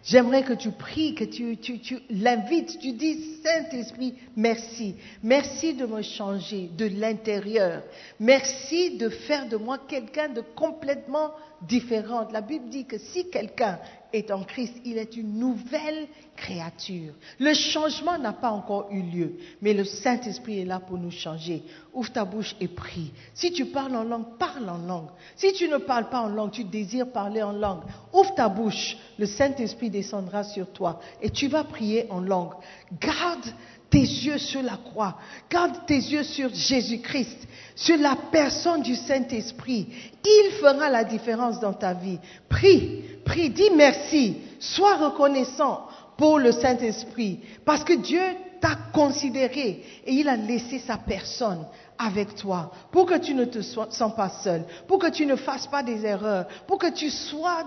J'aimerais 0.03 0.43
que 0.43 0.53
tu 0.55 0.73
pries, 0.73 1.15
que 1.15 1.25
tu, 1.25 1.57
tu, 1.57 2.01
l'invites, 2.11 2.79
tu 2.81 2.93
dis 2.93 3.41
Saint-Esprit, 3.43 4.15
merci. 4.37 4.97
Merci 5.23 5.75
de 5.75 5.87
me 5.87 6.03
changer 6.03 6.69
de 6.77 6.87
l'intérieur. 6.87 7.85
Merci 8.19 8.99
de 8.99 9.09
faire 9.09 9.49
de 9.49 9.57
moi 9.57 9.79
quelqu'un 9.89 10.29
de 10.29 10.41
complètement 10.41 11.31
différent. 11.63 12.27
La 12.33 12.41
Bible 12.41 12.69
dit 12.69 12.85
que 12.85 12.99
si 12.99 13.31
quelqu'un 13.31 13.79
est 14.15 14.31
en 14.31 14.43
Christ, 14.43 14.75
il 14.85 14.97
est 14.99 15.17
une 15.17 15.39
nouvelle 15.39 16.07
créature. 16.37 17.15
Le 17.39 17.53
changement 17.55 18.19
n'a 18.19 18.33
pas 18.33 18.51
encore 18.51 18.89
eu 18.91 19.03
lieu, 19.03 19.33
mais 19.61 19.75
le 19.75 19.85
Saint-Esprit 19.85 20.61
est 20.61 20.65
là 20.65 20.81
pour 20.81 20.99
nous 20.99 21.11
changer. 21.11 21.63
Ouvre 21.93 22.13
ta 22.13 22.25
bouche 22.25 22.55
et 22.61 22.69
prie. 22.69 23.13
Si 23.35 23.53
tu 23.53 23.67
parles 23.67 23.97
en 23.97 24.05
langue, 24.05 24.39
parle 24.39 24.69
en 24.69 24.79
langue. 24.79 25.09
Si 25.37 25.53
tu 25.53 25.69
ne 25.69 25.79
parles 25.79 26.09
pas 26.09 26.21
en 26.21 26.29
langue, 26.29 26.53
tu 26.53 26.65
désires 26.65 27.11
parler 27.11 27.43
en 27.43 27.53
langue, 27.53 27.83
ouvre 28.13 28.35
ta 28.35 28.49
bouche. 28.49 28.97
Le 29.19 29.27
Saint-Esprit 29.27 29.91
descendra 29.91 30.45
sur 30.45 30.73
toi 30.73 31.01
et 31.21 31.31
tu 31.31 31.49
vas 31.49 31.65
prier 31.65 32.07
en 32.11 32.21
langue. 32.21 32.55
Garde 33.01 33.53
tes 33.91 34.01
yeux 34.01 34.39
sur 34.39 34.63
la 34.63 34.77
croix. 34.77 35.17
Garde 35.49 35.87
tes 35.87 35.95
yeux 35.95 36.25
sur 36.25 36.53
Jésus-Christ, 36.53 37.47
sur 37.77 37.97
la 37.99 38.17
personne 38.33 38.83
du 38.83 38.97
Saint-Esprit. 38.97 39.87
Il 40.25 40.51
fera 40.61 40.91
la 40.91 41.05
différence 41.05 41.61
dans 41.61 41.73
ta 41.73 41.95
vie. 41.95 42.19
Prie, 42.49 43.05
prie, 43.25 43.51
dis 43.51 43.71
merci. 43.75 44.37
Sois 44.59 44.97
reconnaissant 44.97 45.87
pour 46.17 46.39
le 46.39 46.53
Saint-Esprit. 46.53 47.41
Parce 47.65 47.85
que 47.85 47.95
Dieu 47.95 48.23
t'a 48.61 48.77
considéré 48.93 49.83
et 50.07 50.13
il 50.13 50.29
a 50.29 50.37
laissé 50.37 50.79
sa 50.79 50.97
personne 50.97 51.67
avec 51.99 52.35
toi 52.35 52.73
pour 52.91 53.07
que 53.07 53.19
tu 53.19 53.35
ne 53.35 53.45
te 53.45 53.61
sens 53.61 54.15
pas 54.17 54.29
seul, 54.29 54.65
pour 54.89 54.99
que 54.99 55.11
tu 55.11 55.27
ne 55.27 55.37
fasses 55.37 55.67
pas 55.67 55.83
des 55.83 56.05
erreurs, 56.05 56.47
pour 56.67 56.79
que 56.79 56.91
tu 56.91 57.11
sois 57.11 57.65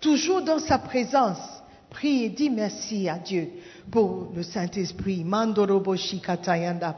toujours 0.00 0.42
dans 0.42 0.58
sa 0.58 0.78
présence. 0.78 1.38
Prie 1.90 2.24
et 2.24 2.28
dis 2.28 2.50
merci 2.50 3.08
à 3.08 3.18
Dieu 3.18 3.50
pour 3.90 4.28
le 4.34 4.42
Saint-Esprit. 4.42 5.22
Mandorobo 5.24 5.96
shikatayanda. 5.96 6.96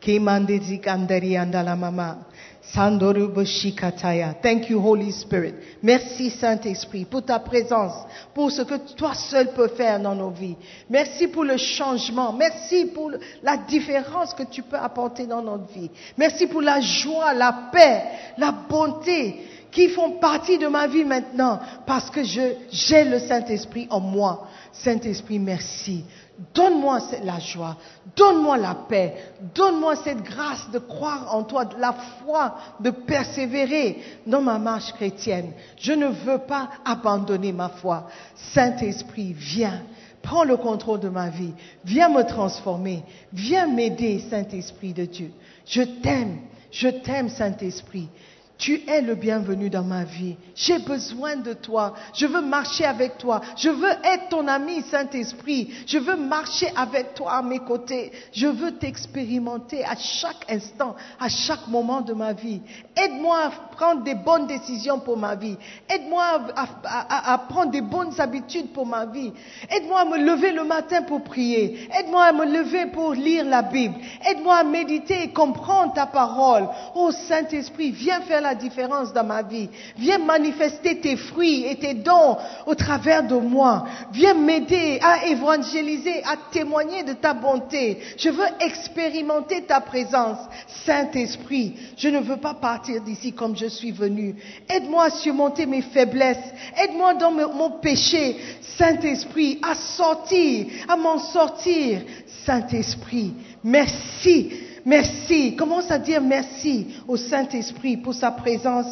Kemandezi 0.00 0.80
kandari 0.80 1.38
andala 1.38 1.76
mama. 1.76 2.26
Thank 2.72 4.70
you, 4.70 4.80
Holy 4.80 5.12
Spirit. 5.12 5.54
Merci, 5.82 6.30
Saint-Esprit, 6.30 7.04
pour 7.04 7.22
ta 7.24 7.38
présence, 7.38 7.92
pour 8.34 8.50
ce 8.50 8.62
que 8.62 8.74
toi 8.94 9.14
seul 9.14 9.52
peux 9.52 9.68
faire 9.68 10.00
dans 10.00 10.14
nos 10.14 10.30
vies. 10.30 10.56
Merci 10.90 11.28
pour 11.28 11.44
le 11.44 11.56
changement. 11.56 12.32
Merci 12.32 12.86
pour 12.86 13.12
la 13.42 13.56
différence 13.58 14.34
que 14.34 14.42
tu 14.42 14.62
peux 14.62 14.76
apporter 14.76 15.26
dans 15.26 15.42
notre 15.42 15.72
vie. 15.72 15.90
Merci 16.16 16.46
pour 16.46 16.62
la 16.62 16.80
joie, 16.80 17.32
la 17.34 17.68
paix, 17.70 18.02
la 18.38 18.50
bonté 18.50 19.36
qui 19.70 19.88
font 19.88 20.12
partie 20.12 20.56
de 20.56 20.68
ma 20.68 20.86
vie 20.86 21.04
maintenant 21.04 21.60
parce 21.86 22.08
que 22.08 22.22
j'ai 22.22 23.04
le 23.04 23.18
Saint-Esprit 23.18 23.86
en 23.90 24.00
moi. 24.00 24.48
Saint-Esprit, 24.72 25.38
merci. 25.38 26.04
Donne-moi 26.52 26.98
la 27.22 27.38
joie, 27.38 27.76
donne-moi 28.16 28.56
la 28.56 28.74
paix, 28.74 29.14
donne-moi 29.54 29.94
cette 29.96 30.22
grâce 30.22 30.68
de 30.72 30.80
croire 30.80 31.32
en 31.32 31.44
toi, 31.44 31.64
de 31.64 31.76
la 31.78 31.92
foi, 31.92 32.56
de 32.80 32.90
persévérer 32.90 34.02
dans 34.26 34.40
ma 34.40 34.58
marche 34.58 34.92
chrétienne. 34.94 35.52
Je 35.78 35.92
ne 35.92 36.08
veux 36.08 36.38
pas 36.38 36.70
abandonner 36.84 37.52
ma 37.52 37.68
foi. 37.68 38.08
Saint-Esprit, 38.34 39.32
viens. 39.32 39.82
Prends 40.22 40.42
le 40.42 40.56
contrôle 40.56 41.00
de 41.00 41.08
ma 41.08 41.28
vie. 41.28 41.52
Viens 41.84 42.08
me 42.08 42.24
transformer. 42.24 43.04
Viens 43.32 43.68
m'aider, 43.68 44.18
Saint-Esprit 44.30 44.92
de 44.92 45.04
Dieu. 45.04 45.30
Je 45.66 45.82
t'aime. 45.82 46.38
Je 46.72 46.88
t'aime, 46.88 47.28
Saint-Esprit. 47.28 48.08
Tu 48.56 48.82
es 48.86 49.00
le 49.00 49.16
bienvenu 49.16 49.68
dans 49.68 49.82
ma 49.82 50.04
vie. 50.04 50.36
J'ai 50.54 50.78
besoin 50.78 51.34
de 51.34 51.54
toi. 51.54 51.94
Je 52.14 52.24
veux 52.24 52.40
marcher 52.40 52.84
avec 52.84 53.18
toi. 53.18 53.40
Je 53.56 53.68
veux 53.68 53.90
être 54.04 54.28
ton 54.28 54.46
ami, 54.46 54.80
Saint-Esprit. 54.82 55.74
Je 55.88 55.98
veux 55.98 56.14
marcher 56.14 56.68
avec 56.76 57.14
toi 57.14 57.32
à 57.32 57.42
mes 57.42 57.58
côtés. 57.58 58.12
Je 58.32 58.46
veux 58.46 58.76
t'expérimenter 58.76 59.84
à 59.84 59.96
chaque 59.96 60.48
instant, 60.48 60.94
à 61.18 61.28
chaque 61.28 61.66
moment 61.66 62.00
de 62.00 62.12
ma 62.12 62.32
vie. 62.32 62.60
Aide-moi 62.96 63.38
à 63.38 63.50
prendre 63.74 64.04
des 64.04 64.14
bonnes 64.14 64.46
décisions 64.46 65.00
pour 65.00 65.16
ma 65.16 65.34
vie. 65.34 65.56
Aide-moi 65.88 66.24
à, 66.54 67.38
prendre 67.48 67.72
des 67.72 67.82
bonnes 67.82 68.18
habitudes 68.20 68.72
pour 68.72 68.86
ma 68.86 69.04
vie. 69.06 69.32
Aide-moi 69.68 70.00
à 70.00 70.04
me 70.04 70.18
lever 70.18 70.52
le 70.52 70.62
matin 70.62 71.02
pour 71.02 71.24
prier. 71.24 71.88
Aide-moi 71.92 72.26
à 72.26 72.32
me 72.32 72.44
lever 72.44 72.86
pour 72.86 73.14
lire 73.14 73.44
la 73.44 73.62
Bible. 73.62 73.96
Aide-moi 74.24 74.58
à 74.58 74.64
méditer 74.64 75.24
et 75.24 75.32
comprendre 75.32 75.92
ta 75.92 76.06
parole. 76.06 76.68
Oh 76.94 77.10
Saint-Esprit, 77.10 77.90
viens 77.90 78.20
faire 78.20 78.43
la 78.44 78.54
différence 78.54 79.12
dans 79.12 79.24
ma 79.24 79.42
vie. 79.42 79.68
Viens 79.96 80.18
manifester 80.18 81.00
tes 81.00 81.16
fruits 81.16 81.64
et 81.64 81.76
tes 81.76 81.94
dons 81.94 82.36
au 82.66 82.74
travers 82.74 83.26
de 83.26 83.34
moi. 83.34 83.84
Viens 84.12 84.34
m'aider 84.34 85.00
à 85.02 85.26
évangéliser, 85.26 86.22
à 86.24 86.36
témoigner 86.52 87.02
de 87.02 87.14
ta 87.14 87.34
bonté. 87.34 87.98
Je 88.16 88.28
veux 88.28 88.46
expérimenter 88.60 89.62
ta 89.62 89.80
présence. 89.80 90.38
Saint-Esprit, 90.84 91.74
je 91.96 92.08
ne 92.08 92.20
veux 92.20 92.36
pas 92.36 92.54
partir 92.54 93.00
d'ici 93.00 93.32
comme 93.32 93.56
je 93.56 93.66
suis 93.66 93.92
venu. 93.92 94.36
Aide-moi 94.68 95.04
à 95.04 95.10
surmonter 95.10 95.66
mes 95.66 95.82
faiblesses. 95.82 96.52
Aide-moi 96.76 97.14
dans 97.14 97.32
mon 97.32 97.70
péché. 97.80 98.36
Saint-Esprit, 98.76 99.58
à 99.62 99.74
sortir, 99.74 100.66
à 100.88 100.96
m'en 100.96 101.18
sortir. 101.18 102.02
Saint-Esprit, 102.44 103.32
merci. 103.62 104.73
Merci. 104.84 105.56
Commence 105.56 105.90
à 105.90 105.98
dire 105.98 106.20
merci 106.20 106.88
au 107.08 107.16
Saint-Esprit 107.16 107.96
pour 107.96 108.14
sa 108.14 108.30
présence. 108.30 108.86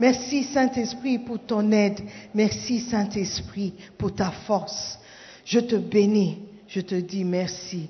Merci 0.00 0.42
Saint-Esprit 0.44 1.18
pour 1.18 1.38
ton 1.38 1.70
aide. 1.70 2.00
Merci 2.34 2.80
Saint-Esprit 2.80 3.74
pour 3.96 4.14
ta 4.14 4.30
force. 4.30 4.98
Je 5.44 5.60
te 5.60 5.76
bénis. 5.76 6.38
Je 6.66 6.80
te 6.80 6.96
dis 6.96 7.24
merci. 7.24 7.88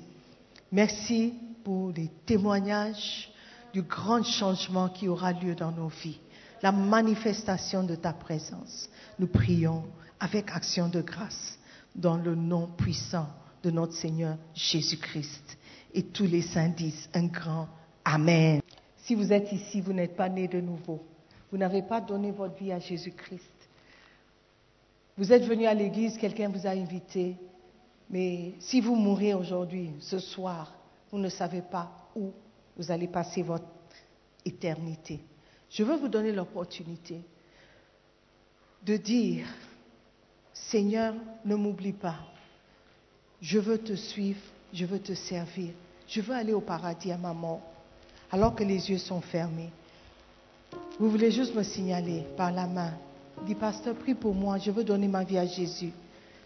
Merci 0.71 1.33
pour 1.63 1.91
les 1.91 2.09
témoignages 2.25 3.31
du 3.73 3.81
grand 3.81 4.23
changement 4.23 4.89
qui 4.89 5.07
aura 5.07 5.33
lieu 5.33 5.55
dans 5.55 5.71
nos 5.71 5.87
vies. 5.87 6.19
La 6.61 6.71
manifestation 6.71 7.83
de 7.83 7.95
ta 7.95 8.13
présence. 8.13 8.89
Nous 9.17 9.27
prions 9.27 9.83
avec 10.19 10.51
action 10.53 10.89
de 10.89 11.01
grâce 11.01 11.57
dans 11.95 12.17
le 12.17 12.35
nom 12.35 12.67
puissant 12.77 13.27
de 13.63 13.71
notre 13.71 13.93
Seigneur 13.93 14.37
Jésus-Christ. 14.53 15.56
Et 15.93 16.03
tous 16.03 16.25
les 16.25 16.41
saints 16.41 16.69
disent 16.69 17.09
un 17.13 17.25
grand 17.25 17.67
Amen. 18.03 18.61
Si 18.97 19.15
vous 19.15 19.33
êtes 19.33 19.51
ici, 19.51 19.81
vous 19.81 19.93
n'êtes 19.93 20.15
pas 20.15 20.29
né 20.29 20.47
de 20.47 20.61
nouveau. 20.61 21.01
Vous 21.51 21.57
n'avez 21.57 21.81
pas 21.81 22.01
donné 22.01 22.31
votre 22.31 22.55
vie 22.55 22.71
à 22.71 22.79
Jésus-Christ. 22.79 23.43
Vous 25.17 25.33
êtes 25.33 25.43
venu 25.43 25.65
à 25.65 25.73
l'église, 25.73 26.17
quelqu'un 26.17 26.49
vous 26.49 26.67
a 26.67 26.71
invité, 26.71 27.35
mais 28.09 28.53
si 28.59 28.81
vous 28.81 28.95
mourrez 28.95 29.33
aujourd'hui, 29.33 29.91
ce 29.99 30.19
soir, 30.19 30.73
vous 31.11 31.17
ne 31.17 31.29
savez 31.29 31.61
pas 31.61 31.91
où 32.15 32.31
vous 32.77 32.91
allez 32.91 33.07
passer 33.07 33.41
votre 33.41 33.65
éternité. 34.45 35.19
Je 35.69 35.83
veux 35.83 35.97
vous 35.97 36.07
donner 36.07 36.31
l'opportunité 36.31 37.19
de 38.83 38.95
dire, 38.95 39.47
Seigneur, 40.53 41.13
ne 41.43 41.55
m'oublie 41.55 41.93
pas. 41.93 42.19
Je 43.41 43.59
veux 43.59 43.79
te 43.79 43.95
suivre, 43.95 44.41
je 44.73 44.85
veux 44.85 44.99
te 44.99 45.13
servir, 45.13 45.69
je 46.07 46.21
veux 46.21 46.35
aller 46.35 46.53
au 46.53 46.61
paradis 46.61 47.11
à 47.11 47.17
ma 47.17 47.33
mort, 47.33 47.61
alors 48.31 48.55
que 48.55 48.63
les 48.63 48.89
yeux 48.89 48.97
sont 48.97 49.21
fermés. 49.21 49.71
Vous 50.99 51.09
voulez 51.09 51.31
juste 51.31 51.55
me 51.55 51.63
signaler 51.63 52.23
par 52.35 52.51
la 52.51 52.65
main. 52.65 52.93
Dis, 53.45 53.55
pasteur, 53.55 53.95
prie 53.95 54.15
pour 54.15 54.33
moi. 54.33 54.57
Je 54.57 54.71
veux 54.71 54.83
donner 54.83 55.07
ma 55.07 55.23
vie 55.23 55.37
à 55.37 55.45
Jésus. 55.45 55.91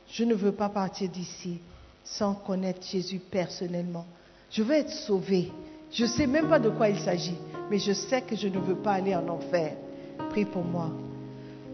Je 0.10 0.24
ne 0.24 0.34
veux 0.34 0.52
pas 0.52 0.70
partir 0.70 1.10
d'ici 1.10 1.60
sans 2.04 2.34
connaître 2.34 2.86
Jésus 2.86 3.20
personnellement. 3.20 4.06
Je 4.50 4.64
veux 4.64 4.76
être 4.76 4.92
sauvé. 4.92 5.52
Je 5.92 6.04
ne 6.04 6.10
sais 6.10 6.28
même 6.28 6.50
pas 6.50 6.60
de 6.60 6.70
quoi 6.70 6.90
il 6.90 7.00
s'agit, 7.00 7.38
mais 7.70 7.78
je 7.78 7.94
sais 7.94 8.22
que 8.22 8.36
je 8.36 8.48
ne 8.48 8.60
veux 8.60 8.76
pas 8.76 8.94
aller 8.94 9.16
en 9.16 9.28
enfer. 9.28 9.76
Prie 10.30 10.46
pour 10.46 10.64
moi. 10.64 10.90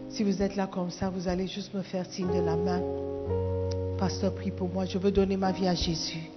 Si 0.08 0.22
vous 0.22 0.42
êtes 0.42 0.56
là 0.56 0.66
comme 0.66 0.90
ça, 0.90 1.10
vous 1.10 1.28
allez 1.28 1.46
juste 1.46 1.74
me 1.74 1.82
faire 1.82 2.06
signe 2.06 2.28
de 2.28 2.40
la 2.40 2.56
main. 2.56 2.82
Pasteur, 3.98 4.34
prie 4.34 4.50
pour 4.50 4.68
moi. 4.68 4.84
Je 4.84 4.98
veux 4.98 5.10
donner 5.10 5.36
ma 5.36 5.52
vie 5.52 5.66
à 5.66 5.74
Jésus. 5.74 6.30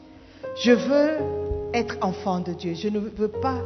Je 0.56 0.72
veux 0.72 1.18
être 1.74 1.98
enfant 2.02 2.40
de 2.40 2.54
Dieu. 2.54 2.74
Je 2.74 2.90
ne 2.90 3.00
veux 3.00 3.28
pas, 3.28 3.60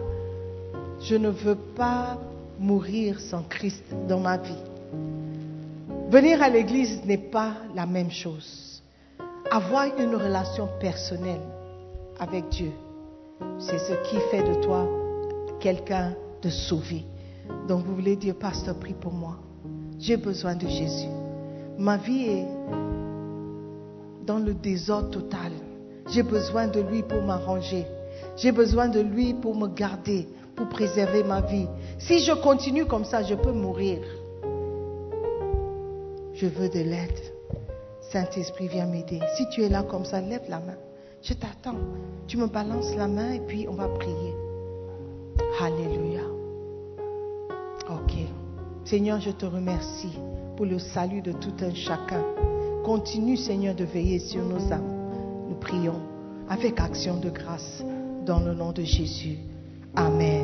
je 1.02 1.16
ne 1.16 1.30
veux 1.30 1.56
pas 1.56 2.18
mourir 2.60 3.20
sans 3.20 3.44
Christ 3.44 3.84
dans 4.08 4.20
ma 4.20 4.38
vie. 4.38 4.64
Venir 6.10 6.42
à 6.42 6.50
l'église 6.50 7.04
n'est 7.06 7.18
pas 7.18 7.54
la 7.74 7.86
même 7.86 8.12
chose. 8.12 8.84
Avoir 9.52 9.88
une 9.98 10.16
relation 10.16 10.70
personnelle 10.80 11.42
avec 12.20 12.48
Dieu, 12.50 12.72
c'est 13.60 13.80
ce 13.80 13.94
qui 14.10 14.18
fait 14.32 14.44
de 14.44 14.62
toi 14.62 14.88
quelqu'un 15.60 16.14
de 16.42 16.50
sauvé. 16.50 17.04
Donc 17.68 17.86
vous 17.86 17.96
voulez 17.96 18.16
dire, 18.16 18.36
pasteur, 18.36 18.76
prie 18.76 18.94
pour 18.94 19.14
moi. 19.14 19.38
J'ai 20.00 20.18
besoin 20.18 20.56
de 20.56 20.68
Jésus. 20.68 21.10
Ma 21.78 21.98
vie 21.98 22.26
est 22.26 22.48
dans 24.26 24.40
le 24.40 24.54
désordre 24.54 25.10
total. 25.10 25.52
J'ai 26.08 26.24
besoin 26.24 26.68
de 26.68 26.82
lui 26.82 27.02
pour 27.04 27.22
m'arranger. 27.22 27.86
J'ai 28.38 28.52
besoin 28.52 28.88
de 28.88 29.00
lui 29.00 29.34
pour 29.34 29.56
me 29.56 29.68
garder, 29.68 30.28
pour 30.56 30.70
préserver 30.70 31.24
ma 31.24 31.42
vie. 31.42 31.68
Si 31.98 32.20
je 32.20 32.32
continue 32.34 32.86
comme 32.86 33.06
ça, 33.06 33.24
je 33.24 33.36
peux 33.36 33.52
mourir. 33.52 34.00
Je 36.34 36.48
veux 36.48 36.70
de 36.70 36.80
l'aide. 36.80 37.20
Saint-Esprit, 38.12 38.68
viens 38.68 38.86
m'aider. 38.86 39.20
Si 39.36 39.48
tu 39.50 39.64
es 39.64 39.70
là 39.70 39.84
comme 39.84 40.06
ça, 40.06 40.22
lève 40.22 40.44
la 40.48 40.60
main. 40.60 40.78
Je 41.22 41.34
t'attends. 41.34 41.80
Tu 42.28 42.38
me 42.38 42.48
balances 42.48 42.96
la 42.96 43.08
main 43.08 43.34
et 43.34 43.40
puis 43.40 43.68
on 43.68 43.74
va 43.74 43.88
prier. 43.88 44.34
Alléluia. 45.60 46.22
Ok. 47.90 48.14
Seigneur, 48.84 49.20
je 49.20 49.32
te 49.32 49.46
remercie 49.46 50.20
pour 50.56 50.66
le 50.66 50.78
salut 50.78 51.22
de 51.22 51.32
tout 51.32 51.54
un 51.62 51.74
chacun. 51.74 52.24
Continue, 52.84 53.38
Seigneur, 53.38 53.74
de 53.74 53.86
veiller 53.86 54.20
sur 54.20 54.44
nos 54.44 54.72
âmes. 54.72 54.95
Prions 55.66 56.00
avec 56.48 56.80
action 56.80 57.20
de 57.20 57.32
grâce 57.32 57.84
dans 58.24 58.40
le 58.40 58.54
nom 58.54 58.72
de 58.72 58.84
Jésus. 58.84 59.40
Amen. 59.96 60.36